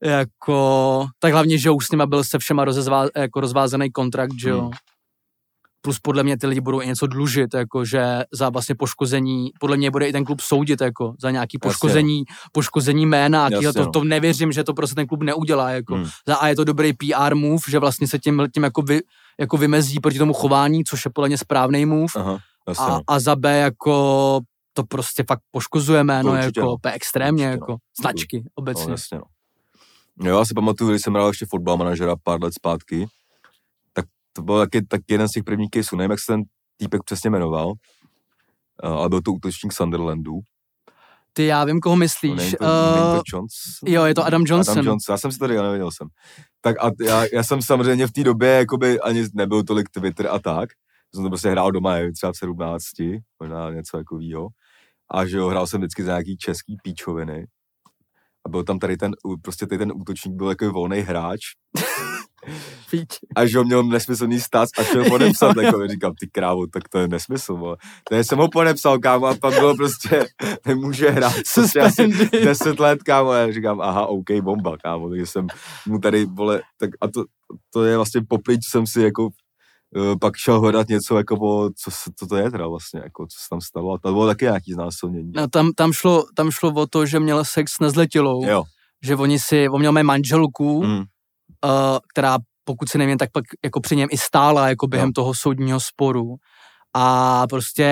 [0.04, 4.48] jako, tak hlavně, že už s nima byl se všema rozezvá, jako rozvázaný kontrakt, že
[4.48, 4.60] jo.
[4.60, 4.70] Hmm.
[5.80, 9.76] Plus podle mě ty lidi budou i něco dlužit, jako že za vlastně poškození, podle
[9.76, 11.70] mě bude i ten klub soudit, jako za nějaký Jasně, no.
[11.70, 13.90] poškození, poškození jména, Jasně, Jasně, to, no.
[13.92, 15.94] to nevěřím, že to prostě ten klub neudělá, jako.
[15.94, 16.08] Hmm.
[16.28, 19.00] Za A je to dobrý PR move, že vlastně se tím, tím jako, vy,
[19.40, 22.12] jako vymezí proti tomu chování, což je podle mě správný move.
[22.16, 23.00] Aha, jasně, A, no.
[23.06, 24.40] a za B jako
[24.74, 26.92] to prostě fakt poškozuje jméno, To určitě, jako no.
[26.94, 27.72] extrémně, Určitě, no.
[27.72, 28.90] jako značky No, obecně.
[28.90, 29.24] jasně, no.
[30.28, 33.06] Jo, já si pamatuju, když jsem hrál ještě fotbal manažera pár let zpátky,
[33.92, 36.42] tak to byl taky, tak jeden z těch prvních caseů, nevím, jak se ten
[36.76, 40.32] týpek přesně jmenoval, uh, ale byl to útočník Sunderlandu.
[41.32, 42.36] Ty, já vím, koho No, myslíš.
[42.36, 43.52] není to, Uh, není to Jones?
[43.86, 44.72] jo, je to Adam Johnson.
[44.72, 46.08] Adam Johnson, já jsem si to říkal, nevěděl jsem.
[46.60, 50.38] Tak a já, já jsem samozřejmě v té době jakoby ani nebyl tolik Twitter a
[50.38, 50.68] tak.
[51.14, 52.82] Jsem to prostě hrál doma, nevím, třeba v 17,
[53.40, 54.48] možná něco takového.
[55.10, 57.46] A že jo, hrál jsem vždycky za nějaký český píčoviny.
[58.46, 61.40] A byl tam tady ten, prostě tady ten útočník byl takový volný hráč.
[63.36, 66.98] A že ho měl nesmyslný stát a šel podepsat, jako říkám, ty krávo, tak to
[66.98, 67.76] je nesmysl, vole.
[68.08, 70.26] To jsem ho podepsal, kámo, a pak bylo prostě,
[70.66, 72.44] nemůže hrát prostě asi Suspended.
[72.44, 75.46] 10 let, kámo, a já říkám, aha, OK, bomba, kámo, takže jsem
[75.86, 77.24] mu tady, vole, tak a to,
[77.72, 79.28] to je vlastně co jsem si jako
[80.20, 83.36] pak šel hledat něco, jako, o, co, se- co to je teda vlastně, jako, co
[83.40, 85.32] se tam stalo, a to bylo taky nějaký znásilnění.
[85.36, 88.64] No, tam, tam, šlo, tam šlo o to, že měl sex s nezletilou, Jo,
[89.04, 90.90] že oni si, on měl mé manželku, mm.
[90.90, 91.04] mm, uh,
[92.12, 95.12] která, pokud si nevím, tak pak jako při něm i stála jako během Jo.
[95.14, 96.34] toho soudního sporu.
[96.96, 97.84] A prostě,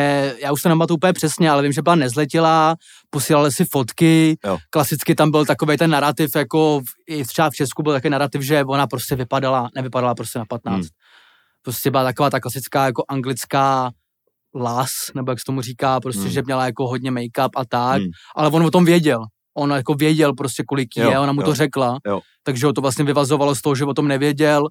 [0.42, 2.76] já už to nemám úplně přesně, ale vím, že byla nezletilá,
[3.10, 4.58] posílali si fotky, Jo.
[4.70, 6.84] klasicky tam byl takový ten narrativ, jako v,
[7.14, 10.76] i třeba v Česku byl takový narrativ, že ona prostě vypadala, nevypadala prostě na 15.
[10.76, 10.88] Hmm.
[11.62, 13.90] Prostě byla taková ta klasická jako anglická
[14.54, 16.30] las, nebo jak se tomu říká, prostě, Hmm.
[16.30, 18.10] že měla jako hodně make-up a tak, Hmm.
[18.36, 19.24] ale on o tom věděl.
[19.56, 21.44] On jako věděl prostě, kolik Jo, je, ona mu jo.
[21.46, 22.20] to řekla, Jo.
[22.42, 24.68] takže ho to vlastně vyvazovalo z toho, že o tom nevěděl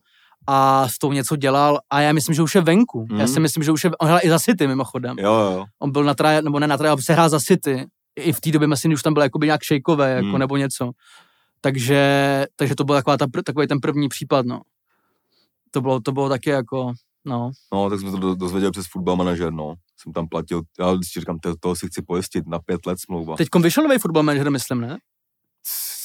[0.48, 3.06] a s tou něco dělal a já myslím, že už je venku.
[3.12, 3.28] Já Mhm.
[3.28, 5.16] si myslím, že už je, on hrál i za City mimochodem.
[5.20, 7.86] jo, jo, On byl na traje, nebo ne na traje, ale se hrál za City.
[8.16, 10.40] I v té době myslím, že už tam byl jakoby nějak šejkové, jako Hmm.
[10.40, 10.92] nebo něco.
[11.62, 14.62] Takže, takže to byl taková ta, takový ten první případ, no.
[15.72, 16.92] To bylo, to bylo taky jako,
[17.26, 17.52] no.
[17.74, 20.92] no, tak jsem se to do- dozvěděl přes football manažer, no, jsem tam platil, já
[20.94, 23.36] vždycky říkám, to, toho si chci pojistit na pět let smlouva.
[23.36, 24.98] Teď vyšel nový football manager, myslím, ne?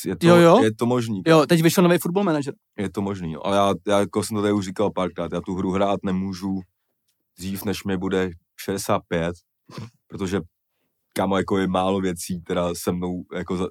[0.06, 0.62] Je to, Jo, jo.
[0.62, 1.22] je to možný.
[1.26, 2.54] Jo, teď vyšel nový football manager.
[2.78, 3.40] Je to možný, jo.
[3.44, 6.60] ale já, já jako jsem to tady už říkal párkrát, já tu hru hrát nemůžu
[7.38, 9.34] dřív, než mi bude 65,
[10.08, 10.40] protože
[11.12, 13.68] kámo, jako je málo věcí, která se mnou jako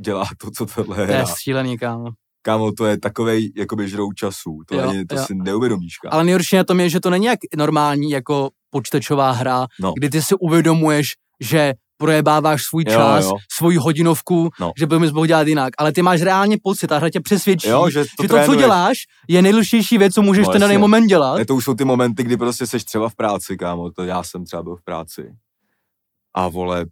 [0.00, 2.10] dělá to, co tohle To je šílený, kámo.
[2.46, 5.24] Kámo, to je takovej, jakoby žrou času, to, Jo, ani, to jo.
[5.24, 6.14] si neuvědomíš, kámo.
[6.14, 9.92] Ale nejhorší na tom je, že to není jak normální jako počítačová hra, No.
[9.96, 13.32] kdy ty si uvědomuješ, že projebáváš svůj Jo, čas, jo.
[13.52, 14.72] svoji hodinovku, No.
[14.78, 15.70] že bys mohl dělat jinak.
[15.78, 18.54] Ale ty máš reálně pocit, ta hra tě přesvědčí, Jo, že to, že to, co
[18.54, 18.96] děláš,
[19.28, 21.38] je nejdůležitější věc, co můžeš No, ten daný moment dělat.
[21.38, 24.22] Ne, to už jsou ty momenty, kdy prostě seš třeba v práci, kámo, to já
[24.22, 25.32] jsem třeba byl v práci.
[26.34, 26.86] A vole,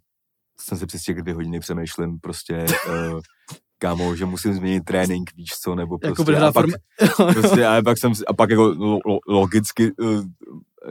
[0.59, 3.19] jsem se přes těch dvě hodiny přemýšlím prostě, uh,
[3.83, 6.31] kámo, že musím změnit trénink, víš co, nebo prostě.
[6.31, 6.65] Jako a pak,
[7.33, 10.23] prostě, a pak jsem, a pak jako lo, lo, logicky uh,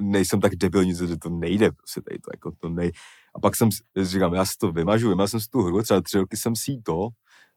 [0.01, 2.93] nejsem tak debilní, že to nejde, prostě tady to, jako to nej.
[3.35, 3.69] A pak jsem
[4.02, 6.78] říkám, já si to vymažu, vymažu jsem si tu hru, třeba tři roky jsem si
[6.85, 7.09] to,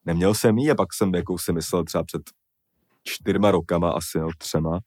[0.05, 2.21] neměl jsem jí a pak jsem jako si myslel třeba před
[3.03, 4.79] čtyřma rokama asi, no, třema,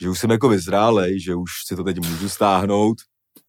[0.00, 2.96] že už jsem jako vyzrálej, že už si to teď můžu stáhnout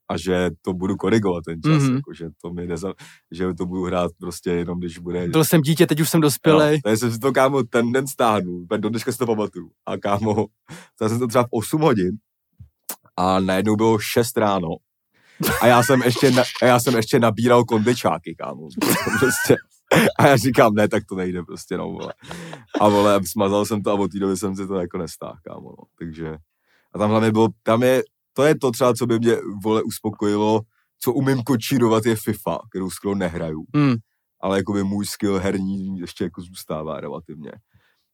[0.09, 1.81] a že to budu korigovat ten čas, Mhm.
[1.81, 1.95] mm-hmm.
[1.95, 2.93] jako, že to mi neza,
[3.31, 5.27] že to budu hrát prostě jenom, když bude...
[5.27, 6.81] Byl jsem dítě, teď už jsem dospělej.
[6.81, 9.69] Takže jsem si to, kámo, ten den stáhnu, do dneška si to pamatuju.
[9.85, 10.45] A kámo,
[10.95, 12.11] stál jsem to třeba v 8 hodin
[13.17, 14.67] a najednou bylo 6 ráno
[15.61, 18.67] a já jsem ještě, na, a já jsem ještě nabíral kondičáky, kámo.
[19.19, 19.55] Prostě.
[20.19, 22.13] A já říkám, ne, tak to nejde prostě, no, vole.
[22.81, 25.69] A vole, smazal jsem to a od té doby jsem si to jako nestáhl, kámo,
[25.69, 25.83] no.
[25.99, 26.37] Takže,
[26.93, 28.03] a tam hlavně bylo, tam je,
[28.37, 30.61] to je to třeba, co by mě, vole, uspokojilo,
[31.01, 33.65] co umím kočírovat, je FIFA, kterou skoro nehraju.
[33.75, 33.95] Hmm.
[34.41, 37.51] ale jakoby můj skill herní ještě jako zůstává relativně.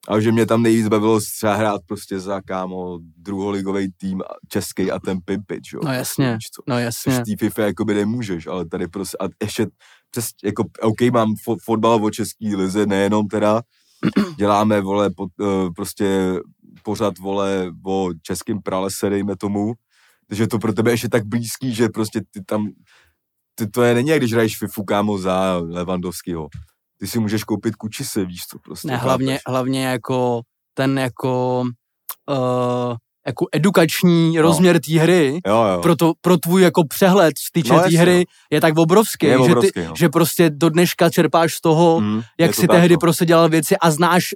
[0.08, 5.00] A že mě tam nejvíc bavilo třeba hrát prostě za kámo druholigový tým český a
[5.00, 5.80] ten Pimpič, jo.
[5.84, 6.62] No jasně, Víš co?
[6.68, 7.14] no Což jasně.
[7.14, 9.68] v té FIFA jakoby nemůžeš, ale tady prostě, a ještě
[10.12, 13.62] přes, jako, OK, mám fo- fotbal o český lize, nejenom teda,
[14.38, 16.34] děláme, vole, po, uh, prostě
[16.84, 19.74] pořád, vole, o českým pralese, dejme tomu,
[20.34, 22.68] takže to pro tebe ještě tak blízký, že prostě ty tam,
[23.56, 26.48] ty, to je není jak když hraješ FIFU, kámo, za Levandovskýho.
[27.00, 28.88] Ty si můžeš koupit kučise, víš co, prostě.
[28.88, 29.44] Ne, hlavně, chápeš?
[29.48, 30.42] hlavně jako
[30.74, 31.64] ten jako,
[32.30, 32.96] uh,
[33.28, 35.82] jako edukační rozměr té hry, Jo, jo.
[35.82, 39.32] pro, to, pro tvůj jako přehled z týče No, té hry je tak obrovský, Je
[39.34, 39.94] že, obrovský, ty, no.
[39.98, 43.00] že prostě do dneška čerpáš z toho, Mm, jak si tak, tehdy no.
[43.00, 44.30] prostě dělal věci a znáš,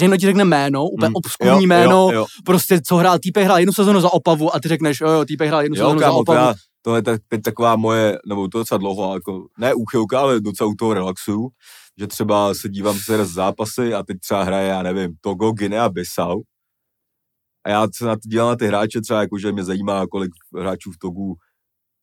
[0.00, 2.26] někdo ti řekne jméno, úplně Mm, obskurní jo, jméno, Jo, jo.
[2.44, 5.48] prostě co hrál, týpek hrál jednu sezonu za Opavu a ty řekneš, jo, jo, týpek
[5.48, 6.38] hrál jednu Jo, sezonu za kámo, to, Opavu.
[6.38, 10.40] já, to je tak, teď taková moje, nebo to docela dlouho, jako, ne úchylka, ale
[10.40, 11.48] docela u toho relaxu,
[12.00, 15.88] že třeba se dívám se z zápasy a teď třeba hraje, já nevím, Togo, Guinea,
[15.88, 16.40] Bissau.
[17.68, 20.30] A já se na to dívám na ty hráče třeba, jako, že mě zajímá, kolik
[20.58, 21.36] hráčů v Togu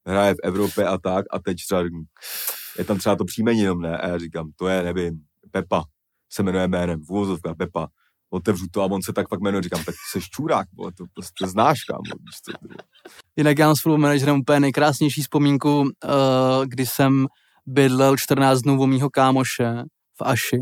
[0.07, 1.25] hraje v Evropě a tak.
[1.31, 1.83] A teď třeba
[2.77, 3.97] je tam třeba to příjmení jenom ne.
[3.97, 5.19] A já říkám, to je, nevím,
[5.51, 5.83] Pepa,
[6.33, 7.87] se jmenuje jménem, v úvozovkách Pepa.
[8.29, 11.47] Otevřu to a on se tak fakt jmenuje, říkám, tak jsi čurák, vole, to prostě
[11.47, 12.75] znáš, kámo, vole.
[13.35, 15.89] Jinak já mám s manažerem úplně nejkrásnější vzpomínku, uh,
[16.65, 17.27] kdy jsem
[17.65, 19.83] bydlel 14 dnů u mýho kámoše
[20.17, 20.59] v Aši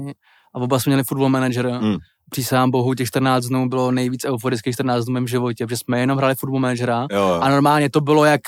[0.56, 1.80] a oba jsme měli football manažera.
[1.80, 1.98] Mm.
[2.34, 6.00] Přísahám bohu, těch 14 dnů bylo nejvíc euforických 14 dnů v mém životě, protože jsme
[6.00, 7.40] jenom hráli football managera Jo, jo.
[7.42, 8.42] a normálně to bylo jak,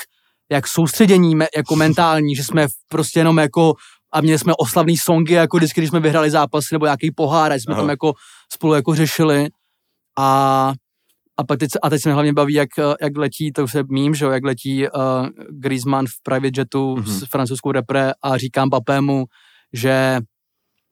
[0.52, 3.74] jak soustředění me, jako mentální, že jsme prostě jenom jako
[4.12, 7.54] a měli jsme oslavný songy, jako vždycky, když jsme vyhrali zápasy nebo nějaký pohár, a
[7.54, 7.82] jsme Aha.
[7.82, 8.12] tam jako
[8.52, 9.48] spolu jako řešili
[10.18, 10.72] a
[11.38, 12.68] a, pak teď, se- a teď se mě hlavně baví, jak,
[13.00, 16.96] jak letí, to už se mím, že jo, jak letí uh, Griezmann v private jetu
[16.96, 17.04] Mhm.
[17.04, 17.18] mm-hmm.
[17.18, 19.24] s francouzskou repre a říkám Papému,
[19.72, 20.18] že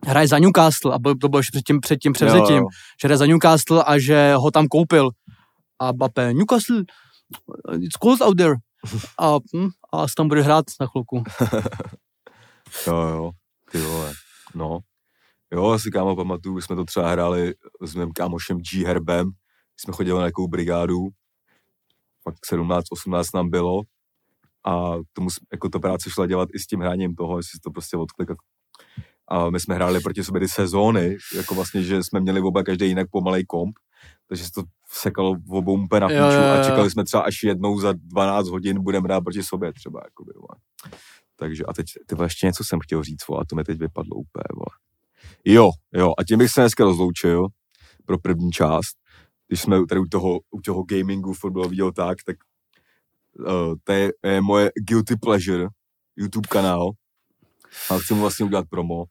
[0.07, 2.67] hraje za Newcastle a to bylo ještě před tím, před tím převzetím, Jo, jo.
[3.03, 5.11] že hraje za Newcastle a že ho tam koupil.
[5.81, 6.85] A Bape, Newcastle,
[7.81, 8.55] it's cold out there.
[9.19, 11.25] A, hm, a asi tam bude hrát na chvilku.
[12.87, 13.31] Jo, jo,
[13.73, 14.13] ty vole,
[14.55, 14.79] no.
[15.53, 18.87] Jo, si kámo pamatuju, jsme to třeba hráli s mým kámošem G.
[18.87, 19.31] Herbem,
[19.77, 21.09] jsme chodili na nějakou brigádu,
[22.25, 23.81] pak 17, 18 nám bylo
[24.67, 27.71] a tomu, jako to práce šla dělat i s tím hráním toho, jestli si to
[27.71, 28.39] prostě odklikat.
[29.29, 32.87] A my jsme hráli proti sobě ty sezóny, jako vlastně, že jsme měli oba každý
[32.87, 33.77] jinak pomalej komp,
[34.29, 37.81] takže se to sekalo v obou úplně na píču a čekali jsme třeba až jednou
[37.81, 40.61] za 12 hodin budeme hrát proti sobě třeba, jakoby, vole.
[41.37, 44.17] Takže a teď, ty ještě něco jsem chtěl říct, vole, a to mi teď vypadlo
[44.17, 44.79] úplně, vole.
[45.45, 47.47] Jo, jo, a tím bych se dneska rozloučil
[48.05, 48.97] pro první část.
[49.49, 52.37] Když jsme tady u toho, u toho gamingu fotbalového tak, tak
[53.39, 55.67] uh, to je, je moje guilty pleasure,
[56.17, 56.91] YouTube kanál.
[57.91, 59.05] A chci mu vlastně udělat promo.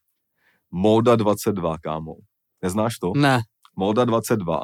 [0.76, 2.16] Molda 22, kámo.
[2.64, 3.12] Neznáš to?
[3.16, 3.42] Ne,
[3.76, 4.60] Molda 22.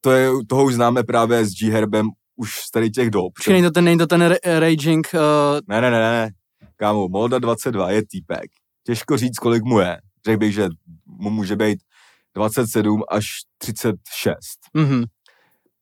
[0.00, 3.32] To je, toho už známe právě s G Herbem už z tady těch dob.
[3.36, 5.20] počkej, není to ten, není to ten ra- Raging, uh,
[5.68, 6.30] Ne, ne, ne, ne.
[6.76, 8.50] Kámo, Molda 22 je týpek.
[8.86, 9.98] Těžko říct, kolik mu je.
[10.26, 10.68] Řekl bych, že
[11.06, 11.78] mu může být
[12.34, 13.26] 27 až
[13.58, 14.48] 36.
[14.74, 15.04] mhm,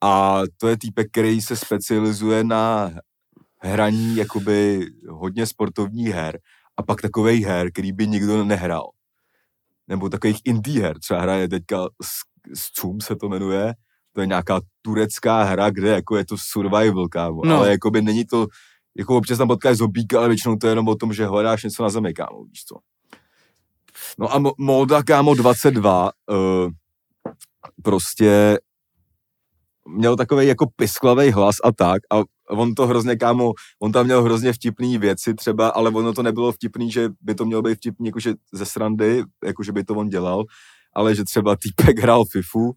[0.00, 2.90] A to je týpek, který se specializuje na
[3.62, 6.38] hraní jakoby hodně sportovních her
[6.76, 8.86] a pak takových her, který by nikdo nehrál.
[9.88, 10.98] Nebo takových indie her.
[10.98, 13.74] Třeba hraje teďka s, CUM se to jmenuje.
[14.12, 17.40] To je nějaká turecká hra, kde jako je to survival, kámo.
[17.44, 17.56] No.
[17.56, 18.46] Ale jakoby není to,
[18.96, 21.82] jako občas tam potkáš zombíka, ale většinou to je jenom o tom, že hledáš něco
[21.82, 22.76] na zemi, kámo, víš co.
[24.18, 26.70] No a Mo- Molda, kámo, 22, uh,
[27.82, 28.58] prostě
[29.88, 33.52] měl takový jako pisklavý hlas a tak a on to hrozně, kámo,
[33.82, 37.44] on tam měl hrozně vtipný věci třeba, ale ono to nebylo vtipný, že by to
[37.44, 40.44] mělo být vtipný jakože ze srandy, jako že by to on dělal,
[40.94, 42.77] ale že třeba týpek hrál FIFU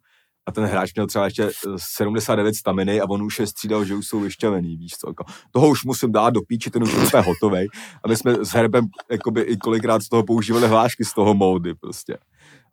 [0.50, 3.96] a ten hráč měl třeba ještě eh, 79 staminy a on už je střídal, že
[3.96, 7.22] už jsou vyšťavený, víš co, jako, toho už musím dát do píči, ten už je
[7.22, 7.68] hotovej.
[8.04, 11.76] A my jsme s Herbem jakoby i kolikrát z toho používali hlášky z toho módy
[11.76, 12.18] prostě.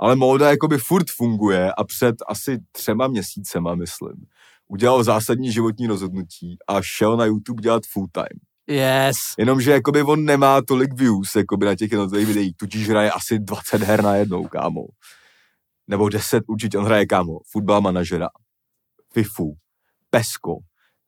[0.01, 4.27] Ale móda jakoby furt funguje a před asi třema měsícema, myslím,
[4.68, 8.40] udělal zásadní životní rozhodnutí a šel na YouTube dělat full time.
[8.66, 9.16] yes.
[9.38, 13.82] Jenomže jakoby on nemá tolik views jakoby na těch jednotlivých videích, tudíž hraje asi 20
[13.82, 14.82] her na jednou, kámo.
[15.88, 18.28] Nebo 10 určitě, on hraje, kámo, fotbal manažera,
[19.12, 19.55] FIFU,
[20.10, 20.56] PESCO,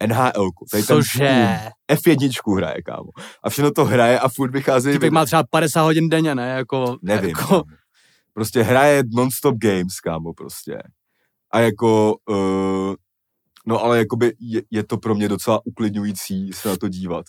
[0.06, 1.58] NHL, tady ten Cože?
[1.92, 3.08] F1 hraje, kámo.
[3.42, 6.48] A všechno to hraje a furt vychází Týpek má třeba 50 hodin denně, ne?
[6.48, 7.28] Jako, Nevím.
[7.28, 7.62] Jako, Jako...
[8.34, 10.78] Prostě hraje non-stop games, kámo, prostě.
[11.50, 12.94] A jako, uh,
[13.68, 17.26] no ale jakoby je, je, to pro mě docela uklidňující se na to dívat.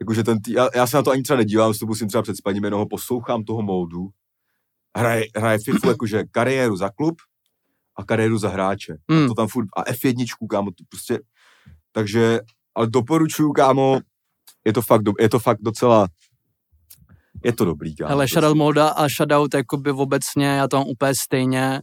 [0.00, 2.36] Jakože ten tý, já, já, se na to ani třeba nedívám, to musím třeba před
[2.36, 4.08] spaním, jenom ho poslouchám toho módu.
[4.96, 7.16] Hraje, hraje FIFU jakože kariéru za klub
[7.96, 8.96] a kariéru za hráče.
[9.10, 9.24] Hmm.
[9.24, 11.20] A to tam furt, a F1, kámo, to prostě,
[11.92, 12.40] takže,
[12.74, 14.00] ale doporučuju, kámo,
[14.64, 16.08] je to fakt, do, je to fakt docela,
[17.44, 18.08] je to dobrý, kámo.
[18.08, 21.82] Hele, shoutout Molda a shoutout jakoby obecně, já to mám úplně stejně.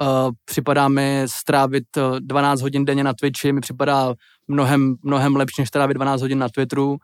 [0.00, 4.14] Uh, připadá mi strávit uh, 12 hodin denně na Twitchi, mi připadá
[4.48, 6.96] mnohem, mnohem lepší, než strávit 12 hodin na Twitteru.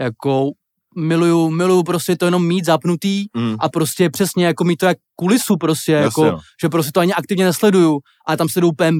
[0.00, 0.50] Jako
[0.96, 3.56] miluju, miluju prostě to jenom mít zapnutý Mm.
[3.58, 6.40] a prostě přesně jako mít to jak kulisu prostě, Jasně, jako, no.
[6.62, 8.92] že prostě to ani aktivně nesleduju a tam sleduju úplně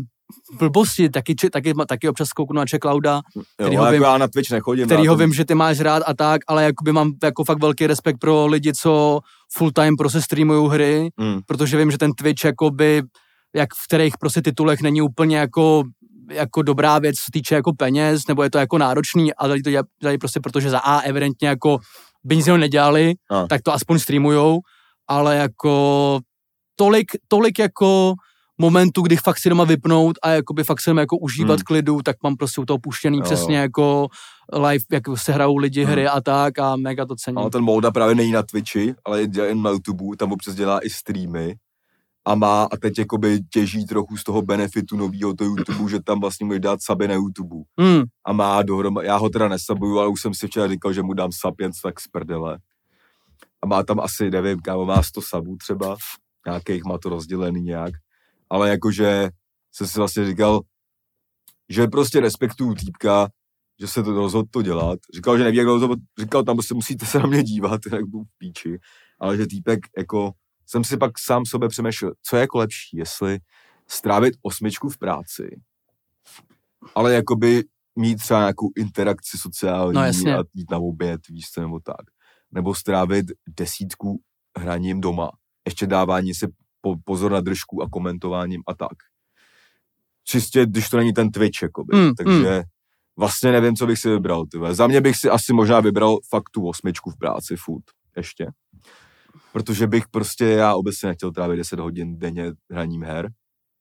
[0.58, 4.18] blbosti, taky, či- taky, taky občas kouknu na Clouda, Jo, kterýho ale vím- jako já
[4.18, 4.86] na Twitch nechodím.
[4.86, 7.60] kterýho já to- vím, že ty máš rád a tak, ale jakoby mám jako fakt
[7.60, 9.20] velký respekt pro lidi, co
[9.56, 11.40] full time prostě streamují hry, Mm.
[11.46, 13.02] protože vím, že ten Twitch jakoby,
[13.54, 15.82] jak v kterých prostě titulech není úplně jako
[16.30, 19.70] jako dobrá věc, co se týče jako peněz, nebo je to jako náročný, ale to
[20.00, 21.78] dělají- prostě protože za A evidentně jako
[22.24, 23.46] by nic nedělali, A.
[23.46, 24.60] tak to aspoň streamujou,
[25.08, 26.20] ale jako
[26.76, 28.14] tolik, tolik jako
[28.58, 31.64] momentů, kdy fakt si doma vypnout a jakoby fakt si doma jako užívat Hmm.
[31.64, 33.62] klidu, tak mám prostě u toho puštěný Jo, přesně jo.
[33.62, 34.08] jako
[34.52, 35.92] live, jak se hrajou lidi Hmm.
[35.92, 37.38] hry a tak a mega to cením.
[37.38, 40.54] Ale ten Molda právě není na Twitchi, ale je dělá jen na YouTube, tam občas
[40.54, 41.54] dělá i streamy
[42.26, 46.20] a má a teď jakoby těží trochu z toho benefitu nového toho YouTube, že tam
[46.20, 47.56] vlastně může dát suby na YouTube.
[47.80, 51.02] Hmm, A má dohromady, já ho teda nesabuju, ale už jsem si včera říkal, že
[51.02, 52.58] mu dám sub jen tak z prdele.
[53.62, 55.96] A má tam asi, nevím, kámo, má 100 subů třeba,
[56.46, 57.94] nějakých má to rozdělený nějak.
[58.50, 59.30] Ale jakože
[59.72, 60.60] jsem si vlastně říkal,
[61.68, 63.28] že prostě respektuju týpka,
[63.80, 64.98] že se to rozhodl to dělat.
[65.14, 68.04] Říkal, že neví, jak dlouho to, říkal, tam prostě musíte se na mě dívat, jak
[68.04, 68.78] budu v píči.
[69.20, 70.32] Ale že týpek, jako,
[70.66, 73.38] jsem si pak sám sobě přemýšlel, co je jako lepší, jestli
[73.88, 75.60] strávit osmičku v práci,
[76.94, 77.64] ale jakoby
[77.96, 80.36] mít třeba nějakou interakci sociální No, jasně.
[80.36, 82.06] a jít na oběd, víš co, nebo tak.
[82.52, 84.20] Nebo strávit desítku
[84.58, 85.30] hraním doma.
[85.66, 86.46] Ještě dávání si
[86.80, 88.92] po, pozor na držku a komentováním a tak.
[90.24, 91.96] Čistě, když to není ten Twitch, jakoby.
[91.96, 92.62] Mm, Takže
[93.16, 94.46] vlastně nevím, co bych si vybral.
[94.46, 94.74] Tyve.
[94.74, 97.82] Za mě bych si asi možná vybral fakt tu osmičku v práci, food,
[98.16, 98.46] ještě.
[99.52, 103.28] Protože bych prostě, já obecně nechtěl trávit 10 hodin denně hraním her.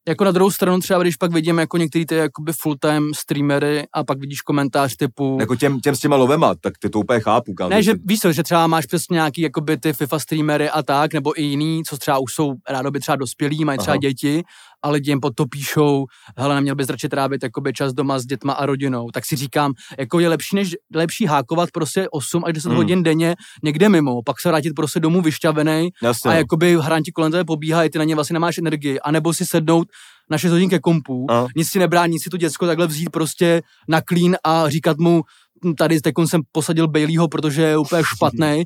[0.08, 4.04] Jako na druhou stranu třeba, když pak vidím jako některý ty jakoby full-time streamery a
[4.04, 5.36] pak vidíš komentář typu...
[5.40, 7.54] Jako těm, těm s těma lovema, tak ty to úplně chápu.
[7.54, 10.70] Kam Ne, že si- víš co, že třeba máš přesně nějaký jakoby ty FIFA streamery
[10.70, 14.00] a tak, nebo i jiný, co třeba už jsou rádoby třeba dospělí, mají třeba Aha.
[14.00, 14.42] děti
[14.84, 16.06] a lidi jim pod to píšou,
[16.38, 19.10] hele, neměl bys radši trávit jakoby čas doma s dětma a rodinou.
[19.10, 22.76] Tak si říkám, jako je lepší, než lepší hákovat prostě 8 až 10 Hmm.
[22.76, 27.32] hodin denně někde mimo, pak se vrátit prostě domů vyšťavený Jasně, a jakoby hranti kolem
[27.32, 29.88] tebe pobíhají, ty na ně vlastně nemáš energii, anebo si sednout
[30.30, 31.46] na 6 hodin ke kompu, A.
[31.56, 35.22] nic si nebrání si to děcko takhle vzít prostě na klín a říkat mu,
[35.64, 38.64] "Hm, tady teď jsem posadil Baileyho, protože je úplně špatný.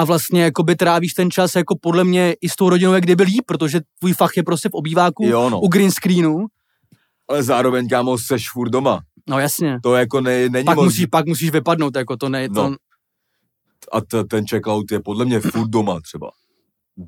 [0.00, 3.22] A vlastně jakoby trávíš ten čas jako podle mě i s tou rodinou, jak kdyby
[3.22, 5.60] líp, protože tvůj fach je prostě v obýváku, Jo, no.
[5.60, 6.46] u green screenu.
[7.28, 9.00] Ale zároveň, kámo, seš furt doma.
[9.28, 9.78] No jasně.
[9.82, 12.76] To jako ne, není Pak, moc- musí, pak musíš vypadnout, jako to ne, to, No.
[13.92, 16.30] A t- ten checkout je podle mě furt doma třeba.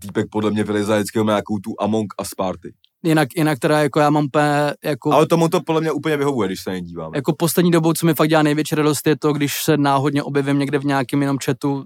[0.01, 2.75] Týpek podle mě vylezá vždycky má nějakou tu Among Us party.
[3.05, 6.49] jinak, jinak teda jako já mám úplně, jako, Ale tomu to podle mě úplně vyhovuje,
[6.49, 7.17] když se nedíváme.
[7.19, 10.59] jako poslední dobou, co mi fakt dělá největší radost, je to, když se náhodně objevím
[10.59, 11.85] někde v nějakém jenom chatu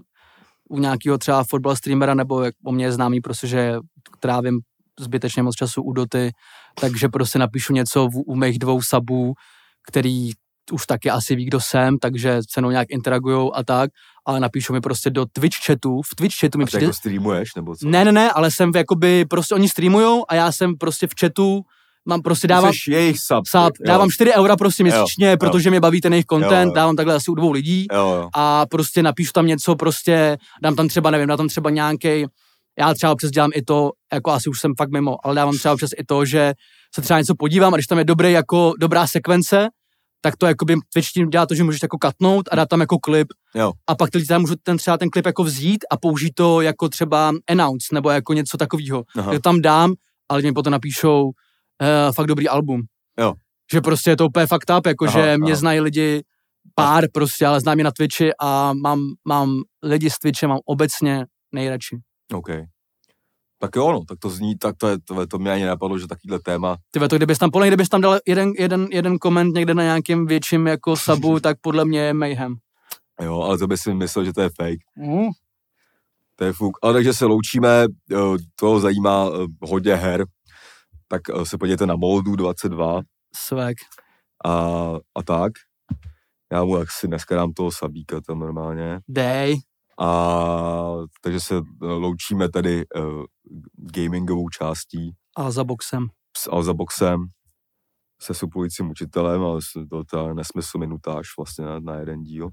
[0.69, 3.75] u nějakého třeba fotbal streamera, nebo jak o mě je známý, prostě, že
[4.19, 4.59] trávím
[4.99, 6.31] zbytečně moc času u doty,
[6.79, 9.33] takže prostě napíšu něco u, u mých dvou sabů,
[9.87, 10.31] který
[10.71, 13.91] už taky asi ví, kdo jsem, takže se mnou nějak interagujou a tak,
[14.25, 17.75] ale napíšu mi prostě do Twitch chatu, v Twitch chatu mi přijde, jako streamuješ, nebo
[17.75, 17.89] co?
[17.89, 21.11] ne, ne, ne, ale jsem v jakoby, prostě oni streamujou a já jsem prostě v
[21.19, 21.61] chatu,
[22.07, 23.43] mám prostě dávám, Jsi jejich sub.
[23.55, 23.69] jo.
[23.87, 25.37] dávám 4 eura prostě měsíčně, jo.
[25.37, 26.73] protože mě baví ten jejich Jo, content, jo.
[26.75, 28.29] dávám takhle asi u dvou lidí Jo, jo.
[28.35, 32.25] a prostě napíšu tam něco, prostě dám tam třeba, nevím, dám tam třeba nějaký,
[32.79, 35.73] já třeba občas dělám i to, jako asi už jsem fakt mimo, ale dávám třeba
[35.73, 36.53] občas i to, že
[36.95, 39.67] se třeba něco podívám a když tam je dobrý, jako dobrá sekvence,
[40.21, 42.99] tak to jakoby Twitch tím dělá to, že můžeš jako katnout a dát tam jako
[42.99, 43.71] klip Jo.
[43.87, 46.61] a pak ty lidi tam můžou ten třeba ten klip jako vzít a použít to
[46.61, 49.03] jako třeba announce nebo jako něco takového.
[49.31, 49.93] To tam dám,
[50.29, 51.31] ale mi potom napíšou
[51.81, 52.81] uh, fakt dobrý album.
[53.19, 53.33] Jo.
[53.73, 55.59] Že prostě je to úplně fakt up, jako Aha, že mě aha.
[55.59, 56.23] znají lidi
[56.75, 61.25] pár prostě, ale znám je na Twitchi a mám, mám lidi z Twitche, mám obecně
[61.51, 61.97] nejradši.
[62.33, 62.49] OK.
[63.59, 66.07] Tak jo, no, tak to zní, tak to, je, to, to mě ani napadlo, že
[66.07, 66.77] takovýhle téma.
[66.91, 69.83] Ty to kdybys tam, podle mě, kdybys tam dal jeden, jeden, jeden koment někde na
[69.83, 72.55] nějakým větším jako sabu, tak podle mě je mayhem.
[73.21, 74.79] Jo, ale to by si myslel, že to je fake.
[74.97, 75.29] Mm.
[76.35, 76.77] To je fuk.
[76.81, 77.85] Ale takže se loučíme,
[78.55, 80.25] to zajímá eh, hodně her,
[81.07, 83.01] tak eh, se podívejte na Moldu 22
[83.35, 83.75] Swag.
[84.45, 84.51] a,
[85.15, 85.51] a tak.
[86.51, 88.99] Já mu asi dneska dám toho Sabíka tam normálně.
[89.07, 89.57] Dej.
[89.99, 93.23] A takže se eh, loučíme tady uh,
[93.95, 96.07] gamingovou částí A za boxem.
[96.37, 97.25] s Alza Boxem,
[98.21, 99.59] se suplujícím učitelem, ale
[100.09, 102.49] to je nesmysl minutáž vlastně na, na jeden díl.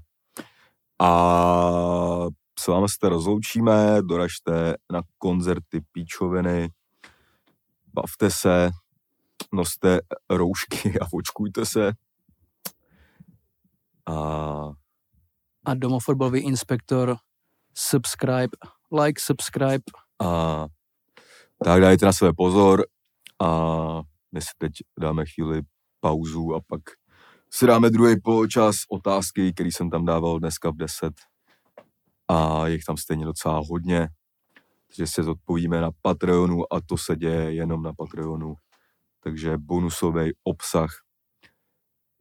[1.01, 2.25] A
[2.59, 6.69] s vámi se rozloučíme, doražte na koncerty píčoviny,
[7.95, 8.71] bavte se,
[9.53, 9.99] noste
[10.29, 11.93] roušky a očkujte se.
[14.07, 14.69] A
[15.65, 17.17] A domofotbalový inspektor
[17.73, 18.57] subscribe,
[18.91, 19.83] like, subscribe.
[20.23, 20.65] A
[21.63, 22.85] tak dajte na sebe pozor
[23.41, 23.49] a
[24.31, 25.61] my si teď dáme chvíli
[25.99, 26.81] pauzu a pak
[27.51, 31.13] si dáme druhý poločas otázky, který jsem tam dával dneska v 10
[32.27, 34.09] a je jich tam stejně docela hodně,
[34.95, 38.55] takže se zodpovíme na Patreonu a to se děje jenom na Patreonu.
[39.23, 40.89] Takže bonusový obsah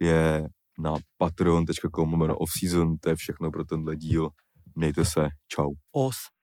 [0.00, 0.48] je
[0.78, 4.30] na patreon.com offseason, to je všechno pro tenhle díl.
[4.74, 5.70] Mějte se, čau.
[5.92, 6.33] Os.